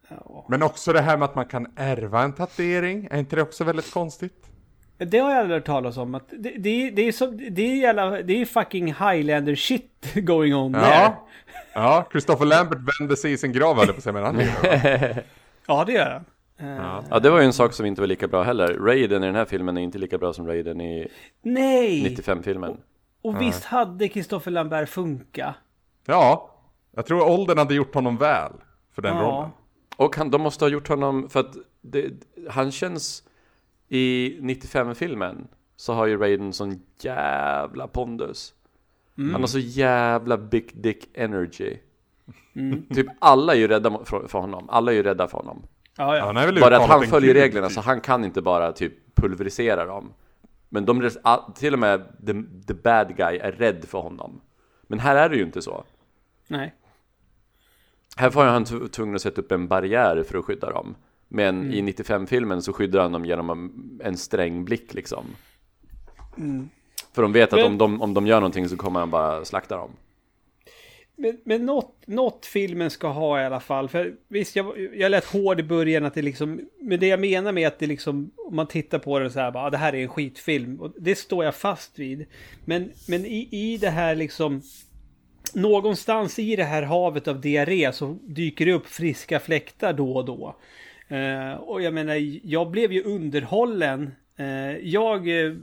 ja. 0.08 0.46
Men 0.48 0.62
också 0.62 0.92
det 0.92 1.00
här 1.00 1.16
med 1.16 1.24
att 1.28 1.34
man 1.34 1.46
kan 1.46 1.72
ärva 1.76 2.22
en 2.22 2.32
tatuering, 2.32 3.08
är 3.10 3.18
inte 3.18 3.36
det 3.36 3.42
också 3.42 3.64
väldigt 3.64 3.90
konstigt? 3.90 4.50
Det 4.98 5.18
har 5.18 5.30
jag 5.30 5.40
aldrig 5.40 5.56
hört 5.56 5.66
talas 5.66 5.96
om. 5.96 6.14
Att 6.14 6.28
det, 6.28 6.50
det, 6.58 6.90
det 6.90 7.02
är 7.02 7.12
som, 7.12 7.36
det 7.50 7.62
är 7.62 7.76
jävla, 7.76 8.22
det 8.22 8.40
är 8.40 8.44
fucking 8.44 8.86
highlander 8.86 9.54
shit 9.54 10.14
going 10.14 10.54
on 10.54 10.72
där. 10.72 10.80
Ja, 10.80 11.28
ja 11.74 12.08
Christopher 12.10 12.46
Lambert 12.46 13.00
vände 13.00 13.16
sig 13.16 13.32
i 13.32 13.38
sin 13.38 13.52
grav 13.52 13.76
höll 13.76 13.86
på 13.86 13.92
att 13.92 14.02
säga, 14.02 14.12
men 14.12 14.24
han 14.24 14.36
va? 14.36 15.22
Ja, 15.66 15.84
det 15.84 15.92
gör 15.92 16.10
han. 16.10 16.24
Ja. 16.58 17.04
Ja, 17.10 17.18
det 17.18 17.30
var 17.30 17.38
ju 17.38 17.44
en 17.44 17.52
sak 17.52 17.72
som 17.72 17.86
inte 17.86 18.00
var 18.00 18.08
lika 18.08 18.28
bra 18.28 18.42
heller. 18.42 18.74
Raiden 18.74 19.22
i 19.22 19.26
den 19.26 19.34
här 19.34 19.44
filmen 19.44 19.76
är 19.76 19.80
inte 19.82 19.98
lika 19.98 20.18
bra 20.18 20.32
som 20.32 20.46
Raiden 20.46 20.80
i 20.80 21.08
Nej! 21.42 22.16
95-filmen. 22.16 22.76
Och 23.22 23.40
visst 23.40 23.64
hade 23.64 24.08
Christopher 24.08 24.50
Lambert 24.50 24.88
funka? 24.88 25.54
ja, 26.06 26.50
jag 26.94 27.06
tror 27.06 27.30
åldern 27.30 27.58
hade 27.58 27.74
gjort 27.74 27.94
honom 27.94 28.16
väl 28.16 28.52
för 28.92 29.02
den 29.02 29.18
rollen. 29.18 29.50
Och 29.96 30.16
han, 30.16 30.30
de 30.30 30.42
måste 30.42 30.64
ha 30.64 30.70
gjort 30.70 30.88
honom, 30.88 31.28
för 31.28 31.40
att 31.40 31.56
det, 31.80 32.12
han 32.50 32.72
känns 32.72 33.22
i 33.88 34.38
95-filmen 34.40 35.48
så 35.76 35.92
har 35.92 36.06
ju 36.06 36.16
Raiden 36.18 36.52
sån 36.52 36.82
jävla 37.00 37.86
pondus. 37.86 38.54
Han 39.16 39.34
har 39.34 39.46
så 39.46 39.58
jävla 39.58 40.36
big 40.36 40.70
dick 40.74 41.08
energy. 41.14 41.76
Typ 42.94 43.06
alla 43.18 43.54
är 43.54 43.58
ju 43.58 43.68
rädda 43.68 43.98
för, 44.04 44.38
honom, 44.38 44.68
alla 44.70 44.92
är 44.92 44.96
ju 44.96 45.02
rädda 45.02 45.28
för 45.28 45.38
honom. 45.38 45.62
Ja, 45.96 46.16
Ja, 46.16 46.24
han 46.24 46.36
Bara 46.60 46.76
att 46.76 46.88
han 46.88 47.02
följer 47.06 47.34
reglerna 47.34 47.66
typ. 47.66 47.74
så 47.74 47.80
han 47.80 48.00
kan 48.00 48.24
inte 48.24 48.42
bara 48.42 48.72
typ 48.72 48.92
pulverisera 49.16 49.84
dem. 49.84 50.12
Men 50.68 50.84
de, 50.84 51.10
till 51.54 51.72
och 51.72 51.78
med 51.78 52.00
the, 52.26 52.32
the 52.66 52.74
bad 52.74 53.16
guy 53.16 53.36
är 53.38 53.52
rädd 53.52 53.84
för 53.84 53.98
honom. 53.98 54.40
Men 54.82 54.98
här 54.98 55.16
är 55.16 55.28
det 55.28 55.36
ju 55.36 55.42
inte 55.42 55.62
så. 55.62 55.84
Nej. 56.48 56.74
Här 58.16 58.30
var 58.30 58.44
han 58.46 58.64
tv- 58.64 58.88
tvungen 58.88 59.14
att 59.14 59.22
sätta 59.22 59.40
upp 59.40 59.52
en 59.52 59.68
barriär 59.68 60.22
för 60.22 60.38
att 60.38 60.44
skydda 60.44 60.70
dem. 60.70 60.94
Men 61.28 61.72
i 61.72 61.82
95-filmen 61.82 62.62
så 62.62 62.72
skyddar 62.72 63.00
han 63.02 63.12
dem 63.12 63.24
genom 63.24 63.50
en- 64.04 64.16
sträng 64.16 64.64
blick 64.64 64.94
liksom. 64.94 65.24
För 67.14 67.22
de 67.22 67.32
vet 67.32 67.52
att 67.52 67.64
om 67.64 67.78
de, 67.78 68.02
om 68.02 68.14
de 68.14 68.26
gör 68.26 68.40
någonting 68.40 68.68
så 68.68 68.76
kommer 68.76 69.00
han 69.00 69.10
bara 69.10 69.44
slakta 69.44 69.76
dem. 69.76 69.90
Men, 71.16 71.38
men 71.44 71.66
något, 71.66 72.06
något 72.06 72.46
filmen 72.46 72.90
ska 72.90 73.08
ha 73.08 73.40
i 73.40 73.44
alla 73.44 73.60
fall. 73.60 73.88
För 73.88 74.14
visst, 74.28 74.56
jag, 74.56 74.94
jag 74.94 75.10
lät 75.10 75.24
hård 75.24 75.60
i 75.60 75.62
början 75.62 76.04
att 76.04 76.14
det 76.14 76.22
liksom... 76.22 76.60
Men 76.80 77.00
det 77.00 77.06
jag 77.06 77.20
menar 77.20 77.52
med 77.52 77.68
att 77.68 77.78
det 77.78 77.86
liksom... 77.86 78.30
Om 78.36 78.56
man 78.56 78.66
tittar 78.66 78.98
på 78.98 79.18
det 79.18 79.30
så 79.30 79.40
här 79.40 79.50
bara, 79.50 79.64
ah, 79.64 79.70
det 79.70 79.76
här 79.76 79.94
är 79.94 80.02
en 80.02 80.08
skitfilm. 80.08 80.80
Och 80.80 80.94
det 80.98 81.14
står 81.14 81.44
jag 81.44 81.54
fast 81.54 81.98
vid. 81.98 82.26
Men, 82.64 82.92
men 83.08 83.26
i, 83.26 83.48
i 83.50 83.78
det 83.78 83.90
här 83.90 84.14
liksom... 84.14 84.62
Någonstans 85.54 86.38
i 86.38 86.56
det 86.56 86.64
här 86.64 86.82
havet 86.82 87.28
av 87.28 87.40
diarré 87.40 87.92
så 87.92 88.18
dyker 88.22 88.66
det 88.66 88.72
upp 88.72 88.86
friska 88.86 89.40
fläktar 89.40 89.92
då 89.92 90.16
och 90.16 90.24
då. 90.24 90.56
Eh, 91.08 91.52
och 91.52 91.82
jag 91.82 91.94
menar, 91.94 92.46
jag 92.46 92.70
blev 92.70 92.92
ju 92.92 93.02
underhållen. 93.02 94.14
Eh, 94.36 94.76
jag 94.78 95.28
eh, 95.28 95.54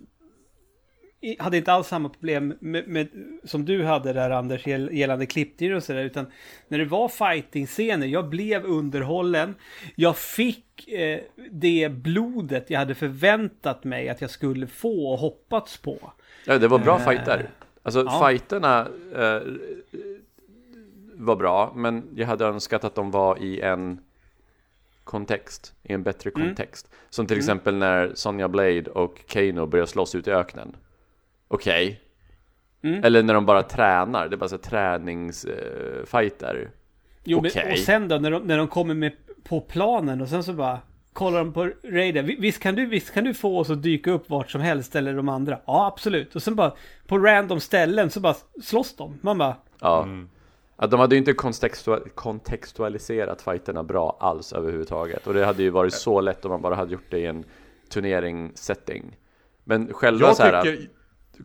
hade 1.39 1.57
inte 1.57 1.71
alls 1.73 1.87
samma 1.87 2.09
problem 2.09 2.53
med, 2.59 2.87
med, 2.87 3.07
som 3.43 3.65
du 3.65 3.83
hade 3.83 4.13
där 4.13 4.29
Anders 4.29 4.65
gäll- 4.67 4.93
gällande 4.93 5.25
klipptider 5.25 5.75
och 5.75 5.83
sådär 5.83 6.03
utan 6.03 6.25
när 6.67 6.77
det 6.77 6.85
var 6.85 7.07
fighting-scener, 7.09 8.07
jag 8.07 8.29
blev 8.29 8.65
underhållen. 8.65 9.55
Jag 9.95 10.17
fick 10.17 10.87
eh, 10.87 11.19
det 11.51 11.89
blodet 11.91 12.69
jag 12.69 12.79
hade 12.79 12.95
förväntat 12.95 13.83
mig 13.83 14.09
att 14.09 14.21
jag 14.21 14.29
skulle 14.29 14.67
få 14.67 15.11
och 15.13 15.19
hoppats 15.19 15.77
på. 15.77 16.11
Ja, 16.45 16.57
det 16.57 16.67
var 16.67 16.79
bra 16.79 16.99
Eh, 16.99 17.05
fighter. 17.09 17.49
Alltså 17.83 18.03
ja. 18.03 18.27
fighterna 18.27 18.87
eh, 19.15 19.41
var 21.15 21.35
bra, 21.35 21.73
men 21.75 22.03
jag 22.15 22.27
hade 22.27 22.45
önskat 22.45 22.83
att 22.83 22.95
de 22.95 23.11
var 23.11 23.43
i 23.43 23.61
en 23.61 23.99
kontext, 25.03 25.73
i 25.83 25.93
en 25.93 26.03
bättre 26.03 26.31
Mm. 26.35 26.47
kontext. 26.47 26.89
Som 27.09 27.27
till 27.27 27.37
exempel 27.37 27.75
när 27.75 28.11
Sonja 28.15 28.47
Blade 28.47 28.83
och 28.91 29.21
Kano 29.27 29.65
börjar 29.65 29.85
slåss 29.85 30.15
ute 30.15 30.29
i 30.31 30.33
öknen. 30.33 30.75
Okej. 31.53 31.99
Mm. 32.83 33.03
Eller 33.03 33.23
när 33.23 33.33
de 33.33 33.45
bara 33.45 33.63
tränar, 33.63 34.27
det 34.27 34.35
är 34.35 34.37
bara 34.37 34.49
så 34.49 34.57
träningsfighter. 34.57 35.99
Eh, 35.99 36.05
fighter. 36.05 36.71
Jo, 37.23 37.41
men, 37.41 37.51
Okej. 37.51 37.71
och 37.71 37.77
sen 37.77 38.07
då 38.07 38.17
när 38.17 38.31
de, 38.31 38.43
när 38.43 38.57
de 38.57 38.67
kommer 38.67 38.93
med 38.93 39.11
på 39.43 39.61
planen 39.61 40.21
och 40.21 40.27
sen 40.29 40.43
så 40.43 40.53
bara 40.53 40.79
kollar 41.13 41.37
de 41.37 41.53
på 41.53 41.71
Raider. 41.83 42.23
Vi- 42.23 42.35
Visst 42.39 42.59
kan, 42.59 42.75
du, 42.75 42.85
visst 42.85 43.13
kan 43.13 43.23
du 43.23 43.33
få 43.33 43.59
oss 43.59 43.69
att 43.69 43.83
dyka 43.83 44.11
upp 44.11 44.29
vart 44.29 44.51
som 44.51 44.61
helst 44.61 44.95
eller 44.95 45.13
de 45.13 45.29
andra? 45.29 45.59
Ja, 45.65 45.87
absolut. 45.87 46.35
Och 46.35 46.43
sen 46.43 46.55
bara 46.55 46.73
på 47.07 47.17
random 47.17 47.59
ställen 47.59 48.09
så 48.09 48.19
bara 48.19 48.35
slåss 48.63 48.95
de. 48.95 49.19
Man 49.21 49.37
bara, 49.37 49.55
Ja. 49.79 50.07
Att 50.75 50.91
de 50.91 50.99
hade 50.99 51.15
ju 51.15 51.19
inte 51.19 51.31
kontextua- 51.33 52.09
kontextualiserat 52.15 53.41
fighterna 53.41 53.83
bra 53.83 54.17
alls 54.19 54.53
överhuvudtaget. 54.53 55.27
Och 55.27 55.33
det 55.33 55.45
hade 55.45 55.63
ju 55.63 55.69
varit 55.69 55.93
så 55.93 56.21
lätt 56.21 56.45
om 56.45 56.51
man 56.51 56.61
bara 56.61 56.75
hade 56.75 56.93
gjort 56.93 57.09
det 57.11 57.19
i 57.19 57.25
en 57.25 57.43
turneringssetting. 57.89 59.17
Men 59.63 59.93
själva 59.93 60.27
Jag 60.27 60.35
så 60.35 60.43
här, 60.43 60.63
tycker, 60.63 60.89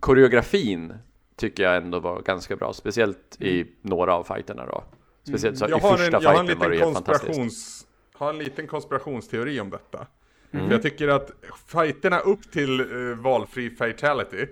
koreografin 0.00 0.94
tycker 1.36 1.62
jag 1.62 1.76
ändå 1.76 2.00
var 2.00 2.22
ganska 2.22 2.56
bra. 2.56 2.72
Speciellt 2.72 3.36
i 3.40 3.66
några 3.82 4.14
av 4.14 4.24
fighterna 4.24 4.66
då. 4.66 4.84
Speciellt 5.28 5.58
så 5.58 5.64
Mm. 5.64 5.70
jag 5.70 5.78
i 5.78 5.82
har 5.82 5.96
första 5.96 6.16
en, 6.16 6.22
jag 6.22 6.36
fighten 6.36 6.58
var 6.58 6.66
det 6.68 6.72
liten 6.74 6.86
helt 6.86 6.94
fantastiskt. 6.96 7.26
konspirations... 7.26 7.84
Har 8.14 8.30
en 8.30 8.38
liten 8.38 8.66
konspirationsteori 8.66 9.60
om 9.60 9.70
detta. 9.70 10.06
Mm. 10.50 10.66
För 10.66 10.72
jag 10.74 10.82
tycker 10.82 11.08
att 11.08 11.30
fighterna 11.66 12.18
upp 12.18 12.52
till 12.52 12.80
uh, 12.80 13.16
valfri 13.16 13.70
fatality 13.70 14.46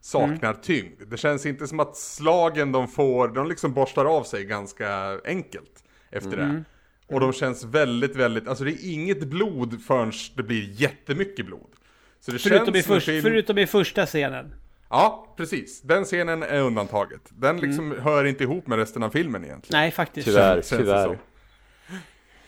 saknar 0.00 0.50
Mm. 0.50 0.62
tyngd. 0.62 1.02
Det 1.10 1.16
känns 1.16 1.46
inte 1.46 1.66
som 1.66 1.80
att 1.80 1.96
slagen 1.96 2.72
de 2.72 2.88
får, 2.88 3.28
de 3.28 3.48
liksom 3.48 3.72
borstar 3.72 4.04
av 4.04 4.22
sig 4.22 4.44
ganska 4.44 5.20
enkelt 5.24 5.84
efter 6.10 6.38
Mm. 6.38 6.54
det. 6.56 6.64
Och 7.14 7.20
de 7.20 7.32
känns 7.32 7.64
väldigt, 7.64 8.16
väldigt, 8.16 8.48
alltså 8.48 8.64
det 8.64 8.70
är 8.70 8.92
inget 8.92 9.20
blod 9.24 9.82
förrän 9.82 10.12
det 10.36 10.42
blir 10.42 10.80
jättemycket 10.82 11.46
blod. 11.46 11.70
Så 12.20 12.30
det 12.32 12.38
förutom, 12.38 12.68
i 12.68 12.72
känns 12.72 12.86
en 12.86 12.94
först, 12.94 13.06
film... 13.06 13.22
förutom 13.22 13.58
i 13.58 13.66
första 13.66 14.06
scenen. 14.06 14.54
Ja, 14.90 15.34
precis. 15.36 15.82
Den 15.82 16.04
scenen 16.04 16.42
är 16.42 16.60
undantaget. 16.60 17.20
Den 17.28 17.56
liksom 17.60 17.94
hör 18.02 18.24
inte 18.24 18.44
ihop 18.44 18.66
med 18.66 18.78
resten 18.78 19.02
av 19.02 19.10
filmen 19.10 19.44
egentligen. 19.44 19.80
Nej, 19.80 19.90
faktiskt. 19.90 20.26
Tyvärr, 20.28 20.54
Känns 20.54 20.68
tyvärr. 20.68 21.18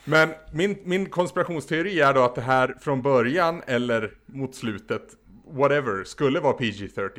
Men 0.05 0.28
min, 0.53 0.78
min 0.84 1.07
konspirationsteori 1.07 2.01
är 2.01 2.14
då 2.14 2.22
att 2.22 2.34
det 2.34 2.41
här 2.41 2.76
från 2.80 3.03
början 3.03 3.62
eller 3.66 4.12
mot 4.26 4.55
slutet, 4.55 5.03
whatever, 5.51 6.05
skulle 6.05 6.41
vara 6.41 6.57
PG-13. 6.57 7.11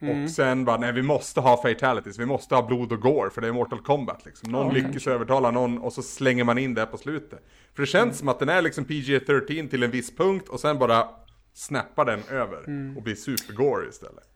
Och 0.00 0.30
sen 0.30 0.64
bara, 0.64 0.76
nej 0.76 0.92
vi 0.92 1.02
måste 1.02 1.40
ha 1.40 1.62
fatalities, 1.62 2.18
vi 2.18 2.26
måste 2.26 2.54
ha 2.54 2.66
blod 2.66 2.92
och 2.92 3.00
gore 3.00 3.30
för 3.30 3.40
det 3.40 3.48
är 3.48 3.52
Mortal 3.52 3.80
Kombat 3.82 4.24
liksom. 4.24 4.52
Någon 4.52 4.74
lyckas 4.74 5.06
övertala 5.06 5.50
någon 5.50 5.78
och 5.78 5.92
så 5.92 6.02
slänger 6.02 6.44
man 6.44 6.58
in 6.58 6.74
det 6.74 6.86
på 6.86 6.98
slutet. 6.98 7.40
För 7.74 7.82
det 7.82 7.86
känns 7.86 8.18
som 8.18 8.28
att 8.28 8.38
den 8.38 8.48
är 8.48 8.62
liksom 8.62 8.84
PG-13 8.84 9.68
till 9.68 9.82
en 9.82 9.90
viss 9.90 10.16
punkt 10.16 10.48
och 10.48 10.60
sen 10.60 10.78
bara 10.78 11.08
snappar 11.54 12.04
den 12.04 12.20
över 12.30 12.58
och 12.96 13.02
blir 13.02 13.14
super-gore 13.14 13.88
istället. 13.88 14.28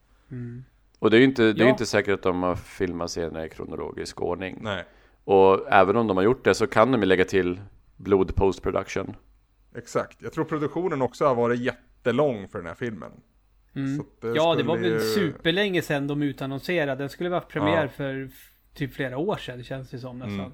Och 0.98 1.10
det 1.10 1.16
är 1.16 1.18
ju 1.18 1.24
inte, 1.24 1.52
det 1.52 1.60
är 1.62 1.64
Ja. 1.64 1.70
inte 1.70 1.86
säkert 1.86 2.14
att 2.14 2.22
de 2.22 2.42
har 2.42 2.56
filmat 2.56 3.10
scener 3.10 3.44
i 3.44 3.48
kronologisk 3.48 4.20
ordning. 4.20 4.58
Nej, 4.60 4.84
Och 5.24 5.72
även 5.72 5.96
om 5.96 6.06
de 6.06 6.16
har 6.16 6.24
gjort 6.24 6.44
det 6.44 6.54
så 6.54 6.66
kan 6.66 6.92
de 6.92 7.00
ju 7.00 7.06
lägga 7.06 7.24
till 7.24 7.60
blod 7.96 8.34
post 8.36 8.62
production. 8.62 9.16
exakt. 9.76 10.22
Jag 10.22 10.32
tror 10.32 10.44
produktionen 10.44 11.02
också 11.02 11.26
har 11.26 11.34
varit 11.34 11.60
jättelång 11.60 12.48
för 12.48 12.58
den 12.58 12.66
här 12.66 12.74
filmen. 12.74 13.12
Att 14.00 14.20
det 14.20 14.28
Ja, 14.28 14.54
det 14.54 14.62
var 14.62 14.76
väl 14.76 14.92
ju- 14.92 15.00
superlänge 15.00 15.82
sedan 15.82 16.06
de 16.06 16.22
utannonserade. 16.22 17.02
Den 17.02 17.08
skulle 17.08 17.30
vara 17.30 17.40
premiär 17.40 17.82
Ja. 17.82 17.88
för 17.88 18.30
typ 18.74 18.94
flera 18.94 19.18
år 19.18 19.36
sedan, 19.36 19.64
känns 19.64 19.90
det 19.90 19.98
som 19.98 20.18
nästan. 20.18 20.52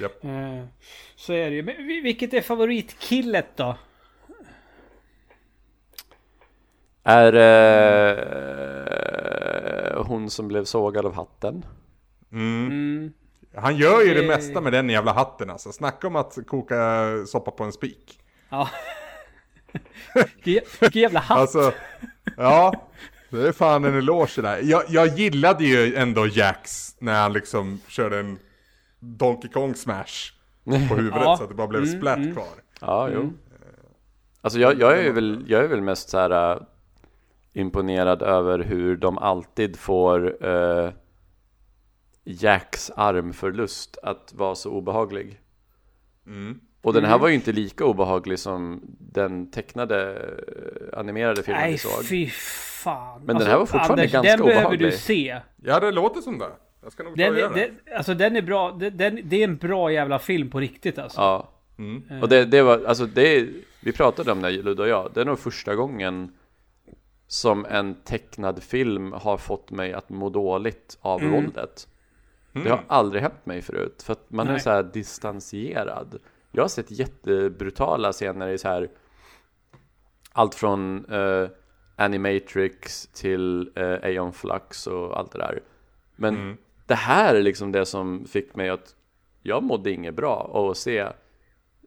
Japp. 0.00 0.24
Eh, 0.24 0.64
så 1.16 1.32
är 1.32 1.50
det 1.50 1.56
ju. 1.56 1.62
Men 1.62 1.86
vi- 1.86 2.00
vilket 2.00 2.34
är 2.34 2.40
favoritkillet 2.40 3.46
då? 3.56 3.76
Är 7.08 7.32
eh, 9.96 10.04
hon 10.06 10.30
som 10.30 10.48
blev 10.48 10.64
sågad 10.64 11.06
av 11.06 11.14
hatten? 11.14 11.64
Mm. 12.32 13.12
Han 13.54 13.76
gör 13.76 14.02
ju 14.02 14.14
det 14.14 14.20
Eh. 14.22 14.26
mesta 14.26 14.60
med 14.60 14.72
den 14.72 14.88
jävla 14.90 15.12
hatten 15.12 15.50
alltså. 15.50 15.72
Snacka 15.72 16.06
om 16.06 16.16
att 16.16 16.38
koka 16.46 17.06
soppa 17.26 17.50
på 17.50 17.64
en 17.64 17.72
spik. 17.72 18.18
Ja. 18.48 18.68
Vilken 20.80 21.02
jävla 21.02 21.20
hatt. 21.20 21.38
Alltså, 21.38 21.72
ja. 22.36 22.86
Det 23.30 23.48
är 23.48 23.52
fan 23.52 23.84
en 23.84 23.98
eloge 23.98 24.42
där. 24.42 24.60
Jag, 24.62 24.82
jag 24.88 25.06
gillade 25.18 25.64
ju 25.64 25.94
ändå 25.96 26.26
Jax 26.26 26.96
när 26.98 27.20
han 27.22 27.32
liksom 27.32 27.80
körde 27.88 28.18
en 28.18 28.38
Donkey 29.00 29.50
Kong 29.50 29.74
smash 29.74 30.32
på 30.64 30.70
huvudet 30.94 31.20
Ja. 31.24 31.36
så 31.36 31.42
att 31.42 31.48
det 31.48 31.54
bara 31.54 31.66
blev 31.66 31.82
Mm, 31.82 31.98
splat 31.98 32.16
mm. 32.18 32.34
kvar. 32.34 32.48
Ja, 32.80 33.08
jo. 33.14 33.32
Alltså 34.40 34.58
jag, 34.60 34.80
jag, 34.80 34.98
är 34.98 35.12
väl, 35.12 35.44
jag 35.48 35.64
är 35.64 35.68
väl 35.68 35.80
mest 35.80 36.08
så 36.08 36.18
här 36.18 36.52
äh, 36.52 36.58
imponerad 37.56 38.22
över 38.22 38.58
hur 38.58 38.96
de 38.96 39.18
alltid 39.18 39.76
får 39.76 40.46
äh, 40.46 40.90
Jacks 42.24 42.90
armförlust 42.96 43.98
att 44.02 44.32
vara 44.36 44.54
så 44.54 44.70
obehaglig. 44.70 45.40
Mm. 46.26 46.60
Och 46.82 46.92
den 46.92 47.04
här 47.04 47.18
var 47.18 47.28
ju 47.28 47.34
inte 47.34 47.52
lika 47.52 47.84
obehaglig 47.84 48.38
som 48.38 48.80
den 48.98 49.50
tecknade 49.50 50.14
eh, 50.92 50.98
animerade 50.98 51.42
filmen 51.42 51.62
vi 51.62 51.68
Nej, 51.68 51.78
såg. 51.78 52.04
fy 52.04 52.26
fan. 52.30 53.12
Alltså, 53.12 53.26
Men 53.26 53.36
den 53.38 53.46
här 53.46 53.58
var 53.58 53.66
fortfarande 53.66 54.02
Anders, 54.02 54.12
ganska 54.12 54.36
den 54.36 54.46
behöver 54.46 54.60
obehaglig. 54.66 54.90
du 54.92 54.96
se. 54.96 55.40
Ja, 55.62 55.80
det 55.80 55.90
låter 55.90 56.20
som 56.20 56.38
det. 56.38 56.50
Jag 56.82 56.92
ska 56.92 57.02
nog 57.02 57.16
ta 57.16 57.22
Den, 57.22 57.36
göra 57.36 57.54
det. 57.54 57.60
den, 57.60 57.96
alltså 57.96 58.14
den 58.14 58.36
är 58.36 58.42
bra. 58.42 58.70
Den, 58.70 58.96
den, 58.96 59.20
det 59.24 59.40
är 59.40 59.44
en 59.44 59.56
bra 59.56 59.92
jävla 59.92 60.18
film 60.18 60.50
på 60.50 60.60
riktigt 60.60 60.98
alltså. 60.98 61.20
Ja. 61.20 61.48
Mm. 61.78 62.22
Och 62.22 62.28
det, 62.28 62.44
det 62.44 62.62
var, 62.62 62.84
alltså 62.84 63.06
det, 63.06 63.48
vi 63.80 63.92
pratade 63.92 64.32
om 64.32 64.42
det, 64.42 64.50
Ludde 64.50 64.82
och 64.82 64.88
jag, 64.88 65.10
det 65.14 65.20
är 65.20 65.24
nog 65.24 65.38
första 65.38 65.74
gången 65.74 66.32
som 67.26 67.64
en 67.66 67.94
tecknad 67.94 68.62
film 68.62 69.12
har 69.12 69.36
fått 69.36 69.70
mig 69.70 69.92
att 69.92 70.08
må 70.08 70.28
dåligt 70.30 70.98
av 71.00 71.20
Mm. 71.20 71.32
våldet. 71.32 71.88
Det 72.52 72.70
har 72.70 72.84
aldrig 72.88 73.22
hänt 73.22 73.46
mig 73.46 73.62
förut, 73.62 74.02
för 74.02 74.12
att 74.12 74.30
man 74.30 74.46
är 74.48 74.52
Nej. 74.52 74.60
så 74.60 74.70
här 74.70 74.82
distanserad. 74.82 76.18
Jag 76.52 76.62
har 76.62 76.68
sett 76.68 76.90
jättebrutala 76.90 78.12
scener 78.12 78.48
i 78.48 78.58
så 78.58 78.68
här 78.68 78.88
allt 80.32 80.54
från 80.54 81.04
eh, 81.12 81.48
Animatrix 81.96 83.06
till 83.06 83.70
eh, 83.76 83.84
Aeon 84.02 84.32
Flux 84.32 84.86
och 84.86 85.18
allt 85.18 85.32
det 85.32 85.38
där. 85.38 85.60
Men 86.16 86.34
Mm. 86.36 86.56
det 86.86 86.94
här 86.94 87.34
är 87.34 87.42
liksom 87.42 87.72
det 87.72 87.86
som 87.86 88.24
fick 88.24 88.54
mig 88.56 88.68
att 88.68 88.94
jag 89.42 89.62
mådde 89.62 89.90
inget 89.90 90.14
bra 90.14 90.50
av 90.52 90.70
att 90.70 90.76
se 90.76 91.06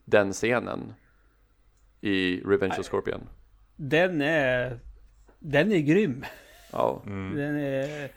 den 0.05 0.33
scenen 0.33 0.93
i 2.01 2.41
Revenge 2.45 2.75
of 2.79 2.85
Scorpion. 2.85 3.21
Den 3.75 4.21
är... 4.21 4.79
Den 5.39 5.71
är 5.71 5.79
grym. 5.79 6.25
Ja, 6.71 7.01
Mm. 7.05 7.35
Den 7.37 7.55
är... 7.59 8.11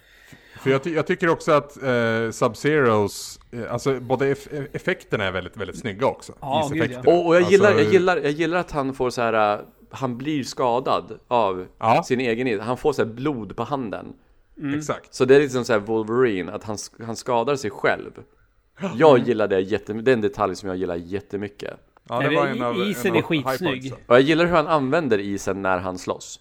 För 0.61 0.71
jag, 0.71 0.83
ty- 0.83 0.95
jag 0.95 1.07
tycker 1.07 1.29
också 1.29 1.53
att 1.53 1.83
eh, 1.83 2.31
Sub-Zeros, 2.31 3.41
eh, 3.53 3.73
alltså 3.73 4.01
både 4.01 4.35
eff- 4.35 4.67
effekterna 4.73 5.25
är 5.25 5.33
väldigt, 5.33 5.57
väldigt 5.57 5.79
snygga 5.79 6.07
också. 6.07 6.33
Ja, 6.41 6.69
gud, 6.73 6.81
ja. 6.81 6.85
Iseffekterna. 6.85 7.17
och, 7.19 7.27
och 7.27 7.37
jag, 7.37 7.43
gillar, 7.51 7.69
Alltså, 7.69 7.85
jag, 7.85 7.93
gillar, 7.93 8.17
jag 8.17 8.31
gillar 8.31 8.59
att 8.59 8.71
han 8.71 8.95
får 8.95 9.11
så 9.11 9.23
här, 9.23 9.55
äh, 9.55 9.61
han 9.91 10.19
blir 10.19 10.45
skadad 10.45 11.19
av 11.29 11.67
Ja. 11.79 12.03
sin 12.03 12.21
egen 12.21 12.47
is. 12.47 12.61
Han 12.61 12.77
får 12.77 12.93
så 12.93 13.05
här 13.05 13.13
blod 13.13 13.57
på 13.57 13.63
handen. 13.65 14.13
Exakt. 14.77 15.15
Så 15.15 15.25
det 15.25 15.37
är 15.37 15.41
liksom 15.41 15.65
så 15.65 15.73
här 15.73 15.81
Wolverine, 15.81 16.53
att 16.53 16.65
han, 16.65 16.77
han 17.07 17.17
skadar 17.17 17.57
sig 17.57 17.71
själv. 17.71 18.11
Jag 18.95 19.19
gillar 19.19 19.49
det 19.49 19.61
jättemycket, 19.61 20.05
det 20.05 20.11
är 20.11 20.17
en 20.17 20.21
detalj 20.21 20.57
som 20.57 20.69
jag 20.69 20.79
gillar 20.79 20.97
jättemycket. 20.97 21.75
Ja, 22.09 22.21
det 22.21 22.37
var 22.37 22.47
en 22.47 22.63
av, 22.63 22.77
isen 22.77 23.11
en 23.11 23.17
är 23.17 23.21
av 23.23 23.27
skitsnygg. 23.27 23.71
highpointsen. 23.73 23.99
Och 24.07 24.15
jag 24.15 24.21
gillar 24.21 24.45
hur 24.47 24.53
han 24.57 24.67
använder 24.67 25.19
isen 25.19 25.63
när 25.63 25.79
han 25.79 25.99
slåss. 25.99 26.41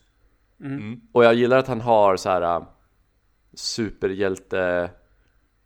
Mm. 0.62 1.02
Och 1.12 1.26
jag 1.26 1.34
gillar 1.34 1.58
att 1.58 1.68
han 1.68 1.82
har 1.82 2.18
så 2.18 2.30
här 2.30 2.42
äh, 2.42 2.64
superhjälte 3.54 4.90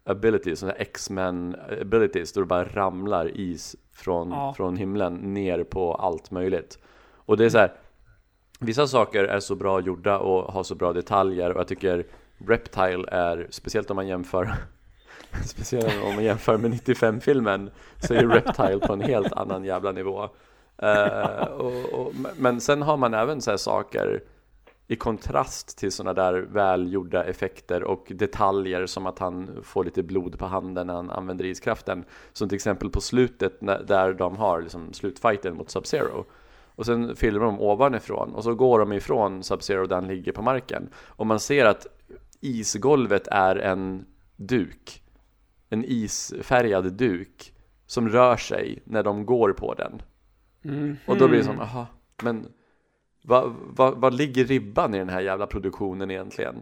abilities, 0.03 0.59
sådana 0.59 0.75
X-Men 0.77 1.55
abilities, 1.81 2.33
då 2.33 2.39
det 2.39 2.45
bara 2.45 2.63
ramlar 2.65 3.37
is 3.37 3.75
från, 3.93 4.29
Ja. 4.29 4.53
från 4.57 4.77
himlen 4.77 5.33
ner 5.33 5.63
på 5.63 5.93
allt 5.93 6.31
möjligt. 6.31 6.79
Och 7.15 7.37
det 7.37 7.45
är 7.45 7.49
så 7.49 7.57
här, 7.57 7.73
vissa 8.59 8.87
saker 8.87 9.23
är 9.23 9.39
så 9.39 9.55
bra 9.55 9.79
gjorda 9.79 10.19
och 10.19 10.53
har 10.53 10.63
så 10.63 10.75
bra 10.75 10.93
detaljer 10.93 11.51
och 11.51 11.59
jag 11.59 11.67
tycker 11.67 12.05
Reptile 12.37 13.05
är, 13.07 13.47
speciellt 13.49 13.89
om 13.89 13.95
man 13.95 14.07
jämför 14.07 14.53
Speciellt 15.45 16.03
om 16.03 16.15
man 16.15 16.23
jämför 16.23 16.57
med 16.57 16.71
95-filmen 16.71 17.71
så 17.99 18.13
är 18.13 18.27
Reptile 18.27 18.79
på 18.87 18.93
en 18.93 19.01
helt 19.01 19.33
annan 19.33 19.63
jävla 19.63 19.91
nivå. 19.91 20.29
Eh, 20.77 21.45
och, 21.45 21.93
och, 21.93 22.13
men 22.37 22.61
sen 22.61 22.81
har 22.81 22.97
man 22.97 23.13
även 23.13 23.41
så 23.41 23.51
här 23.51 23.57
saker 23.57 24.23
i 24.88 24.95
kontrast 24.95 25.77
till 25.77 25.91
sådana 25.91 26.13
där 26.13 26.33
välgjorda 26.33 27.23
effekter 27.23 27.83
och 27.83 28.11
detaljer 28.15 28.86
som 28.86 29.05
att 29.05 29.19
han 29.19 29.63
får 29.63 29.83
lite 29.83 30.03
blod 30.03 30.39
på 30.39 30.45
handen 30.45 30.88
när 30.88 30.93
han 30.93 31.11
använder 31.11 31.45
iskraften. 31.45 32.05
Som 32.33 32.49
till 32.49 32.55
exempel 32.55 32.89
på 32.89 33.01
slutet 33.01 33.61
när, 33.61 33.83
där 33.83 34.13
de 34.13 34.38
har 34.38 34.61
liksom 34.61 34.93
slutfighten 34.93 35.55
mot 35.55 35.67
Sub-Zero. 35.67 36.25
Och 36.75 36.86
sen 36.86 37.15
filmar 37.15 37.45
de 37.45 37.61
ovanifrån 37.61 38.36
och 38.36 38.43
så 38.43 38.55
går 38.55 38.79
de 38.79 38.93
ifrån 38.93 39.41
Sub-Zero 39.41 39.88
där 39.88 39.95
han 39.95 40.07
ligger 40.07 40.31
på 40.31 40.41
marken. 40.41 40.89
Och 40.95 41.27
man 41.27 41.39
ser 41.39 41.65
att 41.65 41.88
isgolvet 42.41 43.27
är 43.27 43.55
en 43.55 44.05
duk. 44.36 45.03
En 45.69 45.86
isfärgad 45.86 46.93
duk 46.93 47.53
som 47.86 48.09
rör 48.09 48.38
sig 48.38 48.83
när 48.86 49.03
de 49.03 49.25
går 49.25 49.53
på 49.53 49.73
den. 49.73 50.01
Mm. 50.63 50.97
Och 51.07 51.17
då 51.17 51.27
blir 51.27 51.38
det 51.38 51.45
som, 51.45 51.59
aha, 51.59 51.88
men 52.23 52.47
vad 53.26 53.55
va, 53.67 53.93
vad 53.95 54.13
ligger 54.13 54.45
ribban 54.45 54.95
i 54.95 54.97
den 54.97 55.09
här 55.09 55.21
jävla 55.21 55.47
produktionen 55.47 56.11
egentligen? 56.11 56.55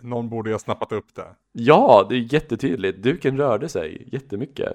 Någon 0.00 0.28
borde 0.28 0.50
ju 0.50 0.54
ha 0.54 0.58
snappat 0.58 0.92
upp 0.92 1.14
det. 1.14 1.26
Ja, 1.52 2.06
det 2.08 2.14
är 2.14 2.34
jättetydligt. 2.34 3.02
Duken 3.02 3.36
rörde 3.36 3.68
sig 3.68 4.08
jättemycket. 4.12 4.72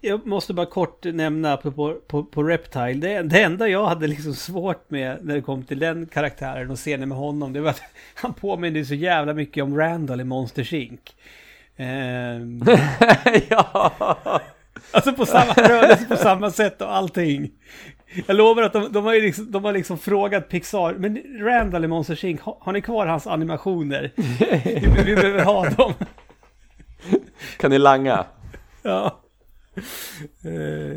Jag 0.00 0.26
måste 0.26 0.54
bara 0.54 0.66
kort 0.66 1.04
nämna 1.04 1.56
på, 1.56 1.94
på, 2.08 2.24
på 2.24 2.42
Reptile. 2.42 2.94
Det, 2.94 3.22
det 3.22 3.42
enda 3.42 3.68
jag 3.68 3.86
hade 3.86 4.06
liksom 4.06 4.34
svårt 4.34 4.90
med 4.90 5.18
när 5.22 5.34
det 5.34 5.42
kom 5.42 5.64
till 5.64 5.78
den 5.78 6.06
karaktären 6.06 6.70
och 6.70 6.76
scenen 6.76 7.08
med 7.08 7.18
honom. 7.18 7.52
Det 7.52 7.60
var 7.60 7.70
att 7.70 7.82
han 8.14 8.34
påminner 8.34 8.84
så 8.84 8.94
jävla 8.94 9.34
mycket 9.34 9.64
om 9.64 9.76
Randall 9.76 10.20
i 10.20 10.24
Monsters 10.24 10.72
Inc. 10.72 11.00
Ehm, 11.76 12.62
ja! 13.48 13.92
alltså 14.90 15.12
på 15.12 15.26
samma 15.26 15.52
rörelse 15.52 16.04
på 16.08 16.16
samma 16.16 16.50
sätt 16.50 16.82
och 16.82 16.96
allting. 16.96 17.50
Jag 18.26 18.36
lovar 18.36 18.62
att 18.62 18.72
de, 18.72 18.92
de, 18.92 19.04
har, 19.04 19.14
liksom, 19.14 19.50
de 19.50 19.64
har 19.64 19.72
liksom 19.72 19.98
frågat 19.98 20.48
Pixar, 20.48 20.94
men 20.94 21.22
Randall 21.40 21.84
i 21.84 21.88
Monsters 21.88 22.24
Inc, 22.24 22.40
har, 22.40 22.56
har 22.60 22.72
ni 22.72 22.80
kvar 22.80 23.06
hans 23.06 23.26
animationer? 23.26 24.12
Vi, 24.16 25.02
vi 25.04 25.14
behöver 25.14 25.44
ha 25.44 25.68
dem. 25.70 25.94
Kan 27.56 27.70
ni 27.70 27.78
langa? 27.78 28.26
Ja. 28.82 29.20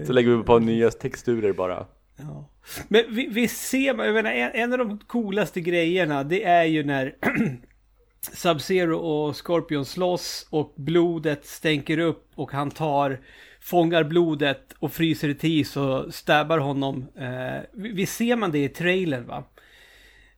Så 0.05 0.13
lägger 0.13 0.35
vi 0.35 0.43
på 0.43 0.59
nya 0.59 0.89
texturer 0.91 1.53
bara. 1.53 1.85
Ja. 2.17 2.49
Men 2.87 3.03
vi, 3.09 3.27
vi 3.27 3.47
ser, 3.47 3.85
jag 3.85 4.13
menar, 4.13 4.31
en, 4.31 4.51
en 4.53 4.71
av 4.71 4.77
de 4.77 4.99
coolaste 4.99 5.61
grejerna 5.61 6.23
det 6.23 6.43
är 6.43 6.63
ju 6.63 6.83
när 6.83 7.15
Sub-Zero 8.33 8.93
och 8.93 9.45
Scorpion 9.45 9.85
slåss 9.85 10.47
och 10.49 10.73
blodet 10.75 11.45
stänker 11.45 11.97
upp 11.97 12.31
och 12.35 12.51
han 12.51 12.71
tar, 12.71 13.19
fångar 13.61 14.03
blodet 14.03 14.73
och 14.79 14.91
fryser 14.91 15.27
det 15.27 15.33
till 15.33 15.59
is 15.59 15.77
och 15.77 16.13
stabbar 16.13 16.57
honom. 16.57 17.05
Eh, 17.15 17.61
vi, 17.73 18.05
ser 18.05 18.35
man 18.35 18.51
det 18.51 18.63
i 18.63 18.69
trailern 18.69 19.27
va? 19.27 19.43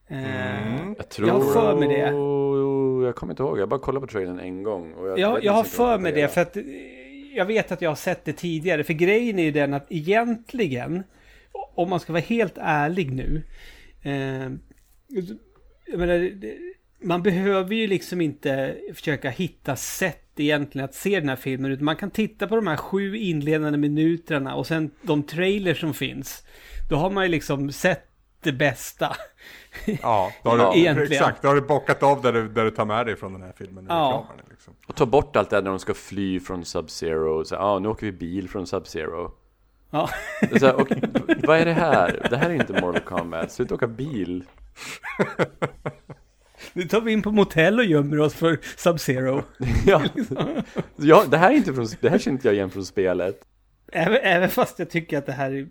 Eh, 0.08 0.88
Jag 0.98 1.10
tror... 1.10 1.28
Jag 1.28 1.36
har 1.36 1.54
för 1.54 1.80
mig 1.80 1.88
det. 1.88 2.00
Jag 3.08 3.16
kommer 3.16 3.34
inte 3.34 3.44
ihåg, 3.44 3.60
jag 3.60 3.70
bara 3.70 3.80
kollade 3.80 4.08
på 4.08 4.12
trailern 4.12 4.40
en 4.40 4.64
gång. 4.64 4.94
Och 4.94 5.08
jag, 5.08 5.20
Jag, 5.20 5.44
jag 5.44 5.54
har 5.54 5.64
för 5.64 5.98
mig 5.98 6.12
det 6.12 6.28
för 6.28 6.42
att 6.42 6.58
eh, 6.58 6.64
jag 7.36 7.46
vet 7.46 7.72
att 7.72 7.82
jag 7.82 7.90
har 7.90 7.96
sett 7.96 8.26
det 8.26 8.34
tidigare. 8.34 8.84
För 8.84 8.94
grejen 8.94 9.40
är 9.40 9.44
ju 9.44 9.52
den 9.52 9.74
att 9.74 9.86
egentligen, 9.90 11.04
om 11.52 11.90
man 11.90 12.00
ska 12.00 12.14
vara 12.14 12.24
helt 12.24 12.58
ärlig 12.58 13.12
nu. 13.12 13.44
Eh, 14.02 14.52
jag 15.86 16.00
menar, 16.00 16.32
man 17.02 17.24
behöver 17.24 17.76
ju 17.76 17.88
liksom 17.88 18.22
inte 18.22 18.76
försöka 18.94 19.30
hitta 19.30 19.76
sätt 19.76 20.23
egentligen 20.40 20.86
att 20.86 20.96
se 20.96 21.20
den 21.20 21.30
här 21.30 21.36
filmen. 21.36 21.72
Utan 21.72 21.86
man 21.86 21.96
kan 21.96 22.12
titta 22.12 22.48
på 22.48 22.56
de 22.56 22.68
här 22.68 22.78
sju 22.78 23.18
inledande 23.18 23.78
minuterna 23.78 24.56
och 24.56 24.68
sen 24.68 24.92
de 25.02 25.24
trailers 25.24 25.80
som 25.80 25.94
finns. 25.94 26.44
Då 26.90 26.96
har 26.96 27.10
man 27.10 27.24
ju 27.24 27.30
liksom 27.30 27.72
sett 27.72 28.10
det 28.44 28.52
bästa. 28.52 29.16
Ja, 30.02 30.32
då 30.44 30.50
har 30.50 30.58
Ja, 30.76 30.94
du, 30.94 31.04
exakt. 31.04 31.42
Då 31.42 31.48
har 31.48 31.56
du 31.56 31.62
bockat 31.62 32.04
av 32.04 32.22
där 32.22 32.34
du, 32.34 32.50
där 32.50 32.64
du 32.64 32.72
tar 32.72 32.86
med 32.86 33.06
dig 33.06 33.16
från 33.16 33.34
den 33.34 33.42
här 33.42 33.54
filmen. 33.58 33.86
Ja. 33.90 34.28
Liksom. 34.50 34.74
Och 34.88 34.96
ta 34.96 35.06
bort 35.06 35.36
allt 35.36 35.50
det 35.50 35.56
där 35.56 35.62
när 35.62 35.70
de 35.70 35.80
ska 35.80 35.94
fly 35.94 36.40
från 36.40 36.64
Sub-Zero. 36.64 37.44
Så, 37.44 37.56
ah, 37.56 37.80
nu 37.80 37.88
åker 37.88 38.06
vi 38.06 38.12
bil 38.12 38.50
från 38.50 38.66
Sub-Zero. 38.66 39.32
Ja. 39.90 40.10
Så 40.60 40.66
här, 40.66 40.76
och, 40.76 40.92
vad 41.44 41.58
är 41.58 41.66
det 41.66 41.74
här? 41.74 42.28
Det 42.30 42.38
här 42.38 42.50
är 42.50 42.54
inte 42.54 42.82
Mortal 42.82 43.00
Kombat. 43.02 43.52
Sluta 43.52 43.76
åka 43.76 43.88
bil. 43.88 44.44
Nu 46.74 46.84
tar 46.84 47.02
vi 47.02 47.12
in 47.12 47.22
på 47.22 47.32
motell 47.32 47.80
och 47.80 47.86
gömmer 47.86 48.20
oss 48.20 48.34
för 48.34 48.60
Sub-Zero. 48.78 49.44
Ja. 49.86 50.02
ja, 50.96 51.26
det 51.30 51.38
här 51.38 51.52
är 51.52 51.56
inte 51.56 51.74
från, 51.74 51.88
det 52.02 52.10
här 52.10 52.18
känner 52.18 52.36
inte 52.38 52.48
jag 52.48 52.56
igen 52.56 52.70
från 52.70 52.86
spelet. 52.86 53.42
Även, 53.92 54.18
även 54.24 54.50
fast 54.50 54.80
jag 54.80 54.90
tycker 54.90 55.18
att 55.18 55.26
det 55.26 55.32
här 55.32 55.52
är... 55.52 55.68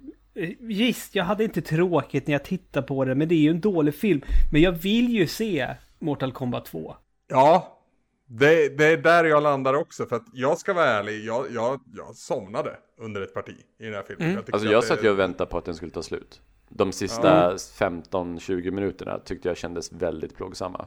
Visst, 0.61 1.15
jag 1.15 1.25
hade 1.25 1.45
inte 1.45 1.63
tråkigt 1.63 2.27
när 2.27 2.33
jag 2.35 2.45
tittade 2.45 2.87
på 2.87 3.05
det, 3.05 3.15
men 3.15 3.29
det 3.29 3.35
är 3.35 3.39
ju 3.39 3.51
en 3.51 3.61
dålig 3.61 3.95
film. 3.95 4.23
Men 4.53 4.61
jag 4.63 4.73
vill 4.73 5.09
ju 5.09 5.27
se 5.27 5.69
Mortal 5.99 6.33
Kombat 6.33 6.65
2. 6.65 6.97
Ja, 7.29 7.79
det, 8.27 8.79
det 8.79 8.87
är 8.87 8.97
där 8.97 9.25
jag 9.25 9.43
landar 9.43 9.75
också. 9.75 10.07
För 10.07 10.17
att 10.17 10.27
jag 10.33 10.59
ska 10.59 10.73
vara 10.73 10.87
ärlig, 10.87 11.25
jag, 11.25 11.47
jag, 11.55 11.81
jag 11.97 12.17
somnade 12.17 12.71
under 13.01 13.21
ett 13.23 13.35
parti 13.35 13.55
i 13.81 13.85
den 13.85 13.95
här 13.95 14.03
filmen. 14.07 14.27
Mm. 14.27 14.37
tyckte 14.37 14.53
Alltså 14.53 14.69
att 14.69 14.73
jag 14.73 14.83
det- 14.83 14.87
satt 14.87 15.05
ju 15.05 15.11
och 15.11 15.19
väntade 15.19 15.51
på 15.51 15.59
att 15.59 15.65
den 15.65 15.75
skulle 15.75 15.91
ta 15.93 16.03
slut. 16.03 16.41
De 16.75 16.93
sista 16.93 17.55
15-20 17.57 18.71
minuterna 18.71 19.19
tyckte 19.19 19.49
jag 19.49 19.57
kändes 19.57 19.93
väldigt 19.93 20.37
plågsamma. 20.37 20.87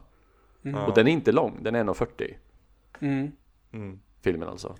Ja. 0.62 0.86
Och 0.86 0.96
den 0.96 1.08
är 1.08 1.12
inte 1.12 1.32
lång, 1.32 1.64
den 1.64 1.76
är 1.76 1.84
1.40. 1.84 2.34
Mm. 3.00 3.32
Mm. 3.74 4.00
Filmen 4.22 4.50
alltså. 4.50 4.76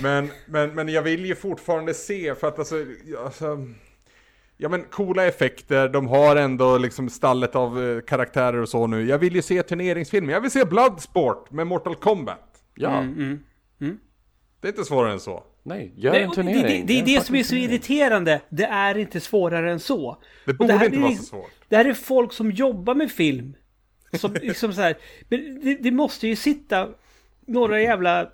Men, 0.00 0.30
men, 0.46 0.74
men 0.74 0.88
jag 0.88 1.02
vill 1.02 1.26
ju 1.26 1.34
fortfarande 1.34 1.94
se 1.94 2.34
för 2.34 2.48
att 2.48 2.58
alltså, 2.58 2.76
ja, 3.04 3.24
alltså 3.24 3.66
Ja 4.56 4.68
men 4.68 4.84
coola 4.84 5.24
effekter, 5.24 5.88
de 5.88 6.08
har 6.08 6.36
ändå 6.36 6.78
liksom 6.78 7.08
stallet 7.08 7.56
av 7.56 7.82
eh, 7.82 8.00
karaktärer 8.00 8.60
och 8.60 8.68
så 8.68 8.86
nu. 8.86 9.06
Jag 9.06 9.18
vill 9.18 9.34
ju 9.34 9.42
se 9.42 9.62
turneringsfilmer, 9.62 10.32
jag 10.32 10.40
vill 10.40 10.50
se 10.50 10.64
Bloodsport 10.64 11.50
med 11.50 11.66
Mortal 11.66 11.94
Kombat. 11.94 12.62
Ja, 12.74 12.98
Mm, 12.98 13.44
mm. 13.80 13.98
Det 14.60 14.68
är 14.68 14.72
inte 14.72 14.84
svårare 14.84 15.12
än 15.12 15.20
så. 15.20 15.44
Nej, 15.66 15.92
gör 15.96 16.12
Nej, 16.12 16.22
en 16.22 16.30
turnering. 16.30 16.62
Det, 16.62 16.68
det, 16.68 17.02
det 17.02 17.12
är 17.12 17.18
det 17.18 17.26
som 17.26 17.34
är 17.34 17.42
så 17.42 17.48
turnering. 17.48 17.70
irriterande. 17.70 18.40
Det 18.48 18.64
är 18.64 18.98
inte 18.98 19.20
svårare 19.20 19.72
än 19.72 19.80
så. 19.80 20.22
Det 20.46 20.52
borde 20.52 20.72
här 20.72 20.86
inte 20.86 20.96
är 20.96 21.00
vara 21.00 21.14
så 21.14 21.22
svårt. 21.22 21.50
Det 21.68 21.76
här 21.76 21.84
är 21.84 21.94
folk 21.94 22.32
som 22.32 22.50
jobbar 22.50 22.94
med 22.94 23.12
film. 23.12 23.54
Som 24.12 24.32
liksom 24.42 24.72
så 24.72 24.80
här, 24.80 24.96
men 25.28 25.60
det, 25.60 25.74
det 25.74 25.90
måste 25.90 26.28
ju 26.28 26.36
sitta 26.36 26.88
några 27.46 27.80
jävla 27.80 28.30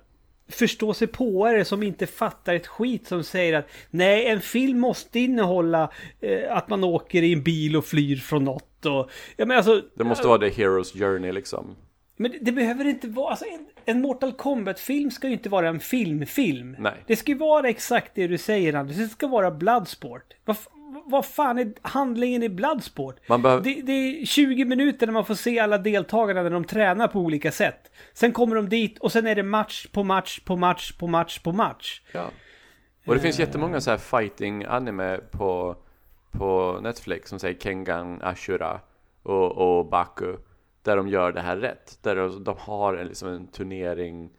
förståsigpåare 0.47 1.65
som 1.65 1.83
inte 1.83 2.07
fattar 2.07 2.53
ett 2.53 2.67
skit 2.67 3.07
som 3.07 3.23
säger 3.23 3.53
att 3.53 3.69
nej, 3.89 4.25
en 4.25 4.41
film 4.41 4.79
måste 4.79 5.19
innehålla 5.19 5.91
eh, 6.21 6.57
att 6.57 6.69
man 6.69 6.83
åker 6.83 7.23
i 7.23 7.33
en 7.33 7.43
bil 7.43 7.77
och 7.77 7.85
flyr 7.85 8.15
från 8.15 8.43
något 8.43 8.85
och... 8.85 9.09
Ja, 9.37 9.45
men 9.45 9.57
alltså, 9.57 9.81
Det 9.95 10.03
måste 10.03 10.27
vara 10.27 10.39
the 10.39 10.63
hero's 10.63 10.99
journey 10.99 11.31
liksom. 11.31 11.75
Men 12.21 12.31
det, 12.31 12.37
det 12.41 12.51
behöver 12.51 12.85
inte 12.85 13.07
vara... 13.07 13.29
Alltså 13.29 13.45
en, 13.45 13.65
en 13.85 14.01
Mortal 14.01 14.33
Kombat-film 14.33 15.11
ska 15.11 15.27
ju 15.27 15.33
inte 15.33 15.49
vara 15.49 15.69
en 15.69 15.79
filmfilm. 15.79 16.75
Nej. 16.79 16.93
Det 17.07 17.15
ska 17.15 17.31
ju 17.31 17.37
vara 17.37 17.69
exakt 17.69 18.11
det 18.15 18.27
du 18.27 18.37
säger 18.37 18.73
Anders. 18.73 18.97
Det 18.97 19.07
ska 19.07 19.27
vara 19.27 19.51
Bloodsport. 19.51 20.33
Vad, 20.45 20.57
vad 21.05 21.25
fan 21.25 21.59
är 21.59 21.73
handlingen 21.81 22.43
i 22.43 22.49
Bloodsport? 22.49 23.19
Det, 23.63 23.81
det 23.81 23.91
är 23.91 24.25
20 24.25 24.65
minuter 24.65 25.05
när 25.05 25.13
man 25.13 25.25
får 25.25 25.35
se 25.35 25.59
alla 25.59 25.77
deltagarna 25.77 26.43
när 26.43 26.49
de 26.49 26.63
tränar 26.63 27.07
på 27.07 27.19
olika 27.19 27.51
sätt. 27.51 27.91
Sen 28.13 28.31
kommer 28.31 28.55
de 28.55 28.69
dit 28.69 28.99
och 28.99 29.11
sen 29.11 29.27
är 29.27 29.35
det 29.35 29.43
match 29.43 29.87
på 29.91 30.03
match 30.03 30.39
på 30.39 30.55
match 30.55 30.91
på 30.91 31.07
match 31.07 31.39
på 31.39 31.51
match. 31.51 32.01
Ja. 32.11 32.25
Och 33.05 33.13
det 33.13 33.21
finns 33.21 33.39
jättemånga 33.39 33.81
så 33.81 33.91
här 33.91 33.97
fighting 33.97 34.63
anime 34.63 35.17
på, 35.31 35.75
på 36.31 36.79
Netflix 36.83 37.29
som 37.29 37.39
säger 37.39 37.59
Kengan, 37.59 38.21
Ashura 38.21 38.79
och, 39.23 39.51
och 39.51 39.85
Baku. 39.85 40.35
Där 40.83 40.97
de 40.97 41.07
gör 41.07 41.31
det 41.31 41.41
här 41.41 41.57
rätt. 41.57 41.99
Där 42.01 42.15
de, 42.15 42.43
de 42.43 42.55
har 42.59 42.93
en, 42.93 43.07
liksom 43.07 43.29
en 43.29 43.47
turnering. 43.47 44.29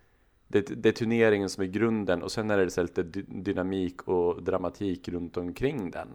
Det, 0.48 0.60
det 0.82 0.88
är 0.88 0.92
turneringen 0.92 1.48
som 1.48 1.62
är 1.62 1.68
grunden 1.68 2.22
och 2.22 2.32
sen 2.32 2.50
är 2.50 2.58
det 2.58 2.70
så 2.70 2.82
lite 2.82 3.02
dy, 3.02 3.22
dynamik 3.28 4.02
och 4.02 4.42
dramatik 4.42 5.08
runt 5.08 5.36
omkring 5.36 5.90
den. 5.90 6.08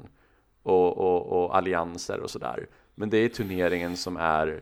Och, 0.64 0.98
och, 0.98 1.44
och 1.44 1.58
allianser 1.58 2.20
och 2.20 2.30
sådär. 2.30 2.68
Men 2.96 3.10
det 3.10 3.18
är 3.18 3.30
turneringen 3.30 3.98
som 3.98 4.18
är 4.18 4.62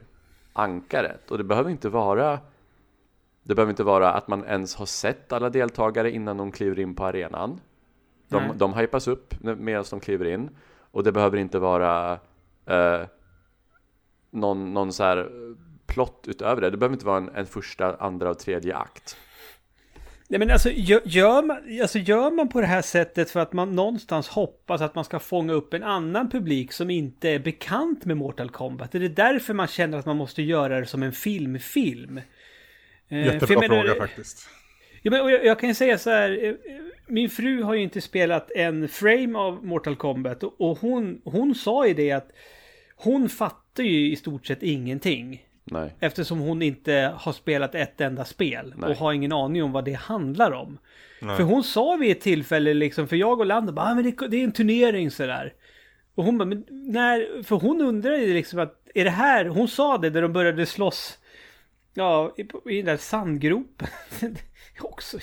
ankaret. 0.53 1.32
Och 1.32 1.38
det 1.38 1.43
behöver 1.43 1.70
inte 1.70 1.89
vara 1.89 2.39
det 3.47 3.55
behöver 3.55 3.70
inte 3.70 3.84
vara 3.84 4.11
att 4.11 4.28
man 4.28 4.45
ens 4.45 4.76
har 4.76 4.86
sett 4.86 5.34
alla 5.34 5.49
deltagare 5.49 6.11
innan 6.11 6.38
de 6.38 6.51
kliver 6.51 6.80
in 6.80 6.95
på 6.95 7.05
arenan. 7.05 7.59
De, 8.28 8.51
de 8.57 8.74
hypas 8.74 9.07
upp 9.07 9.34
medan 9.41 9.86
de 9.89 9.99
kliver 9.99 10.26
in. 10.26 10.49
Och 10.91 11.03
det 11.03 11.11
behöver 11.11 11.38
inte 11.38 11.59
vara 11.59 12.20
eh, 12.66 13.01
någon, 14.36 14.73
någon 14.73 14.93
så 14.93 15.03
här 15.03 15.17
eh, 15.17 15.25
plott 15.88 16.25
utöver 16.27 16.61
det. 16.61 16.69
Det 16.69 16.77
behöver 16.77 16.93
inte 16.95 17.05
vara 17.05 17.17
en, 17.17 17.29
en 17.36 17.45
första, 17.45 17.95
andra 17.95 18.29
och 18.29 18.39
tredje 18.39 18.75
akt. 18.75 19.17
Nej 20.27 20.39
men 20.39 20.51
alltså 20.51 20.69
gör, 20.69 21.01
gör, 21.05 21.41
man, 21.43 21.57
alltså 21.81 21.99
gör 21.99 22.31
man 22.31 22.49
på 22.49 22.61
det 22.61 22.67
här 22.67 22.81
sättet 22.81 23.29
för 23.31 23.39
att 23.39 23.53
man 23.53 23.75
någonstans 23.75 24.27
hoppas 24.27 24.81
att 24.81 24.95
man 24.95 25.05
ska 25.05 25.19
fånga 25.19 25.53
upp 25.53 25.73
en 25.73 25.83
annan 25.83 26.29
publik 26.29 26.71
som 26.71 26.89
inte 26.89 27.29
är 27.29 27.39
bekant 27.39 28.05
med 28.05 28.17
Mortal 28.17 28.49
Kombat? 28.49 28.95
Är 28.95 28.99
det 28.99 29.07
därför 29.07 29.53
man 29.53 29.67
känner 29.67 29.97
att 29.97 30.05
man 30.05 30.17
måste 30.17 30.41
göra 30.41 30.79
det 30.79 30.86
som 30.86 31.03
en 31.03 31.11
filmfilm? 31.11 32.17
Eh, 32.17 32.23
för 33.07 33.15
Jättebra 33.17 33.59
menar- 33.59 33.83
fråga 33.83 33.95
faktiskt. 33.95 34.49
Ja, 35.01 35.11
men, 35.11 35.19
jag, 35.29 35.45
jag 35.45 35.59
kan 35.59 35.69
ju 35.69 35.75
säga 35.75 35.97
så 35.97 36.09
här. 36.09 36.43
eh, 36.45 36.53
Min 37.07 37.29
fru 37.29 37.63
har 37.63 37.73
ju 37.73 37.81
inte 37.81 38.01
spelat 38.01 38.51
en 38.51 38.88
frame 38.88 39.38
av 39.39 39.65
Mortal 39.65 39.95
Kombat. 39.95 40.43
Och, 40.43 40.61
och 40.61 40.77
hon, 40.79 41.21
hon 41.25 41.55
sa 41.55 41.88
ju 41.88 41.93
det 41.93 42.11
att 42.11 42.29
hon 42.95 43.29
fattar 43.29 43.64
ju 43.84 44.11
i 44.11 44.15
stort 44.15 44.45
sett 44.45 44.63
ingenting. 44.63 45.45
Nej. 45.63 45.93
Eftersom 45.99 46.39
hon 46.39 46.61
inte 46.61 47.13
har 47.17 47.34
spelat 47.34 47.76
ett 47.76 48.01
enda 48.01 48.26
spel. 48.26 48.73
Nej. 48.78 48.89
Och 48.89 48.97
har 48.97 49.13
ingen 49.13 49.32
aning 49.32 49.63
om 49.63 49.71
vad 49.71 49.86
det 49.86 49.93
handlar 49.93 50.51
om. 50.51 50.78
Nej. 51.21 51.38
För 51.38 51.43
hon 51.43 51.63
sa 51.63 51.95
vid 51.95 52.11
ett 52.11 52.21
tillfälle 52.21 52.73
liksom, 52.73 53.07
för 53.07 53.15
jag 53.15 53.39
och 53.39 53.45
Lander 53.45 53.73
bara, 53.73 53.86
ah, 53.86 53.95
men 53.95 54.03
det, 54.03 54.28
det 54.28 54.38
är 54.38 54.43
en 54.43 54.51
turnering 54.51 55.11
sådär. 55.11 55.53
Och 56.15 56.23
hon 56.23 56.38
bara, 56.38 56.45
men 56.45 56.65
när, 56.69 57.43
för 57.43 57.55
hon 57.55 57.82
undrade 57.82 58.17
ju 58.17 58.34
liksom 58.34 58.59
att, 58.59 58.88
är 58.95 59.03
det 59.03 59.09
här, 59.09 59.45
hon 59.45 59.67
sa 59.67 59.97
det 59.97 60.09
när 60.09 60.21
de 60.21 60.34
började 60.34 60.65
slåss, 60.65 61.17
ja, 61.93 62.36
i, 62.38 62.41
i 62.71 62.78
den 62.78 62.86
där 62.86 62.97
sandgropen. 62.97 63.88
Också 64.80 65.17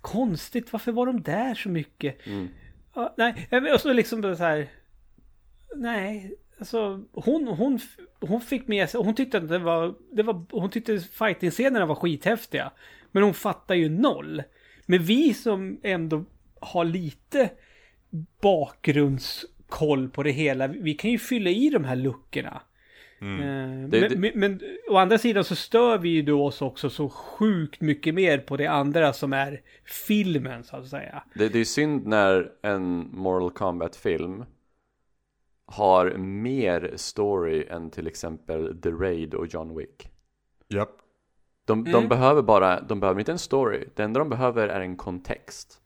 konstigt, 0.00 0.72
varför 0.72 0.92
var 0.92 1.06
de 1.06 1.22
där 1.22 1.54
så 1.54 1.68
mycket? 1.68 2.26
Mm. 2.26 2.48
Ja, 2.94 3.14
nej, 3.16 3.48
och 3.74 3.80
så 3.80 3.92
liksom 3.92 4.22
så 4.22 4.34
här, 4.34 4.68
nej, 5.76 6.34
alltså 6.62 7.04
hon, 7.12 7.46
hon, 7.48 7.78
hon 8.20 8.40
fick 8.40 8.68
med 8.68 8.90
sig, 8.90 9.00
hon 9.00 9.14
tyckte 9.14 9.38
att 9.38 9.48
det 9.48 9.58
var, 9.58 9.94
det 10.12 10.22
var 10.22 10.44
hon 10.50 10.70
tyckte 10.70 11.00
fighting-scenerna 11.00 11.86
var 11.86 11.94
skithäftiga. 11.94 12.70
Men 13.12 13.22
hon 13.22 13.34
fattar 13.34 13.74
ju 13.74 13.88
noll. 13.88 14.42
Men 14.86 15.02
vi 15.02 15.34
som 15.34 15.80
ändå 15.82 16.24
har 16.60 16.84
lite 16.84 17.50
bakgrundskoll 18.42 20.08
på 20.08 20.22
det 20.22 20.30
hela, 20.30 20.66
vi 20.66 20.94
kan 20.94 21.10
ju 21.10 21.18
fylla 21.18 21.50
i 21.50 21.70
de 21.70 21.84
här 21.84 21.96
luckorna. 21.96 22.62
Eh, 23.20 23.26
Det- 23.28 24.00
men, 24.00 24.10
det- 24.10 24.16
men, 24.16 24.30
men 24.34 24.60
å 24.90 24.96
andra 24.96 25.18
sidan 25.18 25.44
så 25.44 25.56
stör 25.56 25.98
vi 25.98 26.08
ju 26.08 26.22
då 26.22 26.44
oss 26.44 26.62
också 26.62 26.90
så 26.90 27.08
sjukt 27.08 27.80
mycket 27.80 28.14
mer 28.14 28.38
på 28.38 28.56
det 28.56 28.66
andra 28.66 29.12
som 29.12 29.32
är 29.32 29.60
filmen 30.06 30.64
så 30.64 30.76
att 30.76 30.88
säga. 30.88 31.22
Det, 31.34 31.48
det 31.48 31.58
är 31.60 31.64
synd 31.64 32.06
när 32.06 32.50
en 32.62 33.08
Mortal 33.12 33.50
Kombat-film 33.50 34.44
har 35.66 36.10
mer 36.16 36.92
story 36.96 37.66
än 37.70 37.90
till 37.90 38.06
exempel 38.06 38.80
The 38.80 38.90
Raid 38.90 39.34
och 39.34 39.46
John 39.46 39.76
Wick. 39.76 40.10
Japp. 40.68 40.98
De, 41.64 41.84
de 41.84 42.08
behöver 42.08 42.42
bara, 42.42 42.80
de 42.80 43.00
behöver 43.00 43.20
inte 43.20 43.32
en 43.32 43.38
story. 43.38 43.88
Det 43.94 44.02
enda 44.02 44.18
de 44.18 44.28
behöver 44.28 44.68
är 44.68 44.80
en 44.80 44.96
kontext. 44.96 45.80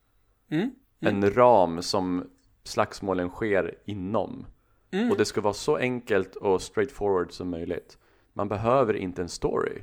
Mm. 0.50 0.70
En 1.00 1.34
ram 1.34 1.82
som 1.82 2.30
slagsmålen 2.64 3.28
sker 3.28 3.74
inom. 3.84 4.46
Och 5.10 5.16
det 5.16 5.24
ska 5.24 5.40
vara 5.40 5.54
så 5.54 5.76
enkelt 5.76 6.36
och 6.36 6.62
straightforward 6.62 7.32
som 7.32 7.50
möjligt. 7.50 7.98
Man 8.32 8.48
behöver 8.48 8.94
inte 8.94 9.22
en 9.22 9.28
story. 9.28 9.82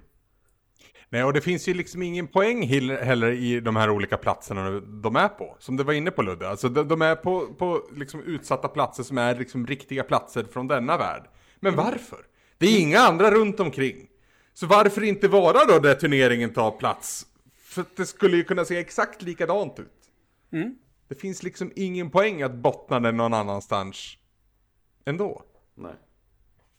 Nej, 1.13 1.23
och 1.23 1.33
det 1.33 1.41
finns 1.41 1.67
ju 1.67 1.73
liksom 1.73 2.01
ingen 2.01 2.27
poäng 2.27 2.67
heller 2.67 3.31
i 3.31 3.59
de 3.59 3.75
här 3.75 3.89
olika 3.89 4.17
platserna 4.17 4.79
de 4.79 5.15
är 5.15 5.27
på. 5.27 5.55
Som 5.59 5.77
du 5.77 5.83
var 5.83 5.93
inne 5.93 6.11
på 6.11 6.21
Ludde. 6.21 6.49
Alltså 6.49 6.69
de, 6.69 6.87
de 6.87 7.01
är 7.01 7.15
på, 7.15 7.53
på 7.53 7.89
liksom 7.95 8.23
utsatta 8.23 8.67
platser 8.67 9.03
som 9.03 9.17
är 9.17 9.35
liksom 9.35 9.67
riktiga 9.67 10.03
platser 10.03 10.43
från 10.43 10.67
denna 10.67 10.97
värld. 10.97 11.23
Men 11.59 11.75
varför? 11.75 12.25
Det 12.57 12.65
är 12.65 12.79
inga 12.79 12.99
andra 12.99 13.31
runt 13.31 13.59
omkring. 13.59 14.07
Så 14.53 14.67
varför 14.67 15.03
inte 15.03 15.27
vara 15.27 15.65
då 15.65 15.79
där 15.79 15.95
turneringen 15.95 16.53
tar 16.53 16.71
plats? 16.71 17.25
För 17.55 17.81
att 17.81 17.95
det 17.95 18.05
skulle 18.05 18.37
ju 18.37 18.43
kunna 18.43 18.65
se 18.65 18.77
exakt 18.77 19.21
likadant 19.21 19.79
ut. 19.79 20.11
Det 21.07 21.15
finns 21.15 21.43
liksom 21.43 21.71
ingen 21.75 22.09
poäng 22.09 22.41
att 22.41 22.55
bottna 22.55 22.99
den 22.99 23.17
någon 23.17 23.33
annanstans 23.33 24.17
ändå. 25.05 25.43
Nej. 25.75 25.95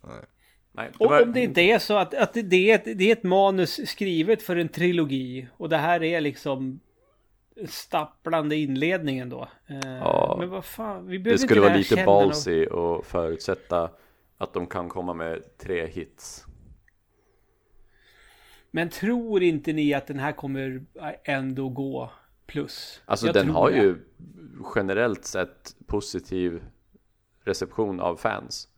Nej. 0.05 0.25
Nej, 0.77 0.91
det 0.99 1.05
Och 1.05 1.11
var, 1.11 1.23
om 1.23 1.33
det 1.33 1.41
inte 1.41 1.61
är 1.61 1.79
så 1.79 1.97
att, 1.97 2.15
att 2.15 2.35
det, 2.45 2.71
är 2.71 2.75
ett, 2.75 2.99
det 2.99 3.09
är 3.09 3.13
ett 3.13 3.23
manus 3.23 3.91
skrivet 3.91 4.43
för 4.43 4.57
en 4.57 4.69
trilogi 4.69 5.49
och 5.57 5.69
det 5.69 5.77
här 5.77 6.03
är 6.03 6.21
liksom 6.21 6.81
stapplande 7.69 8.57
inledningen 8.57 9.29
då. 9.29 9.49
Eh, 9.67 9.97
Ja. 9.99 10.37
Men 10.39 10.51
vad 10.51 10.65
fan, 10.65 11.07
vi 11.07 11.19
behöver 11.19 11.25
det 11.25 11.31
inte 11.31 11.43
skulle 11.43 11.61
vara 11.61 11.69
lära 11.71 11.79
lite 11.79 12.05
ballsy 12.05 12.67
och 12.67 13.07
förutsätta 13.07 13.91
att 14.39 14.53
de 14.53 14.67
kan 14.67 14.89
komma 14.89 15.15
med 15.15 15.59
tre 15.59 15.87
hits. 15.87 16.45
Men 18.71 18.89
tror 18.89 19.43
inte 19.43 19.73
ni 19.73 19.95
att 19.95 20.07
den 20.07 20.19
här 20.19 20.33
kommer 20.33 20.85
ändå 21.25 21.69
gå 21.69 22.11
plus? 22.47 23.03
Alltså 23.05 23.27
Jag 23.27 23.35
den 23.35 23.51
har 23.51 23.71
det. 23.71 23.77
ju 23.77 23.97
generellt 24.75 25.25
sett 25.25 25.77
positiv 25.87 26.63
reception 27.45 28.01
av 28.01 28.17
fans. 28.17 28.69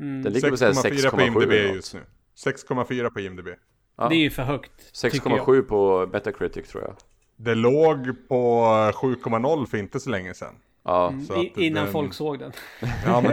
Mm. 0.00 0.22
Den 0.22 0.32
ligger 0.32 0.50
på 0.50 0.56
så 0.56 0.64
här 0.64 0.72
6,4 0.72 1.10
på 1.10 1.16
6,7 1.16 1.26
IMDB 1.26 1.52
just 1.74 1.94
nu. 1.94 2.00
6,4 2.44 3.10
på 3.10 3.20
IMDB. 3.20 3.48
Ja. 3.96 4.08
Det 4.08 4.14
är 4.14 4.18
ju 4.18 4.30
för 4.30 4.42
högt. 4.42 5.02
tycker 5.02 5.30
jag. 5.30 5.38
6,7 5.46 5.62
på 5.62 6.08
Metacritic 6.12 6.68
tror 6.68 6.82
jag. 6.82 6.94
Det 7.36 7.54
låg 7.54 8.28
på 8.28 8.62
7,0 8.94 9.66
för 9.66 9.78
inte 9.78 10.00
så 10.00 10.10
länge 10.10 10.34
sedan. 10.34 10.54
Ja, 10.84 11.14
Så 11.28 11.42
I, 11.42 11.50
att 11.50 11.58
innan 11.58 11.84
den- 11.84 11.92
folk 11.92 12.14
såg 12.14 12.38
den. 12.38 12.52
Ja, 13.06 13.20
men 13.20 13.32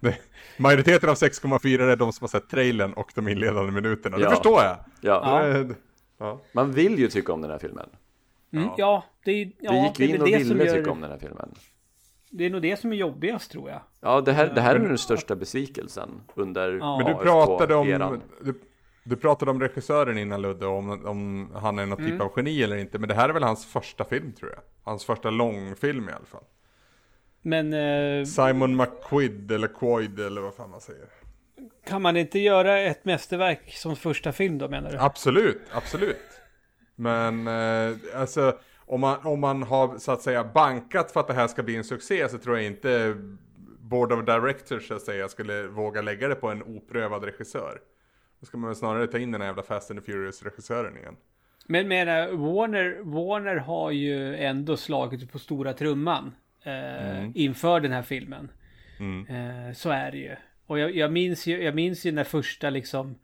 det, 0.00 0.18
majoriteten 0.56 1.08
av 1.10 1.14
6,4 1.16 1.82
är 1.82 1.96
de 1.96 2.12
som 2.12 2.22
har 2.24 2.28
sett 2.28 2.48
trailern 2.48 2.92
och 2.92 3.12
de 3.14 3.28
inledande 3.28 3.72
minuterna. 3.72 4.16
Det 4.16 4.22
Ja. 4.22 4.30
förstår 4.30 4.62
jag. 4.62 4.76
ja. 5.00 5.42
Det- 5.42 5.74
ja. 6.18 6.40
Man 6.52 6.72
vill 6.72 6.98
ju 6.98 7.08
tycka 7.08 7.32
om 7.32 7.40
den 7.42 7.50
här 7.50 7.58
filmen. 7.58 7.88
Mm, 8.52 8.68
ja, 8.76 9.04
det 9.24 9.30
är, 9.30 9.52
ja, 9.60 9.72
Vi 9.72 9.78
gick 9.82 9.96
det 9.96 10.04
är 10.04 10.08
in 10.08 10.20
och 10.20 10.26
det 10.28 10.38
ville 10.38 10.64
gör, 10.64 10.76
tycka 10.78 10.90
om 10.90 11.00
den 11.00 11.10
här 11.10 11.18
filmen. 11.18 11.54
Det 12.36 12.46
är 12.46 12.50
nog 12.50 12.62
det 12.62 12.76
som 12.80 12.92
är 12.92 12.96
jobbigast 12.96 13.50
tror 13.50 13.70
jag. 13.70 13.80
Ja, 14.00 14.20
det 14.20 14.32
här, 14.32 14.52
det 14.54 14.60
här 14.60 14.74
är 14.74 14.78
den 14.78 14.98
största 14.98 15.36
besvikelsen 15.36 16.20
under 16.34 16.72
Ja. 16.72 16.98
Men 16.98 17.06
du 17.06 17.22
pratade 17.22 17.74
om, 17.74 18.20
du, 18.40 18.60
du 19.04 19.16
pratade 19.16 19.50
om 19.50 19.60
regissören 19.60 20.18
innan 20.18 20.42
Ludde, 20.42 20.66
om, 20.66 21.06
om 21.06 21.50
han 21.54 21.78
är 21.78 21.86
någon 21.86 21.98
typ 21.98 22.20
av 22.20 22.32
geni 22.36 22.62
eller 22.62 22.76
inte. 22.76 22.98
Men 22.98 23.08
det 23.08 23.14
här 23.14 23.28
är 23.28 23.32
väl 23.32 23.42
hans 23.42 23.66
första 23.66 24.04
film 24.04 24.32
tror 24.32 24.50
jag. 24.50 24.60
Hans 24.84 25.04
första 25.04 25.30
långfilm 25.30 26.08
i 26.08 26.12
alla 26.12 26.24
fall. 26.24 26.44
Men 27.42 27.72
eh, 27.72 28.24
Simon 28.24 28.76
McQuid 28.76 29.52
eller 29.52 29.68
Quoid 29.68 30.20
eller 30.20 30.40
vad 30.40 30.54
fan 30.54 30.70
man 30.70 30.80
säger. 30.80 31.08
kan 31.86 32.02
man 32.02 32.16
inte 32.16 32.38
göra 32.38 32.78
ett 32.78 33.04
mästerverk 33.04 33.72
som 33.76 33.96
första 33.96 34.32
film 34.32 34.58
då 34.58 34.68
menar 34.68 34.90
du? 34.90 34.98
Absolut, 34.98 35.62
absolut. 35.72 36.16
Men 36.94 37.46
eh, 37.46 37.96
alltså, 38.14 38.58
om 38.86 39.00
man, 39.00 39.26
om 39.26 39.40
man 39.40 39.62
har 39.62 39.98
så 39.98 40.12
att 40.12 40.22
säga 40.22 40.44
bankat 40.44 41.12
för 41.12 41.20
att 41.20 41.26
det 41.26 41.34
här 41.34 41.48
ska 41.48 41.62
bli 41.62 41.76
en 41.76 41.84
succé 41.84 42.28
så 42.28 42.38
tror 42.38 42.56
jag 42.56 42.66
inte 42.66 43.16
Board 43.80 44.12
of 44.12 44.24
Directors 44.24 44.88
så 44.88 44.94
att 44.94 45.02
säga 45.02 45.28
skulle 45.28 45.66
våga 45.66 46.02
lägga 46.02 46.28
det 46.28 46.34
på 46.34 46.48
en 46.48 46.62
oprövad 46.62 47.24
regissör. 47.24 47.80
Då 48.40 48.46
ska 48.46 48.58
man 48.58 48.68
väl 48.68 48.76
snarare 48.76 49.06
ta 49.06 49.18
in 49.18 49.32
den 49.32 49.40
här 49.40 49.48
jävla 49.48 49.62
Fast 49.62 49.90
and 49.90 50.00
the 50.00 50.12
Furious-regissören 50.12 50.96
igen. 50.96 51.16
Men 51.66 51.88
menar, 51.88 52.28
Warner, 52.28 52.98
Warner 53.02 53.56
har 53.56 53.90
ju 53.90 54.36
ändå 54.36 54.76
slagit 54.76 55.32
på 55.32 55.38
stora 55.38 55.72
trumman. 55.72 56.34
Eh, 56.62 57.16
Mm. 57.16 57.32
Inför 57.34 57.80
den 57.80 57.92
här 57.92 58.02
filmen. 58.02 58.48
Mm. 58.98 59.26
Eh, 59.26 59.72
så 59.72 59.90
är 59.90 60.10
det 60.10 60.18
ju. 60.18 60.36
Och 60.66 60.78
jag, 60.78 60.96
jag, 60.96 61.12
minns 61.12 61.46
ju, 61.46 61.62
jag 61.62 61.74
minns 61.74 62.06
ju 62.06 62.12
när 62.12 62.24
första 62.24 62.70
liksom, 62.70 63.18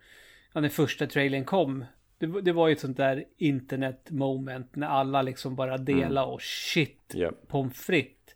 ja, 0.53 0.61
när 0.61 0.69
första 0.69 1.07
trailern 1.07 1.45
kom. 1.45 1.85
Det, 2.23 2.29
var- 2.29 2.41
det 2.41 2.53
var 2.53 2.69
ju 2.69 2.73
ett 2.73 2.81
sånt 2.81 2.97
där 2.97 3.25
internet 3.39 4.11
moment 4.11 4.77
när 4.77 4.87
alla 4.87 5.23
liksom 5.23 5.57
bara 5.57 5.79
delade 5.79 6.27
och 6.27 6.43
shit, 6.43 7.13
Ja. 7.15 7.33
pommes 7.49 7.77
frites. 7.77 8.35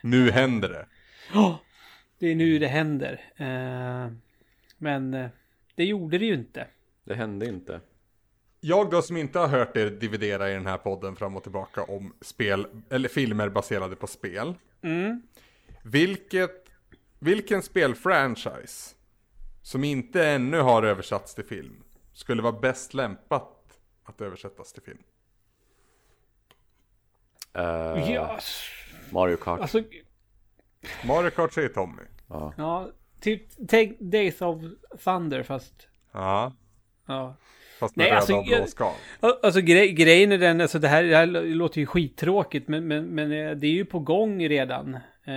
Nu 0.00 0.30
händer 0.30 0.68
det. 0.68 0.86
Ja, 1.34 1.58
det 2.18 2.26
är 2.26 2.34
nu 2.34 2.58
det 2.58 2.66
händer. 2.66 3.20
Eh, 3.36 4.12
men 4.78 5.14
eh, 5.14 5.28
det 5.74 5.84
gjorde 5.84 6.18
det 6.18 6.24
ju 6.26 6.34
inte. 6.34 6.66
Det 7.04 7.14
hände 7.14 7.46
inte. 7.46 7.80
Jag 8.60 8.90
då 8.90 9.02
som 9.02 9.16
inte 9.16 9.38
har 9.38 9.48
hört 9.48 9.76
er 9.76 9.90
dividera 9.90 10.50
i 10.50 10.54
den 10.54 10.66
här 10.66 10.78
podden 10.78 11.16
fram 11.16 11.36
och 11.36 11.42
tillbaka 11.42 11.82
om 11.82 12.14
spel, 12.20 12.66
eller 12.90 13.08
filmer 13.08 13.48
baserade 13.48 13.96
på 13.96 14.06
spel. 14.06 14.54
Mm. 14.82 15.22
Vilket, 15.84 16.66
vilken 17.18 17.62
spelfranchise 17.62 18.94
som 19.62 19.84
inte 19.84 20.26
ännu 20.26 20.58
har 20.60 20.82
översatts 20.82 21.34
till 21.34 21.44
film 21.44 21.81
skulle 22.12 22.42
vara 22.42 22.52
bäst 22.60 22.94
lämpat 22.94 23.80
att 24.04 24.20
översättas 24.20 24.72
till 24.72 24.82
film? 24.82 25.02
Eh, 27.54 28.12
Ja, 28.12 28.38
Mario 29.10 29.36
Kart. 29.36 29.60
alltså, 29.60 29.82
Mario 31.06 31.30
Kart 31.30 31.52
säger 31.52 31.68
Tommy. 31.68 32.02
ja. 32.28 32.54
ja, 32.56 32.88
typ 33.20 33.68
Take 33.68 33.94
Days 34.00 34.42
of 34.42 34.62
Thunder 35.04 35.42
fast, 35.42 35.88
Ja, 36.12 36.52
ja. 37.06 37.36
fast 37.80 37.96
med 37.96 38.04
Nej, 38.04 38.10
röda 38.10 38.18
alltså, 38.18 38.34
och 38.36 38.44
blå 38.44 38.66
skal. 38.66 38.92
Alltså 39.42 39.60
grej, 39.60 39.92
grejen 39.92 40.32
är 40.32 40.38
den, 40.38 40.60
alltså 40.60 40.78
det 40.78 40.88
här, 40.88 41.02
det 41.04 41.16
här 41.16 41.26
låter 41.54 41.80
ju 41.80 41.86
skittråkigt 41.86 42.68
men, 42.68 42.88
men, 42.88 43.04
men 43.04 43.32
eh, 43.32 43.50
det 43.50 43.66
är 43.66 43.72
ju 43.72 43.84
på 43.84 43.98
gång 43.98 44.48
redan. 44.48 44.98
Eh, 45.24 45.34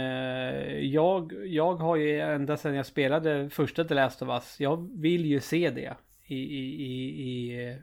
jag, 0.79 1.33
jag 1.45 1.75
har 1.75 1.95
ju 1.95 2.19
ända 2.19 2.57
sedan 2.57 2.75
jag 2.75 2.85
spelade 2.85 3.49
första 3.49 3.83
The 3.83 3.93
Last 3.93 4.21
of 4.21 4.29
Us, 4.29 4.59
jag 4.59 5.01
vill 5.01 5.25
ju 5.25 5.39
se 5.39 5.69
det 5.69 5.95
i, 6.27 6.35
i, 6.35 6.83
i, 6.83 7.21
i 7.23 7.67
eh, 7.69 7.75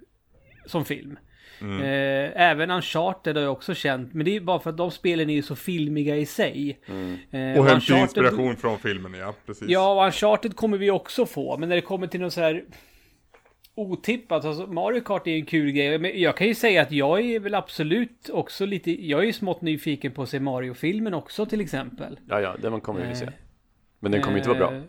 som 0.67 0.85
film. 0.85 1.19
Eh, 1.61 2.41
även 2.43 2.71
Uncharted 2.71 3.37
har 3.37 3.43
jag 3.43 3.53
också 3.53 3.75
känt, 3.75 4.15
men 4.15 4.25
det 4.25 4.37
är 4.37 4.41
bara 4.41 4.61
för 4.61 4.71
att 4.71 4.77
de 4.77 4.91
spelen 4.91 5.31
är 5.31 5.35
ju 5.35 5.43
så 5.43 5.57
filmiga 5.57 6.17
i 6.17 6.27
sig. 6.27 6.81
Eh, 6.87 6.93
Och 7.59 7.67
hämta 7.67 7.75
Uncharted- 7.75 8.03
inspiration 8.03 8.57
från 8.57 8.79
filmen, 8.79 9.15
ja 9.15 9.35
precis. 9.47 9.69
Ja, 9.69 9.93
och 10.01 10.07
Uncharted 10.07 10.57
kommer 10.57 10.79
vi 10.79 10.91
också 10.91 11.27
få. 11.27 11.59
Men 11.59 11.69
när 11.69 11.77
det 11.77 11.83
kommer 11.83 12.07
till 12.07 12.21
något 12.21 12.33
så 12.33 12.41
här 12.41 12.65
otippat. 13.75 14.45
Alltså 14.45 14.67
Mario 14.67 15.01
Kart 15.01 15.27
är 15.27 15.31
ju 15.31 15.37
en 15.39 15.47
kul 15.47 15.71
grej. 15.71 15.99
Men 15.99 16.21
jag 16.21 16.37
kan 16.37 16.47
ju 16.47 16.55
säga 16.55 16.83
att 16.83 16.93
jag 16.93 17.21
är 17.21 17.41
väl 17.41 17.55
absolut 17.55 18.31
också 18.33 18.67
lite... 18.67 19.07
Jag 19.07 19.21
är 19.21 19.25
ju 19.25 19.33
smått 19.33 19.63
nyfiken 19.63 20.13
på 20.13 20.23
att 20.23 20.29
se 20.29 20.41
Mario-filmen 20.41 21.15
också 21.15 21.47
till 21.47 21.61
exempel. 21.61 22.19
ja, 22.29 22.41
ja, 22.41 22.57
den 22.63 22.81
kommer 22.81 23.09
vi 23.09 23.15
se. 23.15 23.25
Eh, 23.25 23.31
Men 24.01 24.13
den 24.13 24.23
kommer 24.23 24.37
inte 24.37 24.49
vara 24.49 24.59
bra. 24.59 24.73
Eh, 24.75 24.83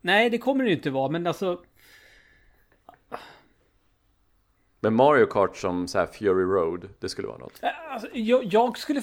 Nej, 0.00 0.30
det 0.30 0.38
kommer 0.38 0.64
det 0.64 0.70
ju 0.70 0.76
inte 0.76 0.90
vara. 0.90 1.10
Men 1.10 1.26
alltså... 1.26 1.60
Men 4.80 4.94
Mario 4.94 5.26
Kart 5.26 5.56
som 5.56 5.88
så 5.88 5.98
här 5.98 6.06
Fury 6.06 6.44
Road, 6.44 6.88
det 7.00 7.08
skulle 7.08 7.28
vara 7.28 7.38
något. 7.38 7.62
eh, 7.62 7.92
alltså 7.92 8.08
jag, 8.12 8.44
jag 8.44 8.78
skulle... 8.78 9.02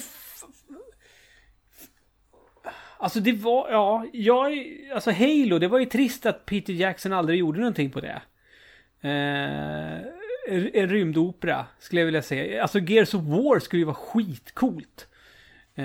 Alltså 2.98 3.20
det 3.20 3.32
var, 3.32 3.72
ja, 3.72 4.06
jag, 4.14 4.54
alltså 4.94 5.12
Halo, 5.12 5.60
det 5.60 5.68
var 5.68 5.80
ju 5.80 5.86
trist 5.86 6.26
att 6.26 6.46
Peter 6.46 6.74
Jackson 6.74 7.14
aldrig 7.14 7.40
gjorde 7.40 7.60
någonting 7.60 7.92
på 7.92 8.00
det. 8.02 8.22
Eh, 9.02 9.98
en 10.48 10.70
en 10.74 10.90
rymdopera, 10.90 11.66
skulle 11.80 12.02
jag 12.02 12.06
vilja 12.06 12.22
säga. 12.22 12.62
Alltså 12.62 12.80
Gears 12.80 13.14
of 13.14 13.22
War 13.22 13.60
skulle 13.60 13.80
ju 13.80 13.86
vara 13.86 13.96
skitcoolt. 13.96 15.08
Eh, 15.76 15.84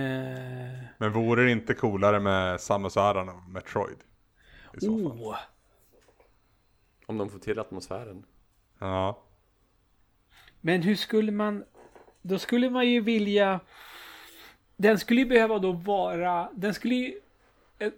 Men 0.99 1.13
vore 1.13 1.45
det 1.45 1.51
inte 1.51 1.75
coolare 1.75 2.21
med 2.21 2.61
Samus 2.61 2.97
Aran 2.97 3.29
och 3.29 3.43
Metroid? 3.49 3.99
I 4.77 4.81
så 4.81 4.87
fall. 4.99 5.19
oh. 5.19 5.37
Om 7.07 7.19
de 7.19 7.31
får 7.31 7.39
till 7.39 7.59
atmosfären. 7.59 8.25
Ja. 8.79 9.23
Men 10.61 10.83
hur 10.83 10.95
skulle 10.95 11.33
man... 11.33 11.65
Då 12.23 12.39
skulle 12.39 12.71
man 12.71 12.89
ju 12.89 13.01
vilja... 13.01 13.61
Den 14.77 14.99
skulle 14.99 15.21
ju 15.21 15.27
behöva 15.27 15.59
då 15.59 15.73
vara... 15.73 16.49
Den 16.55 16.75
skulle 16.75 16.95
ju... 16.95 17.13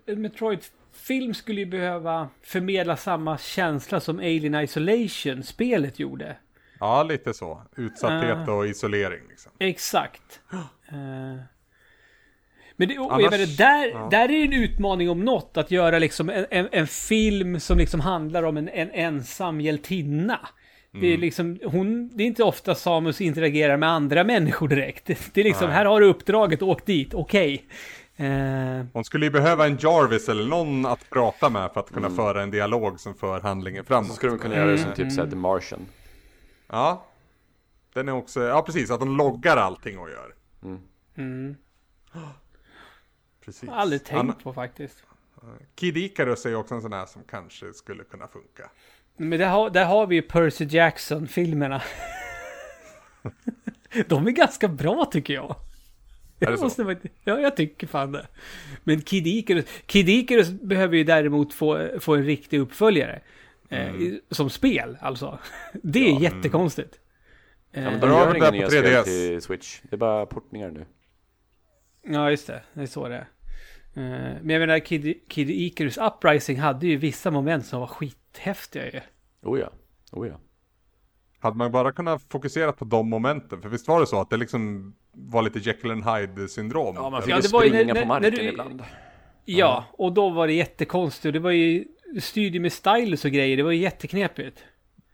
En 0.07 0.23
Metroid-film 0.23 1.35
skulle 1.35 1.61
ju 1.61 1.67
behöva 1.67 2.29
förmedla 2.43 2.97
samma 2.97 3.39
känsla 3.39 4.01
som 4.01 4.19
Alien 4.19 4.55
Isolation, 4.55 5.43
spelet 5.43 5.99
gjorde. 5.99 6.37
ja, 6.81 7.03
lite 7.03 7.35
så. 7.35 7.63
Utsatthet 7.77 8.49
Ah. 8.49 8.53
och 8.53 8.67
isolering 8.67 9.21
liksom. 9.29 9.53
Exakt. 9.59 10.41
Eh, 10.93 11.41
Men 12.77 12.89
det, 12.89 12.99
och 12.99 13.15
Annars- 13.15 13.31
menar, 13.31 13.57
där, 13.59 13.89
ja. 13.89 14.09
där 14.11 14.31
är 14.31 14.45
en 14.45 14.53
utmaning 14.53 15.11
om 15.11 15.21
något. 15.25 15.57
Att 15.57 15.71
göra 15.71 15.99
liksom 15.99 16.31
en, 16.31 16.47
en, 16.51 16.69
en 16.73 16.87
film 16.87 17.61
som 17.61 17.79
liksom 17.79 18.01
handlar 18.01 18.43
om 18.43 18.57
en, 18.57 18.69
en 18.69 18.91
ensam 18.91 19.61
hjältinna. 19.61 20.49
Det 20.93 20.99
är 21.07 21.11
Mm. 21.11 21.21
liksom, 21.21 21.59
hon, 21.65 22.09
det 22.17 22.23
är 22.23 22.27
inte 22.27 22.45
ofta 22.45 22.75
Samus 22.75 23.21
interagerar 23.21 23.77
med 23.77 23.89
andra 23.89 24.25
människor 24.25 24.69
direkt. 24.69 25.07
Det 25.35 25.41
är 25.41 25.45
liksom, 25.45 25.67
Nej. 25.67 25.77
här 25.77 25.85
har 25.85 26.01
du 26.01 26.07
uppdraget, 26.07 26.63
åk 26.63 26.87
dit, 26.87 27.15
okej. 27.15 27.65
Eh, 28.17 28.85
Hon 28.93 29.05
skulle 29.05 29.27
ju 29.27 29.31
behöva 29.31 29.67
en 29.67 29.79
Jarvis 29.81 30.29
eller 30.29 30.47
någon 30.47 30.87
att 30.87 31.11
prata 31.11 31.51
med 31.51 31.73
för 31.73 31.81
att 31.81 31.91
kunna 31.91 32.11
föra 32.11 32.43
en 32.43 32.51
dialog 32.51 33.01
som 33.01 33.15
för 33.15 33.41
handlingen 33.41 33.85
Så 33.85 33.89
framåt. 33.89 34.13
skulle 34.15 34.33
de 34.33 34.39
kunna 34.39 34.57
göra 34.57 34.71
det 34.71 34.79
som 34.79 34.93
typ 34.95 35.13
såhär 35.13 35.31
The 35.31 35.37
Martian. 35.37 35.87
Ja. 36.69 37.07
Den 37.93 38.09
är 38.09 38.13
också, 38.13 38.43
ja 38.43 38.63
precis, 38.63 38.91
att 38.91 39.01
de 39.01 39.17
loggar 39.17 39.57
allting 39.57 39.99
och 39.99 40.11
gör. 40.11 40.35
mm, 41.17 41.57
Precis. 43.45 43.69
aldrig 43.71 44.05
tänkt 44.05 44.21
Anna- 44.21 44.43
på 44.43 44.53
faktiskt. 44.53 45.05
Kid 45.75 45.97
Icarus 45.97 46.47
är 46.47 46.51
ju 46.51 46.57
också 46.57 46.75
en 46.75 46.83
sån 46.83 46.93
här 46.93 47.07
som 47.07 47.23
kanske 47.31 47.73
skulle 47.73 48.05
kunna 48.05 48.29
funka. 48.29 48.71
Men 49.29 49.39
där 49.39 49.49
har, 49.49 49.71
där 49.71 49.85
har 49.85 50.07
vi 50.07 50.15
ju 50.17 50.23
Percy 50.23 50.65
Jackson-filmerna. 50.71 51.83
De 54.07 54.27
är 54.27 54.31
ganska 54.31 54.69
bra 54.69 55.05
tycker 55.13 55.35
jag. 55.35 55.57
Är 56.41 56.47
det 56.47 56.53
Jag 56.53 56.59
så? 56.59 56.65
måste 56.85 57.09
Ja, 57.25 57.41
jag 57.41 57.57
tycker 57.57 57.87
fan 57.87 58.13
det. 58.13 58.27
Men 58.85 59.01
Kid 59.01 59.27
Icarus, 59.27 59.65
Kid 59.87 60.09
Icarus 60.09 60.51
behöver 60.51 60.97
ju 60.97 61.05
däremot 61.05 61.55
få, 61.55 61.89
få 62.01 62.15
en 62.15 62.25
riktig 62.25 62.59
uppföljare. 62.61 63.21
Eh, 63.69 63.95
i- 63.95 64.21
som 64.31 64.51
spel, 64.51 64.97
alltså. 65.01 65.39
Det 65.83 66.09
är 66.11 66.21
jättekonstigt. 66.21 66.99
Ja, 67.73 67.79
Eh, 67.81 67.85
men 67.85 68.01
de 68.01 68.07
Bra, 68.07 68.19
gör 68.27 68.37
inga 68.37 68.51
nya 68.51 68.63
på 68.65 68.71
spel 68.71 68.85
3DS. 68.85 69.05
till 69.05 69.43
Switch. 69.43 69.81
Det 69.83 69.97
är 69.97 69.99
bara 69.99 70.27
portningar 70.27 70.71
nu. 70.71 70.87
Ja, 72.03 72.31
just 72.31 72.47
det. 72.47 72.63
Det 72.75 72.83
är 72.83 72.87
så 72.87 73.09
det 73.09 73.15
är. 73.15 73.21
Eh, 73.95 74.37
Men 74.43 74.51
jag 74.51 74.61
menar, 74.61 74.79
Kid, 74.79 75.15
Kid 75.29 75.51
Icarus 75.51 75.99
Uprising 75.99 76.59
hade 76.59 76.87
ju 76.87 76.97
vissa 76.97 77.31
moment 77.31 77.67
som 77.67 77.81
var 77.81 77.87
skithäftiga 78.35 78.85
ju. 78.93 79.01
Oh 79.43 79.61
ja. 79.61 79.71
Oh 80.13 80.29
ja. 80.29 80.35
Hade 81.39 81.57
man 81.57 81.73
bara 81.73 81.93
kunnat 81.93 82.23
fokusera 82.29 82.73
på 82.73 82.85
de 82.85 83.09
momenten, 83.11 83.63
för 83.63 83.69
visst 83.69 83.89
var 83.89 84.01
det 84.01 84.07
så 84.07 84.21
att 84.21 84.31
det 84.31 84.37
liksom 84.37 84.95
var 85.13 85.43
lite 85.43 85.59
Jekyll 85.59 85.91
and 85.91 86.05
Hyde 86.05 86.49
syndrom? 86.49 86.95
Ja, 86.97 87.11
man 87.11 87.23
fick 87.23 87.33
Ja, 87.33 87.41
det 87.41 87.53
var 87.53 87.65
ju 87.65 87.71
när- 87.71 87.77
springa 87.79 87.95
på 87.95 88.01
när 88.01 88.07
marken 88.07 88.31
du- 88.35 88.43
ibland. 88.43 88.83
Ja, 89.45 89.85
och 89.93 90.13
då 90.13 90.31
var 90.31 90.47
det 90.47 90.53
jättekonstigt. 90.53 91.27
Och 91.27 91.33
Det 91.33 91.39
var 91.39 91.51
ju 91.51 91.85
studier 92.21 92.61
med 92.61 92.73
stylus 92.73 93.25
och 93.25 93.31
grejer. 93.31 93.57
Det 93.57 93.63
var 93.63 93.71
ju 93.73 93.79
jätteknepigt. 93.81 94.65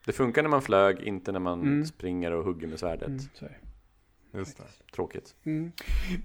Det 0.07 0.13
funkar 0.13 0.43
när 0.43 0.49
man 0.49 0.63
flög, 0.63 1.01
inte 1.01 1.33
när 1.33 1.41
man 1.41 1.61
Mm. 1.61 1.85
springer 1.87 2.33
och 2.33 2.45
hugger 2.45 2.67
med 2.67 2.79
svärdet. 2.79 3.09
Mm. 3.09 3.53
Just 4.35 4.57
det. 4.57 4.65
Tråkigt. 4.95 5.35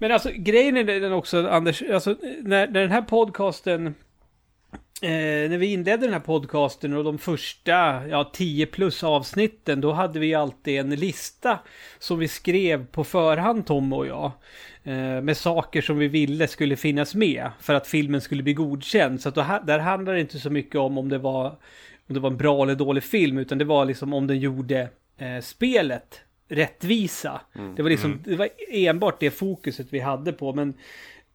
Men 0.00 0.12
alltså 0.12 0.30
grejen 0.36 0.76
är 0.76 0.84
den 0.84 1.12
också, 1.12 1.48
Anders, 1.48 1.82
alltså 1.82 2.16
när, 2.42 2.66
när 2.68 2.80
den 2.80 2.90
här 2.90 3.02
podcasten 3.02 3.94
eh, 5.02 5.50
när 5.50 5.58
vi 5.58 5.72
inledde 5.72 6.06
den 6.06 6.12
här 6.12 6.20
podcasten 6.20 6.92
och 6.92 7.04
de 7.04 7.18
första, 7.18 7.72
ja 8.08 8.30
10 8.32 8.66
plus 8.66 9.04
avsnitten, 9.04 9.80
då 9.80 9.92
hade 9.92 10.18
vi 10.18 10.34
alltid 10.34 10.78
en 10.78 10.90
lista 10.90 11.58
som 11.98 12.18
vi 12.18 12.28
skrev 12.28 12.86
på 12.86 13.04
förhand, 13.04 13.66
Tom 13.66 13.92
och 13.92 14.06
jag. 14.06 14.32
Eh, 14.84 15.20
med 15.20 15.36
saker 15.36 15.82
som 15.82 15.98
vi 15.98 16.08
ville 16.08 16.48
skulle 16.48 16.76
finnas 16.76 17.14
med 17.14 17.50
för 17.60 17.74
att 17.74 17.86
filmen 17.86 18.20
skulle 18.20 18.42
bli 18.42 18.54
godkänd. 18.54 19.20
Så 19.20 19.30
då, 19.30 19.60
där 19.64 19.78
handlar 19.78 20.14
det 20.14 20.20
inte 20.20 20.38
så 20.38 20.50
mycket 20.50 20.76
om 20.76 20.98
om 20.98 21.08
det 21.08 21.18
var, 21.18 21.46
om 22.08 22.14
det 22.14 22.20
var 22.20 22.30
en 22.30 22.36
bra 22.36 22.62
eller 22.62 22.74
dålig 22.74 23.02
film, 23.02 23.38
utan 23.38 23.58
det 23.58 23.64
var 23.64 23.84
liksom 23.84 24.12
om 24.12 24.26
den 24.26 24.38
gjorde 24.38 24.88
eh, 25.18 25.40
spelet 25.40 26.20
rättvisa. 26.48 27.40
Det 27.76 27.82
var 27.82 27.90
liksom, 27.90 28.22
det 28.24 28.36
var 28.36 28.48
enbart 28.68 29.20
det 29.20 29.30
fokuset 29.30 29.86
vi 29.90 29.98
hade 29.98 30.32
på, 30.32 30.52
men 30.52 30.74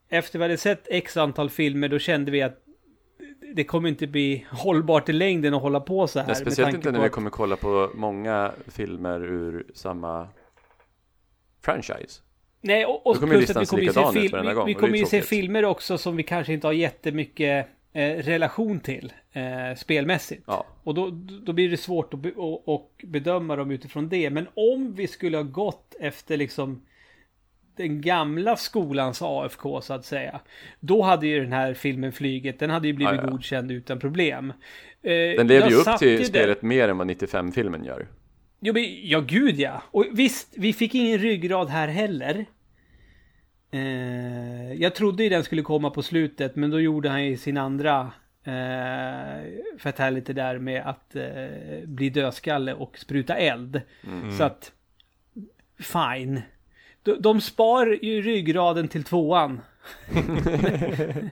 efter 0.08 0.38
vi 0.38 0.44
hade 0.44 0.56
sett 0.56 0.86
x 0.90 1.16
antal 1.16 1.50
filmer, 1.50 1.88
då 1.88 1.98
kände 1.98 2.30
vi 2.30 2.42
att 2.42 2.64
det 3.54 3.64
kommer 3.64 3.88
inte 3.88 4.06
bli 4.06 4.46
hållbart 4.50 5.08
i 5.08 5.12
längden 5.12 5.54
att 5.54 5.62
hålla 5.62 5.80
på 5.80 6.06
så 6.06 6.18
här. 6.18 6.26
Nej, 6.26 6.36
speciellt 6.36 6.74
inte 6.74 6.92
när 6.92 7.02
vi 7.02 7.08
kommer 7.08 7.30
kolla 7.30 7.56
på 7.56 7.90
många 7.94 8.52
filmer 8.66 9.24
ur 9.24 9.66
samma 9.74 10.28
franchise. 11.62 12.22
Nej, 12.60 12.84
och, 12.86 13.06
och 13.06 13.18
plus 13.18 13.50
att 13.50 13.62
vi 13.62 13.66
kommer 13.66 13.82
ju 13.82 13.92
se, 13.92 14.00
likadan 14.00 14.16
ut 14.16 14.22
fil- 14.22 14.32
varenda 14.32 14.64
vi, 14.64 14.74
vi 14.74 14.80
kommer 14.80 14.96
ju 14.98 15.06
se 15.06 15.22
filmer 15.22 15.64
också 15.64 15.98
som 15.98 16.16
vi 16.16 16.22
kanske 16.22 16.52
inte 16.52 16.66
har 16.66 16.72
jättemycket 16.74 17.66
eh, 17.92 18.14
relation 18.14 18.80
till 18.80 19.12
eh, 19.32 19.76
spelmässigt. 19.76 20.42
Ja. 20.46 20.66
Och 20.84 20.94
då, 20.94 21.10
då 21.42 21.52
blir 21.52 21.68
det 21.68 21.76
svårt 21.76 22.14
att 22.14 22.20
be, 22.20 22.32
och, 22.32 22.68
och 22.68 23.04
bedöma 23.04 23.56
dem 23.56 23.70
utifrån 23.70 24.08
det. 24.08 24.30
Men 24.30 24.48
om 24.54 24.94
vi 24.94 25.06
skulle 25.06 25.36
ha 25.36 25.44
gått 25.44 25.94
efter 26.00 26.36
liksom 26.36 26.82
den 27.78 28.00
gamla 28.00 28.56
skolans 28.56 29.22
AFK 29.22 29.80
så 29.80 29.94
att 29.94 30.04
säga. 30.04 30.40
Då 30.80 31.02
hade 31.02 31.26
ju 31.26 31.40
den 31.40 31.52
här 31.52 31.74
filmen 31.74 32.12
flygit. 32.12 32.58
Den 32.58 32.70
hade 32.70 32.86
ju 32.88 32.92
blivit 32.94 33.14
Ja, 33.14 33.22
ja. 33.24 33.30
godkänd 33.30 33.72
utan 33.72 33.98
problem. 33.98 34.52
Eh, 35.02 35.12
Den 35.12 35.46
lever 35.46 35.70
ju 35.70 35.76
upp 35.76 35.98
till 35.98 36.26
spelet 36.26 36.62
mer 36.62 36.88
än 36.88 36.98
vad 36.98 37.10
95-filmen 37.10 37.84
gör. 37.84 38.06
Jo, 38.60 38.72
men, 38.74 38.84
ja, 39.02 39.20
gud 39.20 39.60
ja. 39.60 39.82
Och 39.90 40.04
visst, 40.12 40.54
vi 40.56 40.72
fick 40.72 40.94
ingen 40.94 41.18
ryggrad 41.18 41.68
här 41.68 41.88
heller. 41.88 42.46
Eh, 43.70 44.72
jag 44.72 44.94
trodde 44.94 45.22
ju 45.22 45.28
den 45.28 45.44
skulle 45.44 45.62
komma 45.62 45.90
på 45.90 46.02
slutet, 46.02 46.56
men 46.56 46.70
då 46.70 46.80
gjorde 46.80 47.08
han 47.08 47.24
ju 47.24 47.36
sin 47.36 47.56
andra 47.56 48.12
eh, 48.44 49.44
fatality 49.78 50.32
där 50.32 50.58
med 50.58 50.82
att 50.86 51.16
eh, 51.16 51.24
bli 51.84 52.10
dödskalle 52.10 52.74
och 52.74 52.98
spruta 52.98 53.34
eld. 53.36 53.80
Så 54.38 54.44
att, 54.44 54.72
fine. 55.80 56.42
De, 57.08 57.22
de 57.22 57.40
spar 57.40 57.98
ju 58.02 58.22
ryggraden 58.22 58.88
till 58.88 59.04
tvåan. 59.04 59.60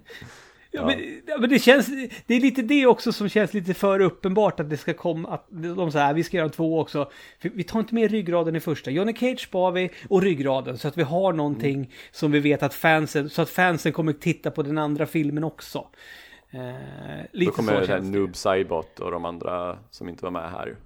Ja, 0.70 0.86
men, 0.86 1.22
men 1.40 1.50
det 1.50 1.58
känns, 1.58 1.86
det 2.26 2.34
är 2.34 2.40
lite 2.40 2.62
det 2.62 2.86
också 2.86 3.12
som 3.12 3.28
känns 3.28 3.54
lite 3.54 3.74
för 3.74 4.00
uppenbart 4.00 4.60
att 4.60 4.70
det 4.70 4.76
ska 4.76 4.94
komma, 4.94 5.28
att 5.28 5.46
de 5.50 5.92
säger 5.92 6.14
vi 6.14 6.24
ska 6.24 6.36
göra 6.36 6.48
två 6.48 6.80
också. 6.80 7.10
För 7.38 7.50
vi 7.54 7.64
tar 7.64 7.78
inte 7.80 7.94
med 7.94 8.10
ryggraden 8.10 8.56
i 8.56 8.60
första. 8.60 8.90
Johnny 8.90 9.14
Cage 9.14 9.40
spar 9.40 9.70
vi 9.70 9.90
och 10.08 10.22
ryggraden 10.22 10.78
så 10.78 10.88
att 10.88 10.98
vi 10.98 11.02
har 11.02 11.32
någonting 11.32 11.92
som 12.10 12.32
vi 12.32 12.40
vet 12.40 12.62
att 12.62 12.74
fansen, 12.74 13.30
så 13.30 13.42
att 13.42 13.50
fansen 13.50 13.92
kommer 13.92 14.12
titta 14.12 14.50
på 14.50 14.62
den 14.62 14.78
andra 14.78 15.06
filmen 15.06 15.44
också. 15.44 15.86
Eh, 16.50 16.60
lite 17.32 17.50
Då 17.50 17.54
kommer 17.56 17.72
så 17.72 17.80
det 17.80 17.92
här. 17.92 18.00
Noob 18.00 18.36
Saibot 18.36 18.98
och 19.00 19.10
de 19.10 19.24
andra 19.24 19.78
som 19.90 20.08
inte 20.08 20.24
var 20.24 20.30
med 20.30 20.50
här. 20.50 20.76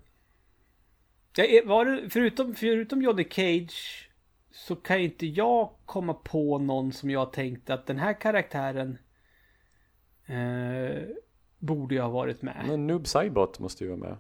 Ja, 1.36 1.45
är- 1.45 1.66
var 1.66 1.84
det, 1.84 2.11
förutom, 2.11 2.55
förutom 2.55 3.03
Johnny 3.03 3.24
Cage 3.30 4.10
så 4.67 4.77
kan 4.77 4.99
ju 4.99 5.05
inte 5.05 5.27
jag 5.27 5.71
komma 5.87 6.15
på 6.15 6.59
någon 6.59 6.93
som 6.93 7.11
jag 7.11 7.33
tänkte 7.33 7.75
att 7.75 7.87
den 7.87 7.99
här 7.99 8.21
karaktären 8.21 8.99
eh, 10.27 11.03
borde 11.59 11.95
ju 11.95 12.01
ha 12.01 12.09
varit 12.09 12.43
med. 12.43 12.65
Men 12.69 12.87
Noob 12.87 13.07
Saibot 13.07 13.59
måste 13.59 13.85
ju 13.85 13.91
vara 13.91 14.01
med. 14.01 14.17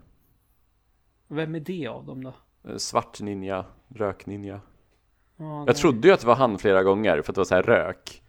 Vem 1.28 1.54
är 1.54 1.60
det 1.60 1.86
av 1.86 2.04
dem 2.06 2.24
då? 2.24 2.32
Eh, 2.68 2.76
Svart 2.76 3.20
ninja, 3.20 3.64
rök 3.88 4.26
ninja. 4.26 4.60
Ja, 5.36 5.56
nej. 5.58 5.64
Jag 5.66 5.76
trodde 5.76 6.08
ju 6.08 6.14
att 6.14 6.20
det 6.20 6.26
var 6.26 6.34
han 6.36 6.58
flera 6.58 6.82
gånger 6.82 7.22
för 7.22 7.32
att 7.32 7.34
det 7.34 7.40
var 7.40 7.44
så 7.44 7.54
här 7.54 7.62
rök. 7.62 8.08
Så 8.08 8.22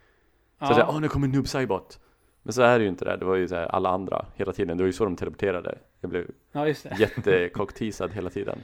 Ja. 0.59 0.67
jag 0.67 0.75
tänkte, 0.75 0.93
åh 0.93 1.01
nu 1.01 1.07
kommer 1.07 1.27
Noob 1.27 1.47
Saibot. 1.47 1.99
Men 2.43 2.53
så 2.53 2.61
är 2.61 2.79
det 2.79 2.83
ju 2.83 2.89
inte 2.89 3.05
det, 3.05 3.17
det 3.17 3.25
var 3.25 3.35
ju 3.35 3.47
så 3.47 3.55
här 3.55 3.65
alla 3.65 3.89
andra 3.89 4.25
hela 4.35 4.53
tiden. 4.53 4.77
Det 4.77 4.83
var 4.83 4.87
ju 4.87 4.93
så 4.93 5.03
de 5.05 5.15
teleporterade. 5.15 5.77
Jag 5.99 6.09
blev 6.09 6.31
ja, 6.51 6.67
jättecockteasad 6.99 8.11
hela 8.13 8.29
tiden. 8.29 8.59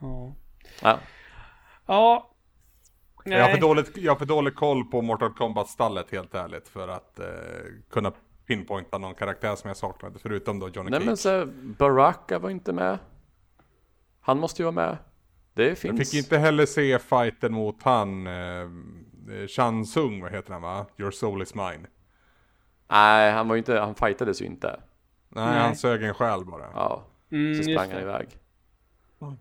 Ja. 0.00 0.34
Ja, 0.82 0.98
ja. 1.88 2.30
Jag 3.24 3.38
har, 3.40 3.44
för 3.44 3.52
Nej. 3.52 3.60
dåligt, 3.60 3.96
jag 3.96 4.12
har 4.12 4.16
för 4.18 4.26
dålig 4.26 4.54
koll 4.54 4.84
på 4.84 5.02
Mortal 5.02 5.32
Kombat-stallet 5.34 6.10
helt 6.10 6.34
ärligt 6.34 6.68
för 6.68 6.88
att 6.88 7.18
eh, 7.18 7.26
kunna 7.90 8.12
pinpointa 8.46 8.98
någon 8.98 9.14
karaktär 9.14 9.56
som 9.56 9.68
jag 9.68 9.76
saknade 9.76 10.18
förutom 10.18 10.58
då 10.58 10.68
Johnny 10.68 10.90
nej 10.90 11.00
Cage. 11.00 11.06
men 11.06 11.16
så 11.16 11.46
Baraka 11.78 12.38
var 12.38 12.50
inte 12.50 12.72
med. 12.72 12.98
Han 14.20 14.38
måste 14.38 14.62
ju 14.62 14.64
vara 14.64 14.74
med. 14.86 14.96
Det 15.54 15.68
Jag 15.68 15.78
finns. 15.78 16.10
fick 16.10 16.18
inte 16.24 16.38
heller 16.38 16.66
se 16.66 16.98
fighten 16.98 17.52
mot 17.52 17.82
han, 17.82 18.26
eh, 18.26 18.32
eh, 18.32 19.46
Chan 19.48 19.86
Sung, 19.86 20.22
vad 20.22 20.32
heter 20.32 20.52
han 20.52 20.62
va? 20.62 20.86
Your 20.98 21.10
soul 21.10 21.42
is 21.42 21.54
mine. 21.54 21.86
Nej, 22.90 23.32
han 23.32 23.48
var 23.48 23.54
ju 23.54 23.58
inte, 23.58 23.78
han 23.78 23.94
fightades 23.94 24.42
ju 24.42 24.46
inte. 24.46 24.80
Nej, 25.28 25.44
Nej. 25.46 25.58
han 25.60 25.76
sög 25.76 26.02
en 26.02 26.14
själ 26.14 26.44
bara. 26.44 26.66
Ja, 26.74 27.04
Mm, 27.30 27.54
så 27.54 27.62
sprang 27.62 27.90
han 27.92 28.02
iväg. 28.02 28.28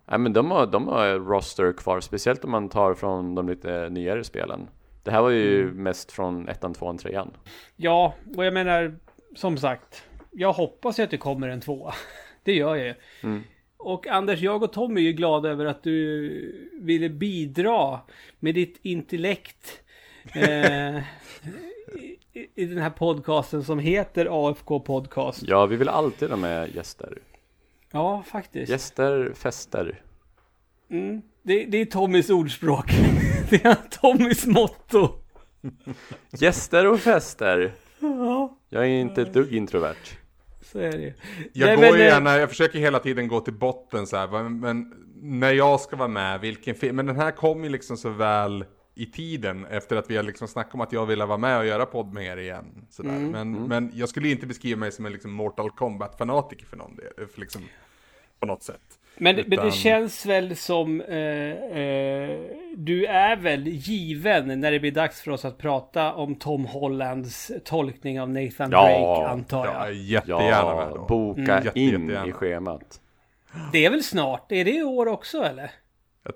Nej 0.06 0.20
men 0.20 0.34
de 0.34 0.52
har, 0.52 0.66
de 0.66 0.88
har 0.88 1.20
roster 1.20 1.74
kvar, 1.74 2.00
speciellt 2.02 2.44
om 2.46 2.52
man 2.52 2.70
tar 2.70 2.94
från 2.94 3.36
de 3.36 3.50
lite 3.50 3.90
nyare 3.90 4.24
spelen. 4.24 4.68
Det 5.04 5.12
här 5.12 5.22
var 5.22 5.30
ju 5.30 5.62
Mm. 5.64 5.84
mest 5.84 6.12
från 6.12 6.48
ettan, 6.48 6.74
tvåan, 6.74 6.98
trean. 6.98 7.32
Ja, 7.76 8.14
och 8.38 8.46
jag 8.46 8.54
menar, 8.54 8.96
som 9.36 9.58
sagt. 9.58 10.04
Jag 10.32 10.54
hoppas 10.54 11.00
ju 11.00 11.04
att 11.04 11.10
det 11.12 11.18
kommer 11.18 11.50
en 11.50 11.62
tvåa. 11.62 11.94
Det 12.44 12.54
gör 12.54 12.76
jag 12.76 12.86
ju. 12.88 12.94
Mm. 13.24 13.44
Och 13.78 14.08
Anders, 14.08 14.40
jag 14.42 14.64
och 14.64 14.74
Tom 14.74 14.98
är 14.98 15.02
ju 15.02 15.12
glada 15.14 15.50
över 15.50 15.66
att 15.66 15.84
du 15.84 16.70
ville 16.82 17.10
bidra 17.10 18.00
med 18.40 18.56
ditt 18.56 18.80
intellekt 18.82 19.82
eh, 20.36 20.98
i, 20.98 22.48
i 22.56 22.66
den 22.66 22.78
här 22.78 22.90
podcasten 22.90 23.64
som 23.64 23.80
heter 23.80 24.28
AFK 24.50 24.80
Podcast. 24.80 25.44
Ja, 25.48 25.66
vi 25.66 25.76
vill 25.76 25.90
alltid 25.90 26.30
ha 26.30 26.38
med 26.38 26.76
gäster. 26.76 27.18
Ja, 27.98 28.24
faktiskt. 28.24 28.70
Gäster, 28.72 29.34
fester. 29.36 30.02
Mm, 30.90 31.22
det, 31.44 31.66
det 31.66 31.78
är 31.78 31.86
Tommys 31.86 32.30
ordspråk. 32.30 32.92
det 33.50 33.66
är 33.66 33.76
Tommys 33.76 34.46
motto. 34.46 35.10
Gäster 36.32 36.88
och 36.88 37.00
fester. 37.00 37.74
Ja, 38.00 38.58
Jag 38.70 38.84
är 38.84 38.88
inte 38.88 39.22
ett 39.22 39.34
dugg 39.34 39.54
introvert. 39.54 40.18
så 40.62 40.80
är 40.80 40.92
det. 40.92 41.14
Jag 41.54 41.68
Nej, 41.68 41.76
går 41.76 41.82
men, 41.82 41.94
ju 41.94 42.00
eh, 42.00 42.06
gärna, 42.06 42.38
jag 42.38 42.50
försöker 42.50 42.80
hela 42.80 43.00
tiden 43.00 43.28
gå 43.28 43.40
till 43.40 43.54
botten 43.54 44.08
så 44.08 44.18
här, 44.18 44.50
men, 44.50 44.94
när 45.22 45.54
jag 45.54 45.82
ska 45.82 45.96
vara 45.96 46.08
med, 46.08 46.42
vilken 46.42 46.76
film, 46.76 46.96
men 46.96 47.06
den 47.06 47.16
här 47.16 47.32
kom 47.32 47.64
ju 47.64 47.70
liksom 47.70 47.98
så 47.98 48.10
väl 48.10 48.66
i 48.96 49.06
tiden 49.06 49.66
efter 49.66 49.96
att 49.96 50.10
vi 50.10 50.16
har 50.16 50.24
liksom 50.24 50.48
snackat 50.48 50.74
om 50.74 50.82
att 50.82 50.94
jag 50.94 51.06
ville 51.06 51.26
vara 51.26 51.38
med 51.38 51.58
och 51.58 51.66
göra 51.66 51.86
podd 51.86 52.14
med 52.14 52.26
er 52.26 52.38
igen. 52.38 52.86
Sådär. 52.90 53.10
Mm. 53.10 53.32
Men, 53.32 53.68
men 53.68 53.92
jag 53.94 54.10
skulle 54.10 54.30
inte 54.30 54.48
beskriva 54.48 54.80
mig 54.80 54.92
som 54.92 55.06
en 55.06 55.12
liksom 55.12 55.32
Mortal 55.32 55.72
Kombat-fanatiker 55.72 56.66
för 56.66 56.78
någon 56.78 56.96
del, 56.96 57.28
för 57.34 57.40
liksom, 57.40 57.62
på 58.40 58.46
något 58.46 58.64
sätt. 58.64 58.80
Men, 59.20 59.36
men 59.36 59.50
det 59.50 59.56
Utan- 59.56 59.72
känns 59.72 60.26
väl 60.26 60.56
som 60.56 61.02
eh, 61.02 61.18
eh, 61.18 62.40
du 62.76 63.06
är 63.06 63.36
väl 63.36 63.68
given 63.68 64.60
när 64.60 64.72
det 64.72 64.80
blir 64.80 64.92
dags 64.92 65.22
för 65.22 65.32
oss 65.32 65.46
att 65.46 65.58
prata 65.58 66.14
om 66.14 66.36
Tom 66.36 66.66
Hollands 66.66 67.52
tolkning 67.66 68.22
av 68.22 68.30
Nathan 68.30 68.72
Ja, 68.72 68.88
Drake 68.88 69.28
antar 69.32 69.66
jag. 69.66 69.88
Är 69.88 69.92
jättegärna 69.92 70.76
med 70.76 70.88
Ja, 70.90 70.94
då. 70.96 71.06
boka 71.06 71.42
Mm. 71.42 71.66
Jätte- 71.66 71.80
in 71.80 71.90
jättegärna. 71.90 72.28
i 72.28 72.32
schemat. 72.32 73.02
Det 73.72 73.86
är 73.86 73.90
väl 73.90 74.04
snart? 74.04 74.52
Är 74.52 74.66
det 74.66 74.72
i 74.76 74.84
år 74.84 75.08
också 75.08 75.44
eller? 75.44 75.72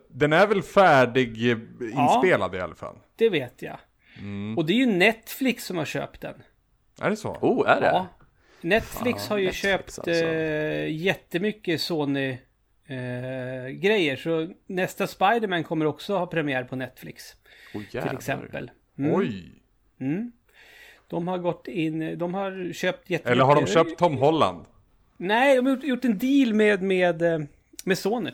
Den 0.10 0.34
är 0.34 0.47
väl 0.47 0.62
färdig 0.62 1.52
eh, 1.52 1.58
inspelad 2.02 2.56
i 2.56 2.60
alla 2.60 2.76
fall. 2.76 2.95
Det 3.16 3.30
vet 3.30 3.62
jag. 3.62 3.78
Mm. 4.20 4.58
Och 4.58 4.66
det 4.66 4.74
är 4.74 4.78
ju 4.78 4.86
Netflix 4.86 5.66
som 5.66 5.78
har 5.78 5.86
köpt 5.86 6.22
den. 6.22 6.36
Är 7.02 7.10
det 7.10 7.16
så? 7.16 7.38
Oh, 7.41 7.70
är 7.70 7.82
det? 7.82 7.88
Ja. 7.88 8.08
Netflix 8.62 9.28
har 9.28 9.38
ju 9.38 9.45
Netflix 9.45 9.62
köpt 9.62 9.99
alltså. 9.99 10.12
eh, 10.26 10.95
jättemycket 10.95 11.82
Sony 11.82 12.30
eh, 12.88 13.68
grejer. 13.72 14.16
Så 14.16 14.49
nästa 14.68 15.07
Spider-Man 15.07 15.64
kommer 15.64 15.86
också 15.86 16.18
ha 16.18 16.26
premiär 16.26 16.64
på 16.64 16.76
Netflix. 16.76 17.36
Oh, 17.74 17.82
Till 17.82 17.95
jävlar. 17.95 18.14
exempel. 18.14 18.72
Mm. 18.97 19.16
Oj! 19.16 19.43
Mm. 19.99 20.32
De 21.07 21.28
har 21.28 21.38
gått 21.38 21.68
in, 21.68 22.18
de 22.18 22.34
har 22.34 22.74
köpt 22.74 23.09
jättemycket. 23.09 23.32
Eller 23.32 23.43
har 23.45 23.55
de 23.55 23.68
köpt 23.68 23.97
Tom 23.99 24.18
Holland? 24.18 24.66
Nej, 25.18 25.55
de 25.55 25.66
har 25.66 25.78
gjort, 25.78 26.05
en 26.05 26.18
deal 26.18 26.53
med, 26.53 26.82
med, 26.82 27.22
eh, 27.22 27.39
med 27.86 27.97
Sony. 27.97 28.32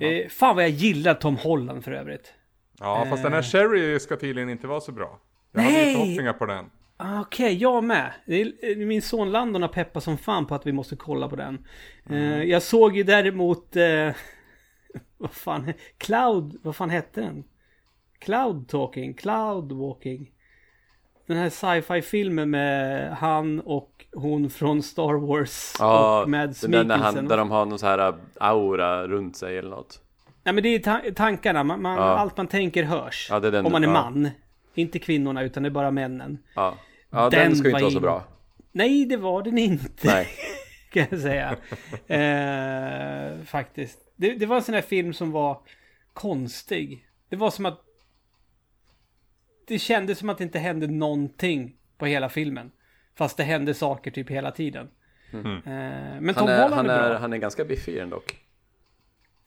Eh, 0.00 0.28
fan 0.28 0.54
vad 0.56 0.64
jag 0.64 0.70
gillar 0.70 1.14
Tom 1.14 1.36
Holland 1.36 1.84
för 1.84 1.92
övrigt. 1.92 2.32
Ja, 2.80 3.06
fast 3.10 3.22
den 3.22 3.32
här 3.32 3.38
Eh. 3.38 3.44
Sherry 3.44 4.00
ska 4.00 4.16
tydligen 4.16 4.50
inte 4.50 4.66
vara 4.66 4.80
så 4.80 4.92
bra. 4.92 5.20
Jag 5.52 5.60
hade 5.62 5.74
Nej! 5.74 5.88
ju 5.88 5.92
förhoppningar 5.94 6.32
på 6.32 6.46
den. 6.46 6.64
Ah, 6.96 7.20
Okej, 7.20 7.54
jag 7.56 7.84
med. 7.84 8.12
Eh, 8.26 8.76
min 8.76 9.02
son 9.02 9.30
Landon 9.30 9.62
har 9.62 9.68
peppat 9.68 10.02
som 10.04 10.18
fan 10.18 10.46
på 10.46 10.54
att 10.54 10.66
vi 10.66 10.72
måste 10.72 10.96
kolla 10.96 11.28
på 11.28 11.36
den. 11.36 11.66
Eh, 12.10 12.42
jag 12.42 12.62
såg 12.62 12.96
ju 12.96 13.02
däremot... 13.02 13.76
Eh, 13.76 14.10
vad 15.18 15.30
fan... 15.30 15.72
Cloud... 15.98 16.60
Vad 16.62 16.76
fan 16.76 16.90
hette 16.90 17.20
den? 17.20 17.44
Cloud 18.18 18.68
Talking? 18.68 19.14
Cloud 19.14 19.72
Walking? 19.72 20.30
Den 21.26 21.36
här 21.36 21.50
sci-fi 21.50 22.02
filmen 22.02 22.50
med 22.50 23.10
han 23.16 23.60
och 23.60 24.06
hon 24.12 24.50
från 24.50 24.82
Star 24.82 25.14
Wars 25.14 25.72
Ja, 25.78 26.22
och 26.22 26.30
Mads 26.30 26.60
den 26.60 26.88
där 26.88 26.98
han, 26.98 27.28
där 27.28 27.36
de 27.36 27.50
har 27.50 27.66
någon 27.66 27.78
så 27.78 27.86
här 27.86 28.14
aura 28.40 29.06
runt 29.06 29.36
sig 29.36 29.58
eller 29.58 29.70
något. 29.70 30.00
Nej 30.44 30.54
men 30.54 30.62
det 30.62 30.68
är 30.68 30.78
ta 30.78 31.00
tankarna, 31.16 31.64
man, 31.64 31.82
man, 31.82 31.96
Ja. 31.96 32.02
allt 32.02 32.36
man 32.36 32.46
tänker 32.46 32.84
hörs. 32.84 33.28
Ja, 33.30 33.36
Om 33.36 33.72
man 33.72 33.84
är 33.84 33.88
man. 33.88 34.30
Inte 34.74 34.98
kvinnorna 34.98 35.42
utan 35.42 35.62
det 35.62 35.68
är 35.68 35.70
bara 35.70 35.90
männen. 35.90 36.38
Ja, 36.54 36.78
ja 37.10 37.30
den, 37.30 37.40
Den 37.40 37.56
ska 37.56 37.68
ju 37.68 37.70
inte 37.70 37.82
vara 37.82 37.92
så 37.92 38.00
bra. 38.00 38.24
Nej, 38.72 39.06
det 39.06 39.16
var 39.16 39.42
den 39.42 39.58
inte. 39.58 40.06
Nej. 40.06 40.28
kan 40.92 41.06
jag 41.10 41.20
säga. 41.20 41.56
eh, 43.38 43.44
faktiskt. 43.44 43.98
Det, 44.16 44.34
det 44.34 44.46
var 44.46 44.56
en 44.56 44.62
sån 44.62 44.74
här 44.74 44.82
film 44.82 45.12
som 45.12 45.30
var 45.30 45.58
konstig. 46.12 47.06
Det 47.28 47.36
var 47.36 47.50
som 47.50 47.66
att... 47.66 47.80
Det 49.66 49.78
kändes 49.78 50.18
som 50.18 50.28
att 50.30 50.38
det 50.38 50.44
inte 50.44 50.58
hände 50.58 50.86
någonting 50.86 51.76
på 51.98 52.06
hela 52.06 52.28
filmen. 52.28 52.70
Fast 53.14 53.36
det 53.36 53.44
hände 53.44 53.74
saker 53.74 54.10
typ 54.10 54.30
hela 54.30 54.50
tiden. 54.50 54.88
Eh, 55.32 55.40
men 56.20 56.34
Tom 56.34 56.34
Han 56.34 56.48
är, 56.48 56.62
Holland 56.62 56.74
han, 56.74 56.90
är, 56.90 57.02
är, 57.02 57.08
bra. 57.08 57.18
han 57.18 57.32
är 57.32 57.36
ganska 57.36 57.64
biffig 57.64 57.98
ändå. 57.98 58.22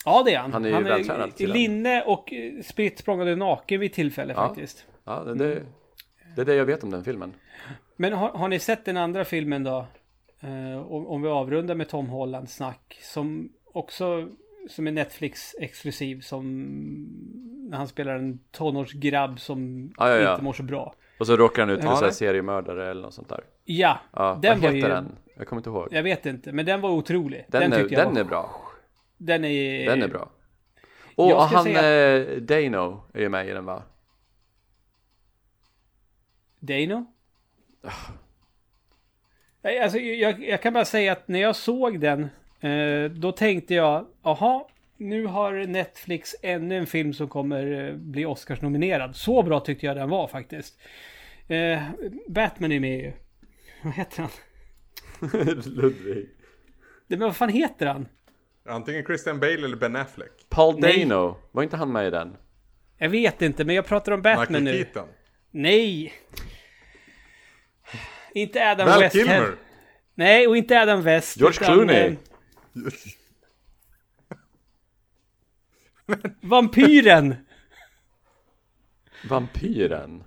Ja, 0.06 0.24
det 0.26 0.34
är 0.34 0.40
han. 0.40 0.54
Han 0.54 0.66
är 0.66 0.70
ju 0.70 0.84
vältränad 0.84 1.30
i 1.30 1.32
killen. 1.32 1.58
linne 1.58 2.02
och 2.02 2.34
eh, 2.34 2.62
spritt 2.64 3.00
språngande 3.00 3.36
naken 3.36 3.80
vid 3.80 3.94
tillfälle 3.94 4.34
Ja. 4.34 4.48
faktiskt. 4.48 4.86
Ja, 5.08 5.24
det, 5.24 5.34
det, 5.36 5.64
det 6.36 6.42
är 6.42 6.46
det 6.46 6.56
jag 6.56 6.66
vet 6.66 6.84
om 6.84 6.92
den 6.92 7.04
filmen. 7.04 7.34
Men 7.96 8.14
har, 8.14 8.30
har 8.30 8.48
ni 8.48 8.60
sett 8.60 8.86
den 8.86 8.98
andra 8.98 9.26
filmen 9.26 9.64
då? 9.64 9.86
Eh, 10.40 10.92
om, 10.92 11.08
om 11.08 11.22
vi 11.22 11.28
avrundar 11.30 11.76
med 11.76 11.90
Tom 11.90 12.08
Holland 12.10 12.50
snack. 12.50 13.00
Som 13.02 13.50
också 13.66 14.28
som 14.70 14.88
är 14.88 14.92
Netflix 14.92 15.56
exklusiv. 15.60 16.22
Som 16.22 16.64
när 17.70 17.78
han 17.78 17.88
spelar 17.88 18.16
en 18.16 18.40
tonårsgrabb 18.52 19.40
som 19.40 19.92
Ja, 19.98 20.10
ja, 20.10 20.16
ja. 20.16 20.32
inte 20.32 20.44
mår 20.44 20.54
så 20.54 20.64
bra. 20.64 20.96
Och 21.20 21.28
så 21.28 21.36
råkar 21.36 21.62
han 21.62 21.70
ut 21.70 21.82
för 21.82 22.06
Ja, 22.06 22.12
seriemördare 22.12 22.92
eller 22.92 23.02
något 23.02 23.14
sånt 23.14 23.30
där. 23.30 23.44
Ja, 23.66 24.00
Ja, 24.14 24.40
Den 24.42 24.52
vad 24.60 24.62
var 24.70 24.76
heter 24.76 24.88
ju- 24.90 24.94
den? 24.94 25.16
Jag 25.38 25.48
kommer 25.48 25.60
inte 25.60 25.70
ihåg. 25.70 25.88
jag 25.92 26.04
vet 26.04 26.26
inte. 26.26 26.52
Men 26.52 26.66
den 26.66 26.82
var 26.82 26.90
otrolig. 26.90 27.46
Den, 27.48 27.74
är, 27.74 27.78
tyckte 27.80 27.94
jag 27.96 28.06
den 28.06 28.14
var, 28.14 28.22
är 28.22 28.26
bra. 28.26 28.50
Den 29.18 29.46
är... 29.46 29.86
Den 29.90 30.04
är 30.04 30.08
bra. 30.08 30.30
Och 31.16 31.42
han, 31.42 31.64
säga- 31.64 32.18
eh, 32.18 32.38
Dano 32.42 33.04
är 33.14 33.20
ju 33.22 33.30
med 33.30 33.48
i 33.48 33.52
den 33.52 33.66
va? 33.66 33.84
Dano? 36.68 37.06
Nej, 39.62 39.80
Alltså, 39.80 39.98
jag, 40.00 40.44
jag 40.44 40.62
kan 40.62 40.74
bara 40.74 40.86
säga 40.86 41.12
att 41.12 41.28
när 41.28 41.40
jag 41.40 41.56
såg 41.56 42.00
den, 42.00 42.30
eh, 42.60 43.12
då 43.12 43.32
tänkte 43.32 43.74
jag, 43.76 44.06
aha, 44.22 44.70
nu 44.98 45.26
har 45.26 45.54
Netflix 45.54 46.36
ännu 46.42 46.78
en 46.78 46.88
film 46.88 47.14
som 47.14 47.28
kommer 47.28 47.88
eh, 47.90 47.96
bli 47.96 48.26
Oscars-nominerad. 48.26 49.16
Så 49.16 49.44
bra 49.44 49.60
tyckte 49.60 49.86
jag 49.86 49.96
den 49.96 50.10
var 50.10 50.28
faktiskt. 50.28 50.80
Eh, 51.48 51.84
Batman 52.28 52.72
är 52.72 52.80
med 52.80 53.00
ju. 53.00 53.12
Vad 53.84 53.94
heter 53.94 54.22
han? 54.22 54.32
Ludvig. 55.66 56.30
Det, 57.08 57.18
men 57.18 57.28
vad 57.28 57.36
fan 57.36 57.50
heter 57.50 57.86
han? 57.86 58.08
Antingen 58.66 59.06
Christian 59.06 59.40
Bale 59.40 59.54
eller 59.54 59.78
Ben 59.78 59.96
Affleck. 59.96 60.32
Paul 60.50 60.80
Nej. 60.80 61.06
Dano, 61.06 61.38
var 61.52 61.64
inte 61.64 61.78
han 61.78 61.92
med 61.92 62.08
i 62.08 62.10
den? 62.10 62.38
Jag 62.98 63.10
vet 63.10 63.42
inte, 63.42 63.66
men 63.66 63.76
jag 63.76 63.86
pratar 63.86 64.12
om 64.12 64.22
Batman 64.22 64.64
Michael 64.64 64.64
nu. 64.64 64.84
Keaton. 64.84 65.08
Nej! 65.52 66.14
Inte 68.34 68.70
Adam 68.72 68.88
Val 68.88 69.00
West. 69.00 69.16
Kilmer. 69.16 69.56
Nej, 70.16 70.48
och 70.48 70.58
inte 70.58 70.82
Adam 70.82 71.02
West. 71.02 71.38
George 71.38 71.58
utan, 71.62 71.74
Clooney. 71.74 71.98
eh, 71.98 72.16
Vampyren! 76.42 77.36
Vampyren? 79.30 80.24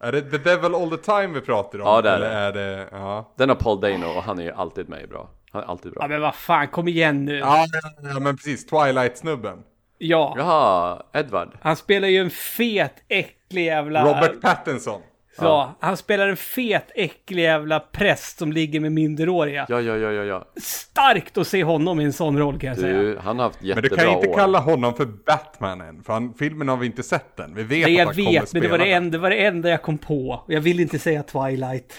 Är 0.00 0.12
det 0.12 0.22
The 0.30 0.38
Devil 0.38 0.74
All 0.74 0.90
The 0.90 0.96
Time 0.96 1.26
vi 1.26 1.40
pratar 1.40 1.78
om? 1.78 1.86
Ja, 1.86 2.02
det 2.02 2.10
är 2.10 2.14
eller 2.16 2.28
det. 2.52 2.60
är 2.60 2.76
det. 2.76 2.88
Ja. 2.92 3.34
Den 3.36 3.48
har 3.48 3.56
Paul 3.56 3.80
Dano 3.80 4.06
och 4.06 4.22
han 4.22 4.38
är 4.38 4.42
ju 4.42 4.52
alltid 4.52 4.88
med 4.88 5.08
bra. 5.08 5.30
Han 5.52 5.62
är 5.62 5.66
alltid 5.66 5.92
Ja 5.94 5.98
bra. 5.98 6.08
men 6.08 6.20
vad 6.20 6.34
fan, 6.34 6.68
kom 6.68 6.88
igen 6.88 7.24
nu. 7.24 7.36
Ja, 7.38 7.66
ja, 7.72 7.90
ja, 8.14 8.20
men 8.20 8.36
precis. 8.36 8.66
Twilight-snubben. 8.66 9.62
Ja, 10.04 10.34
Jaha, 10.38 11.02
Edward. 11.12 11.48
han 11.60 11.76
spelar 11.76 12.08
ju 12.08 12.18
en 12.18 12.30
fet, 12.30 12.94
äcklig 13.08 13.64
jävla... 13.64 14.04
Robert 14.04 14.40
Pattinson. 14.40 15.00
Ja, 15.38 15.76
han 15.80 15.96
spelar 15.96 16.28
en 16.28 16.36
fet, 16.36 16.90
äcklig 16.94 17.42
jävla 17.42 17.80
präst 17.80 18.38
som 18.38 18.52
ligger 18.52 18.80
med 18.80 18.92
minderåriga. 18.92 19.66
Ja, 19.68 19.80
ja, 19.80 19.96
ja, 19.96 20.12
ja, 20.12 20.24
ja. 20.24 20.44
Starkt 20.62 21.38
att 21.38 21.46
se 21.46 21.64
honom 21.64 22.00
i 22.00 22.04
en 22.04 22.12
sån 22.12 22.38
roll 22.38 22.58
kan 22.58 22.68
jag 22.68 22.78
säga. 22.78 22.98
Du, 22.98 23.18
han 23.18 23.38
har 23.38 23.44
haft 23.46 23.60
Men 23.60 23.68
jättebra 23.68 23.88
du 23.90 23.96
kan 23.96 24.14
inte 24.14 24.28
år. 24.28 24.34
kalla 24.34 24.58
honom 24.58 24.94
för 24.94 25.04
Batman 25.04 25.80
än. 25.80 26.02
För 26.02 26.12
han, 26.12 26.34
filmen 26.38 26.68
har 26.68 26.76
vi 26.76 26.86
inte 26.86 27.02
sett 27.02 27.40
än. 27.40 27.54
Vi 27.54 27.62
vet 27.62 27.70
Nej, 27.70 27.82
att 27.84 27.90
jag 27.92 28.06
han 28.06 28.14
kommer 28.14 28.30
vet, 28.40 28.52
men 28.52 28.62
det 28.62 28.68
var 28.68 28.78
det, 28.78 28.92
enda, 28.92 29.10
det 29.10 29.18
var 29.22 29.30
det 29.30 29.46
enda 29.46 29.68
jag 29.68 29.82
kom 29.82 29.98
på. 29.98 30.42
Och 30.46 30.52
jag 30.52 30.60
vill 30.60 30.80
inte 30.80 30.98
säga 30.98 31.22
Twilight. 31.22 31.92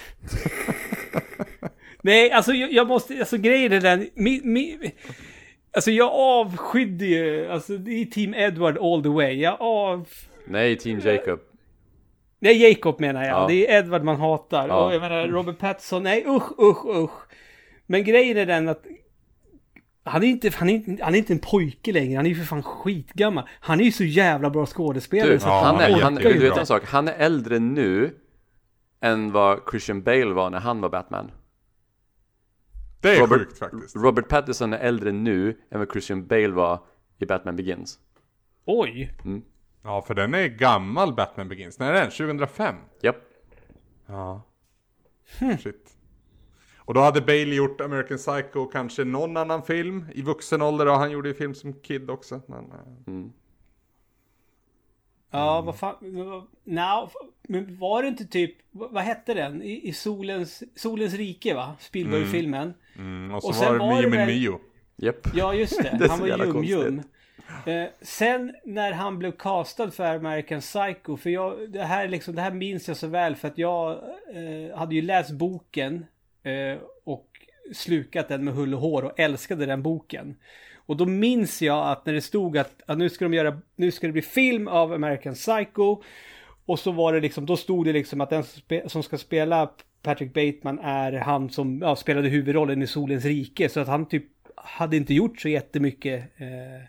Nej, 2.02 2.32
alltså 2.32 2.54
jag, 2.54 2.72
jag 2.74 2.88
måste, 2.88 3.20
alltså 3.20 3.38
grejen 3.38 3.72
är 3.72 3.82
den, 3.82 4.10
mi, 4.16 4.42
mi, 4.44 4.92
alltså 5.74 5.92
jag 5.92 6.12
avskydde 6.14 7.06
ju, 7.06 7.48
alltså 7.52 7.78
det 7.78 8.02
är 8.02 8.06
Team 8.06 8.34
Edward 8.34 8.78
all 8.78 9.04
the 9.04 9.10
way. 9.10 9.34
Jag 9.34 9.58
av... 9.60 10.08
Nej, 10.46 10.78
Team 10.78 11.00
Jacob. 11.00 11.40
Nej, 12.40 12.70
Jacob 12.70 13.00
menar 13.00 13.24
jag. 13.24 13.32
Ja. 13.32 13.48
Det 13.48 13.72
är 13.72 13.80
Edward 13.80 14.04
man 14.04 14.16
hatar. 14.16 14.68
Ja. 14.68 14.86
Och 14.86 14.94
jag 14.94 15.02
menar, 15.02 15.28
Robert 15.28 15.60
Pattinson, 15.60 16.04
nej 16.04 16.26
usch, 16.28 16.60
usch, 16.60 16.86
usch. 16.86 17.28
Men 17.86 18.04
grejen 18.04 18.38
är 18.38 18.46
den 18.46 18.70
att 18.70 18.84
han 20.06 20.24
är, 20.24 20.28
inte, 20.28 20.52
han, 20.56 20.70
är 20.70 20.74
inte, 20.74 21.04
han 21.04 21.14
är 21.14 21.18
inte 21.18 21.34
en 21.34 21.40
pojke 21.40 21.92
längre, 21.92 22.16
han 22.16 22.26
är 22.26 22.30
ju 22.30 22.36
för 22.36 22.46
fan 22.46 22.64
skitgammal. 22.64 23.44
Han 23.60 23.80
är 23.80 23.84
ju 23.84 23.92
så 23.92 24.04
jävla 24.04 24.50
bra 24.50 24.66
skådespelare 24.66 25.32
Du, 25.32 25.40
så 25.40 25.48
Ja, 25.48 25.62
han 25.66 25.76
är, 25.76 25.82
han 25.82 26.00
är 26.00 26.02
han, 26.02 26.16
du 26.16 26.40
vet 26.40 26.58
en 26.58 26.66
sak, 26.66 26.84
han 26.86 27.08
är 27.08 27.14
äldre 27.14 27.60
nu 27.60 28.16
än 29.02 29.32
vad 29.32 29.60
Christian 29.72 30.04
Bale 30.04 30.34
var 30.34 30.50
när 30.50 30.60
han 30.60 30.82
var 30.82 30.90
Batman. 30.90 31.32
Det 33.04 33.16
är 33.16 33.20
Robert- 33.22 33.40
sjukt 33.40 33.58
faktiskt. 33.60 33.96
Robert 33.96 34.28
Pattinson 34.30 34.74
är 34.74 34.78
äldre 34.78 35.12
nu 35.12 35.58
än 35.70 35.80
vad 35.80 35.92
Christian 35.92 36.28
Bale 36.28 36.48
var 36.48 36.80
i 37.20 37.26
Batman 37.26 37.56
Begins. 37.56 38.00
Oj! 38.66 39.14
Ja, 39.84 40.02
för 40.02 40.14
den 40.14 40.34
är 40.34 40.48
gammal 40.48 41.14
Batman 41.14 41.50
Begins. 41.50 41.80
När 41.80 41.94
är 41.94 42.02
den? 42.02 42.12
2005? 42.12 42.76
Japp. 43.02 43.16
Ja. 44.08 44.42
Shit. 45.60 45.90
Och 46.78 46.94
då 46.94 47.00
hade 47.02 47.22
Bale 47.22 47.56
gjort 47.56 47.82
American 47.82 48.18
Psycho 48.18 48.60
och 48.60 48.72
kanske 48.72 49.04
någon 49.04 49.38
annan 49.38 49.64
film 49.64 50.06
i 50.14 50.22
vuxen 50.22 50.62
ålder 50.62 50.86
och 50.88 50.94
han 50.96 51.12
gjorde 51.12 51.30
ju 51.30 51.36
film 51.36 51.56
som 51.56 51.74
kid 51.74 52.10
också. 52.10 52.42
Men, 52.48 52.72
eh, 52.72 53.30
Ja, 55.32 55.62
vad 55.62 55.80
fan. 55.80 55.96
Nja, 56.64 57.10
men 57.44 57.78
var 57.80 58.02
det 58.02 58.08
inte 58.08 58.26
typ, 58.26 58.56
vad 58.72 58.92
vad 58.92 59.04
hette 59.04 59.34
den? 59.34 59.62
I, 59.62 59.88
i 59.90 59.94
Solens, 59.94 60.64
Solens 60.76 61.14
rike 61.14 61.54
va? 61.56 61.76
Spielberg-filmen. 61.80 62.62
mm, 62.64 62.74
och 63.36 63.42
så 63.44 63.50
Och 63.50 63.56
var 63.56 63.64
sen 63.64 63.74
det 63.74 63.80
var 63.80 63.94
Mio 63.96 64.10
det 64.10 64.18
väl- 64.18 64.28
Mio. 64.28 64.60
Japp. 64.98 65.28
Ja, 65.36 65.54
just 65.54 65.84
det. 65.84 65.96
Det 66.00 66.08
han 66.10 66.20
var 66.20 66.28
ljum-ljum. 66.28 67.02
Eh, 67.66 67.86
sen 68.02 68.54
när 68.66 68.92
han 68.92 69.20
blev 69.20 69.32
castad 69.32 69.92
för 69.92 70.16
American 70.16 70.60
Psycho, 70.60 71.18
för 71.18 71.30
jag, 71.30 71.72
det 71.72 71.84
här 71.84 72.08
liksom, 72.08 72.36
det 72.36 72.42
här 72.42 72.52
minns 72.52 72.88
jag 72.88 72.98
så 72.98 73.08
väl 73.08 73.36
för 73.36 73.48
att 73.48 73.58
jag 73.58 73.92
eh, 74.34 74.78
hade 74.78 74.96
ju 74.96 75.02
läst 75.02 75.32
boken 75.32 76.06
eh, 76.44 76.78
och 77.04 77.28
slukat 77.74 78.28
den 78.28 78.44
med 78.44 78.54
hull 78.54 78.74
och 78.74 78.80
hår 78.80 79.04
och 79.04 79.20
älskade 79.20 79.66
den 79.66 79.84
boken. 79.84 80.36
Och 80.86 80.98
då 80.98 81.06
minns 81.06 81.62
jag 81.62 81.88
att 81.92 82.06
när 82.06 82.14
det 82.14 82.22
stod 82.22 82.58
att, 82.58 82.82
att 82.88 82.98
nu 82.98 83.10
ska 83.10 83.26
de 83.26 83.34
göra, 83.34 83.60
nu 83.76 83.92
ska 83.92 84.08
det 84.08 84.14
bli 84.14 84.22
film 84.22 84.68
av 84.68 84.94
American 84.94 85.34
Psycho. 85.34 86.02
Och 86.66 86.80
så 86.80 86.92
var 86.92 87.14
det 87.14 87.20
liksom, 87.20 87.46
då 87.46 87.58
stod 87.58 87.86
det 87.86 87.94
liksom 87.94 88.22
att 88.22 88.30
den 88.30 88.44
som, 88.44 88.62
spe, 88.62 88.90
som 88.90 89.04
ska 89.04 89.18
spela 89.18 89.62
Patrick 90.04 90.34
Bateman 90.34 90.80
är 90.80 91.12
han 91.12 91.50
som 91.50 91.80
ja, 91.82 91.96
spelade 91.96 92.30
huvudrollen 92.30 92.82
i 92.82 92.88
Solens 92.88 93.26
rike. 93.26 93.70
Så 93.70 93.80
att 93.80 93.88
han 93.88 94.06
typ 94.06 94.26
hade 94.56 94.98
inte 94.98 95.14
gjort 95.14 95.40
så 95.42 95.50
jättemycket 95.50 96.24
eh, 96.38 96.84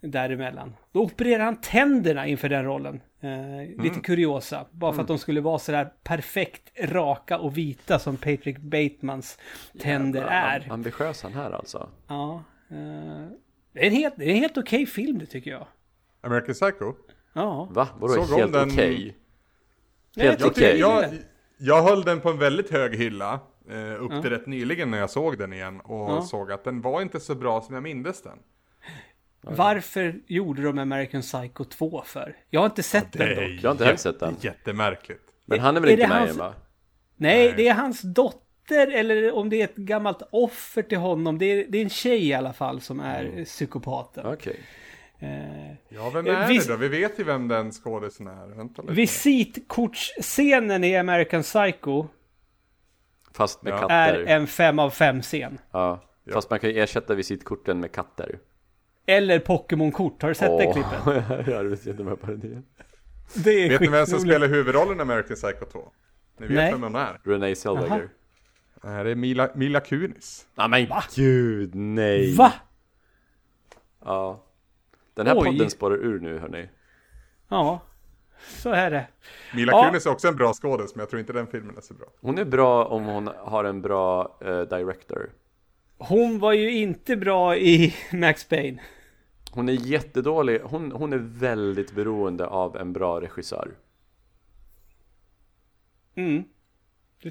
däremellan. 0.00 0.74
Då 0.92 1.00
opererade 1.02 1.44
han 1.44 1.60
tänderna 1.60 2.26
inför 2.26 2.48
den 2.48 2.64
rollen. 2.64 3.00
Eh, 3.20 3.82
Lite 3.82 4.00
kuriosa. 4.00 4.66
Bara 4.70 4.92
för 4.92 5.02
att 5.02 5.08
de 5.08 5.18
skulle 5.18 5.40
vara 5.40 5.58
sådär 5.58 5.92
perfekt 6.02 6.72
raka 6.80 7.38
och 7.38 7.58
vita 7.58 7.98
som 7.98 8.16
Patrick 8.16 8.58
Batemans 8.58 9.38
tänder 9.80 10.22
är. 10.22 10.60
Am- 10.60 10.72
Ambitiös 10.72 11.22
han 11.22 11.32
här 11.32 11.50
alltså. 11.50 11.88
Ja. 12.08 12.42
eh, 12.70 13.26
det 13.72 13.80
är 13.80 13.86
en 13.86 13.92
helt, 13.92 14.14
det 14.16 14.24
är 14.24 14.28
en 14.30 14.36
helt 14.36 14.58
okej 14.58 14.86
film 14.86 15.18
det 15.18 15.26
tycker 15.26 15.50
jag. 15.50 15.66
American 16.20 16.54
Psycho? 16.54 16.92
Ja. 17.32 17.68
Va? 17.70 17.88
Vadå 17.98 18.22
helt 18.36 18.56
okej? 18.56 19.16
Nej, 20.16 20.26
Helt 20.26 20.44
okej. 20.44 20.82
Jag, 21.60 21.82
höll 21.82 22.02
den 22.02 22.20
på 22.20 22.30
en 22.30 22.38
väldigt 22.38 22.70
hög 22.70 22.94
hylla. 22.96 23.40
Eh, 23.70 24.02
upp 24.02 24.12
Ja. 24.12 24.22
till 24.22 24.30
rätt 24.30 24.46
nyligen 24.46 24.90
när 24.90 24.98
jag 24.98 25.10
såg 25.10 25.38
den 25.38 25.52
igen. 25.52 25.80
Och 25.80 26.10
Ja. 26.10 26.22
såg 26.22 26.52
att 26.52 26.64
den 26.64 26.80
var 26.80 27.02
inte 27.02 27.20
så 27.20 27.34
bra 27.34 27.60
som 27.60 27.74
jag 27.74 27.82
mindes 27.82 28.22
den. 28.22 28.38
Varför 29.42 30.14
gjorde 30.26 30.62
de 30.62 30.78
American 30.78 31.22
Psycho 31.22 31.64
2 31.64 32.02
för? 32.06 32.36
Jag 32.50 32.60
har 32.60 32.66
inte 32.66 32.82
sett 32.82 33.12
den 33.12 33.28
dock. 33.28 33.38
Jag 33.62 33.68
har 33.68 33.72
inte 33.72 33.84
heller 33.84 33.96
sett 33.96 34.20
den. 34.20 34.36
Jättemärkligt. 34.40 35.22
Men 35.44 35.60
han 35.60 35.76
är 35.76 35.80
väl 35.80 35.90
Är 35.90 35.94
inte 35.94 36.08
med 36.08 36.18
hans- 36.18 36.36
va? 36.36 36.54
Nej, 37.16 37.44
Nej. 37.46 37.54
det 37.56 37.68
är 37.68 37.74
hans 37.74 38.00
dotter 38.02 38.86
eller 38.92 39.32
om 39.34 39.50
det 39.50 39.60
är 39.60 39.64
ett 39.64 39.76
gammalt 39.76 40.22
offer 40.32 40.82
till 40.82 40.98
honom. 40.98 41.38
Det 41.38 41.44
är, 41.46 41.66
det 41.68 41.78
är 41.78 41.82
en 41.82 41.90
tjej 41.90 42.28
i 42.28 42.34
alla 42.34 42.52
fall 42.52 42.80
som 42.80 43.00
är 43.00 43.24
Mm. 43.24 43.44
psykopaten. 43.44 44.26
Okej. 44.26 44.56
Eh, 44.58 44.64
Ja, 45.88 46.10
vem 46.14 46.26
Eh, 46.26 46.38
är 46.40 46.48
vis- 46.48 46.66
det 46.66 46.72
då? 46.72 46.76
Vi 46.76 46.88
vet 46.88 47.18
ju 47.18 47.24
vem 47.24 47.48
den 47.48 47.72
skådisen 47.72 48.26
är. 48.26 48.46
Vänta 48.56 48.82
lite. 48.82 48.94
visitkortsscenen 48.94 50.84
i 50.84 50.96
American 50.96 51.42
Psycho 51.42 52.06
Fast 53.32 53.62
med 53.62 53.72
Ja. 53.72 53.76
är 53.90 54.08
katter. 54.12 54.24
en 54.26 54.46
5 54.46 54.78
av 54.78 54.90
5 54.90 55.22
scen. 55.22 55.58
Ja. 55.70 56.02
Fast 56.32 56.50
man 56.50 56.58
kan 56.60 56.70
ju 56.70 56.80
ersätta 56.80 57.14
visitkorten 57.14 57.80
med 57.80 57.92
katter. 57.92 58.38
Eller 59.06 59.38
Pokémon-kort. 59.38 60.22
Har 60.22 60.28
du 60.28 60.34
sett 60.34 60.58
det 60.58 60.72
klippet? 60.72 60.92
jag 61.48 61.56
har 61.56 61.86
jättemed 61.88 62.20
på 62.20 62.26
det. 62.26 62.62
Det 63.34 63.50
är 63.50 63.68
Vet 63.68 63.80
ni 63.80 63.88
vem 63.88 64.06
som 64.06 64.20
spelar 64.20 64.48
huvudrollen 64.48 64.98
i 64.98 65.00
American 65.02 65.36
Psycho 65.36 65.64
2? 65.64 65.92
Ni 66.38 66.46
vet 66.46 66.56
Nej. 66.56 66.72
vem 66.72 66.82
hon 66.82 66.94
är? 66.94 67.20
Renee 67.24 67.54
Zellweger. 67.56 68.08
Nej, 68.82 69.04
det 69.04 69.10
är 69.10 69.14
Mila, 69.14 69.48
Mila 69.54 69.80
Kunis. 69.80 70.46
Nej 70.54 70.68
men 70.68 70.86
gud, 71.14 71.74
nej. 71.74 72.34
Va? 72.34 72.52
Ja. 74.04 74.44
Den 75.14 75.26
här 75.26 75.36
Oj. 75.38 75.44
podden 75.44 75.70
spårar 75.70 75.96
ur 75.96 76.20
nu 76.20 76.38
hörni. 76.38 76.68
Ja, 77.48 77.80
så 78.48 78.70
är 78.70 78.90
det. 78.90 79.06
Mila 79.54 79.72
Ja. 79.72 79.84
Kunis 79.86 80.06
är 80.06 80.10
också 80.10 80.28
en 80.28 80.36
bra 80.36 80.52
skådis, 80.52 80.94
men 80.94 81.00
jag 81.00 81.10
tror 81.10 81.20
inte 81.20 81.32
den 81.32 81.46
filmen 81.46 81.76
är 81.76 81.80
så 81.80 81.94
bra. 81.94 82.06
Hon 82.20 82.38
är 82.38 82.44
bra 82.44 82.84
om 82.84 83.04
hon 83.04 83.30
har 83.38 83.64
en 83.64 83.82
bra 83.82 84.38
eh, 84.40 84.60
director. 84.60 85.30
Hon 85.98 86.38
var 86.38 86.52
ju 86.52 86.70
inte 86.70 87.16
bra 87.16 87.56
i 87.56 87.94
Max 88.12 88.48
Payne. 88.48 88.82
Hon 89.52 89.68
är 89.68 89.72
jättedålig. 89.72 90.60
Hon, 90.64 90.92
hon 90.92 91.12
är 91.12 91.18
väldigt 91.18 91.92
beroende 91.92 92.46
av 92.46 92.76
en 92.76 92.92
bra 92.92 93.20
regissör. 93.20 93.70
Mm. 96.14 96.44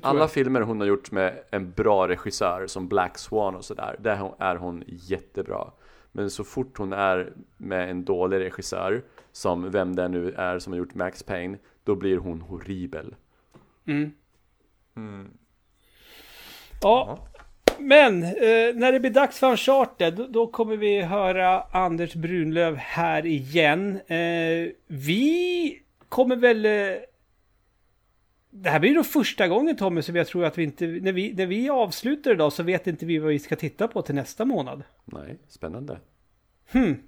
Alla 0.02 0.20
jag. 0.20 0.32
filmer 0.32 0.62
hon 0.62 0.80
har 0.80 0.88
gjort 0.88 1.12
med 1.12 1.44
en 1.52 1.72
bra 1.72 2.08
regissör 2.08 2.68
som 2.68 2.88
Black 2.88 3.18
Swan 3.18 3.56
och 3.56 3.66
sådär, 3.66 3.96
där 4.00 4.34
är 4.40 4.56
hon 4.56 4.84
jättebra. 4.88 5.72
Men 6.12 6.30
så 6.30 6.44
fort 6.44 6.78
hon 6.78 6.94
är 6.94 7.34
med 7.58 7.90
en 7.90 8.06
dålig 8.06 8.40
regissör, 8.40 9.04
som 9.32 9.72
vem 9.72 9.96
det 9.96 10.08
nu 10.08 10.32
är 10.32 10.60
som 10.60 10.74
har 10.74 10.78
gjort 10.78 10.96
Max 10.96 11.24
Payne, 11.24 11.58
då 11.84 11.96
blir 11.96 12.18
hon 12.18 12.42
horribel. 12.42 13.16
Mm. 13.88 14.12
Mm. 14.96 15.32
Ja, 16.82 17.28
men 17.78 18.24
eh, 18.24 18.76
när 18.76 18.92
det 18.92 19.00
blir 19.00 19.12
dags 19.12 19.40
för 19.40 19.52
Uncharted 19.52 20.14
då, 20.14 20.28
då 20.28 20.48
kommer 20.48 20.78
vi 20.78 21.02
höra 21.02 21.62
Anders 21.62 22.14
Brunlöv 22.14 22.76
här 22.76 23.26
igen. 23.26 24.00
Eh, 24.08 24.72
vi 24.88 25.82
kommer 26.10 26.36
väl... 26.36 26.66
Eh, 26.66 26.72
det 28.50 28.70
här 28.70 28.80
blir 28.80 28.94
nog 28.94 29.06
första 29.06 29.48
gången 29.48 29.78
Tommy 29.78 30.02
som 30.02 30.16
jag 30.16 30.28
tror 30.28 30.46
att 30.46 30.58
vi 30.58 30.64
inte... 30.64 30.88
När 30.88 31.12
vi, 31.12 31.34
när 31.34 31.46
vi 31.46 31.70
avslutar 31.70 32.32
idag 32.32 32.54
så 32.54 32.64
vet 32.64 32.88
inte 32.88 33.06
vi 33.06 33.18
vad 33.18 33.30
vi 33.30 33.40
ska 33.40 33.56
titta 33.56 33.88
på 33.88 34.02
till 34.02 34.16
nästa 34.16 34.46
månad. 34.46 34.84
Nej, 35.06 35.40
spännande. 35.48 36.00
Hmm. 36.72 37.04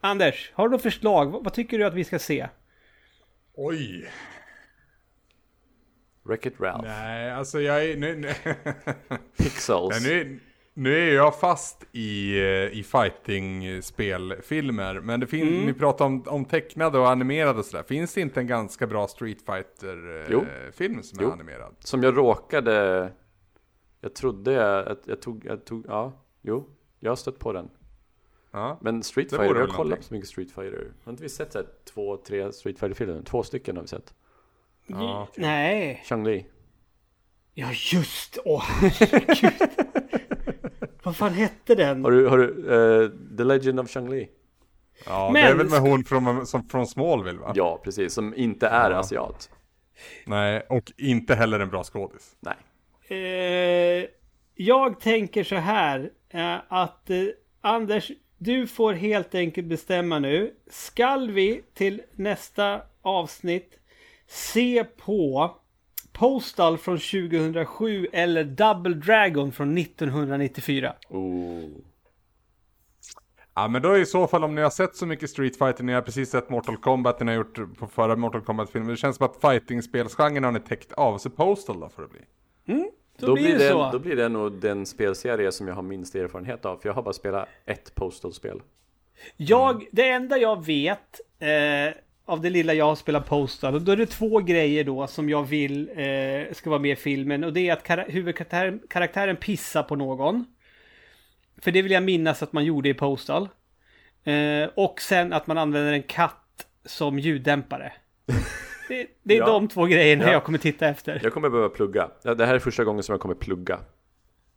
Anders, 0.00 0.52
har 0.54 0.68
du 0.68 0.72
något 0.72 0.82
förslag? 0.82 1.30
Vad, 1.30 1.44
vad 1.44 1.52
tycker 1.52 1.78
du 1.78 1.84
att 1.86 1.94
vi 1.94 2.04
ska 2.04 2.18
se? 2.18 2.48
Oj! 3.54 4.10
Wreck-It 6.22 6.60
Ralph. 6.60 6.88
Nej, 6.88 7.30
alltså 7.30 7.60
jag 7.60 7.84
är... 7.84 7.96
Nu, 7.96 8.16
nu, 8.16 8.34
Pixels. 9.36 10.02
Nej, 10.02 10.24
nu, 10.24 10.40
nu 10.78 11.10
är 11.10 11.14
jag 11.14 11.40
fast 11.40 11.84
i, 11.92 12.38
eh, 12.38 12.78
i 12.78 12.82
fighting-spelfilmer. 12.82 15.00
Men 15.00 15.20
det 15.20 15.26
finns, 15.26 15.48
Mm. 15.50 15.66
ni 15.66 15.72
pratar 15.72 16.04
om, 16.04 16.22
om 16.26 16.44
tecknade 16.44 16.98
och 16.98 17.10
animerade 17.10 17.58
och 17.58 17.64
sådär. 17.64 17.82
Finns 17.84 18.14
det 18.14 18.20
inte 18.20 18.40
en 18.40 18.46
ganska 18.46 18.86
bra 18.86 19.08
Street 19.08 19.38
Jo. 19.40 19.44
Fighter-film 19.54 21.02
som 21.02 21.18
Jo. 21.22 21.28
är 21.28 21.32
animerad? 21.32 21.74
Som 21.80 22.02
jag 22.02 22.16
råkade... 22.16 23.08
Jag 24.00 24.14
trodde 24.14 24.52
jag, 24.52 24.88
att 24.88 25.02
jag 25.06 25.22
tog, 25.22 25.44
jag 25.46 25.64
tog... 25.64 25.84
Ja, 25.88 26.12
jo. 26.42 26.68
Jag 27.00 27.10
har 27.10 27.16
stött 27.16 27.38
på 27.38 27.52
den. 27.52 27.68
Ja. 28.50 28.78
Men 28.82 29.02
Street 29.02 29.30
Det 29.30 29.36
Fighter, 29.36 29.54
jag 29.54 29.66
har 29.66 29.74
kollat 29.74 29.98
på 29.98 30.04
så 30.04 30.14
mycket 30.14 30.28
Street 30.28 30.50
Fighter. 30.52 30.92
Har 31.04 31.10
inte 31.12 31.22
vi 31.22 31.28
sett 31.28 31.52
så 31.52 31.58
här, 31.58 31.66
två, 31.94 32.16
tre 32.16 32.52
Street 32.52 32.78
Fighter-filmer? 32.78 33.22
Två 33.22 33.42
stycken 33.42 33.76
har 33.76 33.82
vi 33.82 33.88
sett. 33.88 34.14
Ja. 34.86 35.28
Nej. 35.36 36.02
Chang-Li. 36.08 36.46
Ja, 37.54 37.68
just 37.92 38.38
Åh, 38.44 38.62
herregud. 38.64 39.68
Vad 41.06 41.16
fan 41.16 41.32
hette 41.32 41.74
den? 41.74 42.04
Har 42.04 42.10
du, 42.10 42.26
har 42.28 42.38
du 42.38 42.44
eh, 43.04 43.10
The 43.36 43.44
Legend 43.44 43.80
of 43.80 43.90
Chang-Li? 43.90 44.28
Ja, 45.06 45.30
Men- 45.32 45.42
det 45.42 45.48
är 45.50 45.54
väl 45.54 45.70
med 45.70 45.80
hon 45.80 46.04
från, 46.04 46.46
som, 46.46 46.68
från 46.68 46.86
Smallville 46.86 47.38
va? 47.38 47.52
Ja, 47.54 47.80
precis. 47.84 48.12
Som 48.14 48.34
inte 48.34 48.66
är 48.66 48.90
Ja. 48.90 48.96
asiat. 48.98 49.50
Nej, 50.26 50.66
och 50.68 50.92
inte 50.96 51.34
heller 51.34 51.60
en 51.60 51.68
bra 51.70 51.84
skådis. 51.84 52.36
Nej. 52.40 52.54
Eh, 53.08 54.04
jag 54.54 55.00
tänker 55.00 55.44
så 55.44 55.54
här 55.56 56.10
eh, 56.30 56.56
att 56.68 57.10
eh, 57.10 57.22
Anders, 57.60 58.10
du 58.38 58.66
får 58.66 58.92
helt 58.92 59.34
enkelt 59.34 59.66
bestämma 59.66 60.18
nu. 60.18 60.54
Skall 60.70 61.30
vi 61.30 61.62
till 61.74 62.02
nästa 62.14 62.80
avsnitt 63.02 63.78
se 64.28 64.84
på 64.84 65.56
Postal 66.18 66.78
från 66.78 66.98
2007 66.98 68.06
eller 68.12 68.44
Double 68.44 68.94
Dragon 68.94 69.52
från 69.52 69.78
1994? 69.78 70.94
Oh. 71.08 71.64
Ja 73.54 73.68
men 73.68 73.82
då 73.82 73.96
i 73.96 74.06
så 74.06 74.26
fall 74.26 74.44
om 74.44 74.54
ni 74.54 74.62
har 74.62 74.70
sett 74.70 74.96
så 74.96 75.06
mycket 75.06 75.30
Street 75.30 75.58
Fighter, 75.58 75.84
ni 75.84 75.92
har 75.92 76.02
precis 76.02 76.30
sett 76.30 76.50
Mortal 76.50 76.76
Kombat, 76.76 77.20
ni 77.20 77.26
har 77.26 77.36
gjort 77.36 77.78
på 77.78 77.86
förra 77.86 78.16
Mortal 78.16 78.40
Kombat-filmen. 78.42 78.90
Det 78.90 78.96
känns 78.96 79.16
som 79.16 79.26
att 79.26 79.40
fighting-spelgenren 79.40 80.44
har 80.44 80.52
ni 80.52 80.60
täckt 80.60 80.92
av, 80.92 81.18
så 81.18 81.30
Postal 81.30 81.80
då 81.80 81.88
får 81.88 82.02
det 82.02 82.08
bli. 82.08 82.20
Då, 83.18 83.26
Då, 83.26 83.34
blir 83.34 83.52
det 83.52 83.58
det, 83.58 83.70
så. 83.70 83.90
då 83.92 83.98
blir 83.98 84.16
det 84.16 84.28
nog 84.28 84.52
den 84.52 84.86
spelserie 84.86 85.52
som 85.52 85.68
jag 85.68 85.74
har 85.74 85.82
minst 85.82 86.14
erfarenhet 86.14 86.64
av. 86.64 86.76
För 86.76 86.88
jag 86.88 86.94
har 86.94 87.02
bara 87.02 87.12
spelat 87.12 87.48
ett 87.64 87.94
Postal-spel. 87.94 88.62
Jag, 89.36 89.86
det 89.92 90.08
enda 90.10 90.38
jag 90.38 90.66
vet 90.66 91.20
eh, 91.38 91.94
av 92.28 92.40
det 92.40 92.50
lilla 92.50 92.74
jag 92.74 92.84
har 92.84 92.94
spelat 92.94 93.26
Postal, 93.28 93.84
då 93.84 93.92
är 93.92 93.96
det 93.96 94.06
två 94.06 94.38
grejer 94.40 94.84
då 94.84 95.06
som 95.06 95.28
jag 95.28 95.42
vill 95.42 95.90
eh, 95.96 96.52
ska 96.54 96.70
vara 96.70 96.80
med 96.80 96.90
i 96.90 96.96
filmen. 96.96 97.44
Och 97.44 97.52
det 97.52 97.68
är 97.68 97.72
att 97.72 97.82
kara- 97.82 98.04
huvudkaraktären 98.08 98.80
karaktären 98.90 99.36
pissar 99.36 99.82
på 99.82 99.96
någon. 99.96 100.44
För 101.62 101.70
det 101.70 101.82
vill 101.82 101.92
jag 101.92 102.02
minnas 102.02 102.42
att 102.42 102.52
man 102.52 102.64
gjorde 102.64 102.88
i 102.88 102.94
Postal. 102.94 103.48
Eh, 104.24 104.68
och 104.74 105.00
sen 105.00 105.32
att 105.32 105.46
man 105.46 105.58
använder 105.58 105.92
en 105.92 106.02
katt 106.02 106.66
som 106.84 107.18
ljuddämpare. 107.18 107.92
Det, 108.88 109.06
det 109.22 109.34
är 109.34 109.38
Ja. 109.40 109.46
de 109.46 109.68
två 109.68 109.84
grejerna 109.84 110.24
Ja. 110.24 110.32
jag 110.32 110.44
kommer 110.44 110.58
titta 110.58 110.88
efter. 110.88 111.20
Jag 111.22 111.32
kommer 111.32 111.48
behöva 111.50 111.68
plugga. 111.68 112.10
Det 112.22 112.46
här 112.46 112.54
är 112.54 112.58
första 112.58 112.84
gången 112.84 113.02
som 113.02 113.12
jag 113.12 113.20
kommer 113.20 113.34
plugga. 113.34 113.78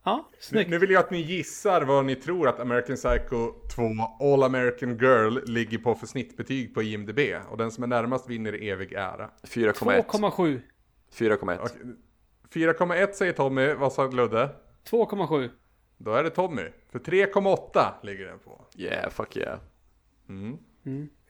Ja, 0.03 0.29
Nu, 0.31 0.37
snyggt. 0.39 0.69
nu 0.69 0.77
vill 0.77 0.89
jag 0.91 0.99
att 0.99 1.11
ni 1.11 1.21
gissar 1.21 1.81
vad 1.81 2.05
ni 2.05 2.15
tror 2.15 2.47
att 2.47 2.59
American 2.59 2.95
Psycho 2.95 3.53
2 3.75 3.83
All 4.19 4.43
American 4.43 4.97
Girl 4.97 5.39
ligger 5.45 5.77
på 5.77 5.95
för 5.95 6.07
snittbetyg 6.07 6.73
på 6.73 6.83
IMDB. 6.83 7.19
Och 7.49 7.57
den 7.57 7.71
som 7.71 7.83
är 7.83 7.87
närmast 7.87 8.29
vinner 8.29 8.63
evig 8.63 8.93
ära. 8.93 9.29
4,1. 9.43 10.05
2,7. 10.05 10.61
4,1. 11.13 11.59
Okej, 11.61 11.77
4,1 12.53 13.11
säger 13.11 13.33
Tommy, 13.33 13.73
vad 13.73 13.93
sa 13.93 14.07
Ludde? 14.07 14.49
2,7. 14.89 15.49
Då 15.97 16.13
är 16.13 16.23
det 16.23 16.29
Tommy. 16.29 16.63
För 16.91 16.99
3,8 16.99 17.91
ligger 18.03 18.25
den 18.25 18.39
på. 18.39 18.65
Yeah, 18.77 19.09
fuck 19.09 19.37
yeah. 19.37 19.59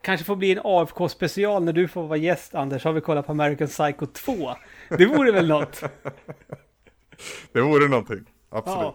Kanske 0.02 0.26
får 0.26 0.36
bli 0.36 0.52
en 0.52 0.60
AFK 0.64 1.10
special 1.10 1.64
när 1.64 1.74
du 1.74 1.88
får 1.88 2.08
vara 2.08 2.18
gäst 2.18 2.56
Anders. 2.56 2.84
Har 2.84 2.94
vi 2.94 3.02
kollat 3.02 3.26
på 3.26 3.32
American 3.32 3.68
Psycho 3.68 4.06
2. 4.06 4.56
Det 4.98 5.06
vore 5.06 5.32
väl 5.32 5.48
något? 5.48 5.84
Det 7.52 7.62
vore 7.62 7.88
någonting. 7.88 8.26
Absolut. 8.50 8.94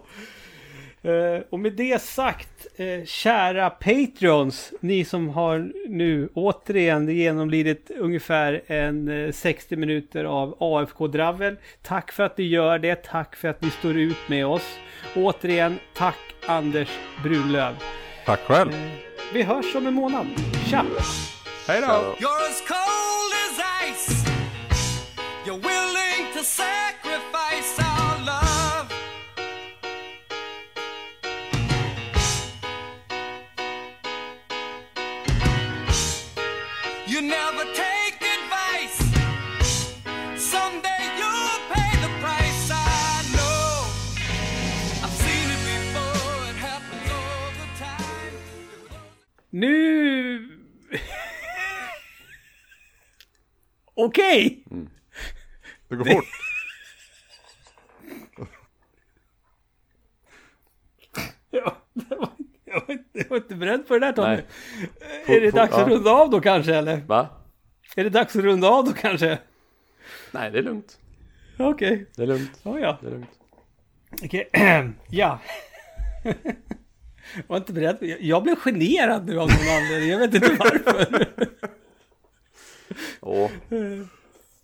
Ja. 1.01 1.11
Eh, 1.11 1.41
och 1.49 1.59
med 1.59 1.73
det 1.73 2.01
sagt, 2.01 2.67
eh, 2.75 3.05
kära 3.05 3.69
Patreons, 3.69 4.73
ni 4.79 5.05
som 5.05 5.29
har 5.29 5.71
nu 5.87 6.29
återigen 6.33 7.09
genomlidit 7.09 7.91
ungefär 7.99 8.61
en 8.67 9.25
eh, 9.25 9.31
60 9.31 9.75
minuter 9.75 10.23
av 10.23 10.55
AFK-dravel. 10.59 11.55
Tack 11.81 12.11
för 12.11 12.23
att 12.23 12.37
ni 12.37 12.43
gör 12.43 12.79
det, 12.79 12.95
tack 12.95 13.35
för 13.35 13.47
att 13.47 13.61
ni 13.61 13.69
står 13.69 13.97
ut 13.97 14.29
med 14.29 14.45
oss. 14.45 14.77
Återigen, 15.15 15.79
tack 15.93 16.19
Anders 16.47 16.89
Brunlöv. 17.23 17.73
Tack 18.25 18.39
själv. 18.39 18.71
Eh, 18.71 18.77
vi 19.33 19.43
hörs 19.43 19.75
om 19.75 19.87
en 19.87 19.93
månad. 19.93 20.27
Tja! 20.69 20.85
Hej 21.67 21.81
då! 21.81 22.15
Nu... 49.59 50.49
Okej! 53.93 54.63
Det 55.87 55.95
går 55.95 56.05
fort. 56.05 56.25
Ja, 61.49 61.77
det 61.93 62.15
var, 62.15 62.29
jag, 62.65 62.81
var, 62.87 62.93
inte- 62.93 63.19
jag 63.19 63.29
var 63.29 63.37
inte 63.37 63.55
beredd 63.55 63.87
på 63.87 63.93
det 63.93 63.99
där 63.99 64.13
Tommy. 64.13 64.27
Nej. 64.27 64.45
Är 65.37 65.41
det 65.41 65.51
dags 65.51 65.73
att 65.73 65.79
ja. 65.89 65.95
runda 65.95 66.11
av 66.11 66.29
då 66.29 66.41
kanske 66.41 66.75
eller? 66.75 66.97
Va? 66.97 67.27
Är 67.95 68.03
det 68.03 68.09
dags 68.09 68.35
att 68.35 68.43
runda 68.43 68.69
av 68.69 68.85
då 68.85 68.93
kanske? 68.93 69.39
Nej, 70.31 70.51
det 70.51 70.57
är 70.57 70.63
lugnt. 70.63 70.99
Okej, 71.59 72.05
Det 72.15 72.23
är 72.23 72.27
lugnt. 72.27 72.59
ja 72.63 72.79
ja. 72.79 72.97
Det 73.01 73.07
är 73.07 73.11
lugnt. 73.11 73.29
Okej, 74.23 74.49
ja. 75.09 75.39
Jag 77.35 77.43
var 77.47 77.57
inte 77.57 77.73
beredd. 77.73 77.97
Jag- 78.19 78.43
blev 78.43 78.55
generad 78.55 79.25
nu 79.25 79.39
av 79.39 79.47
någon 79.47 79.75
anledning. 79.77 80.09
Jag 80.09 80.19
vet 80.19 80.33
inte 80.35 80.51
varför. 80.59 81.25
Åh, 83.21 83.51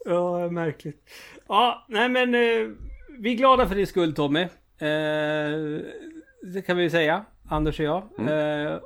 Ja, 0.06 0.50
märkligt. 0.50 1.10
Ja, 1.48 1.86
nej 1.90 2.10
men 2.10 2.36
eh, 2.36 2.70
vi 3.20 3.32
är 3.32 3.36
glada 3.38 3.68
för 3.68 3.76
din 3.76 3.88
skull 3.88 4.14
Tommy. 4.16 4.42
Eh, 4.42 4.48
det 6.54 6.62
kan 6.66 6.78
vi 6.78 6.90
säga, 6.90 7.26
Anders 7.50 7.80
och 7.80 7.86
jag. 7.86 8.04
Eh, 8.20 8.80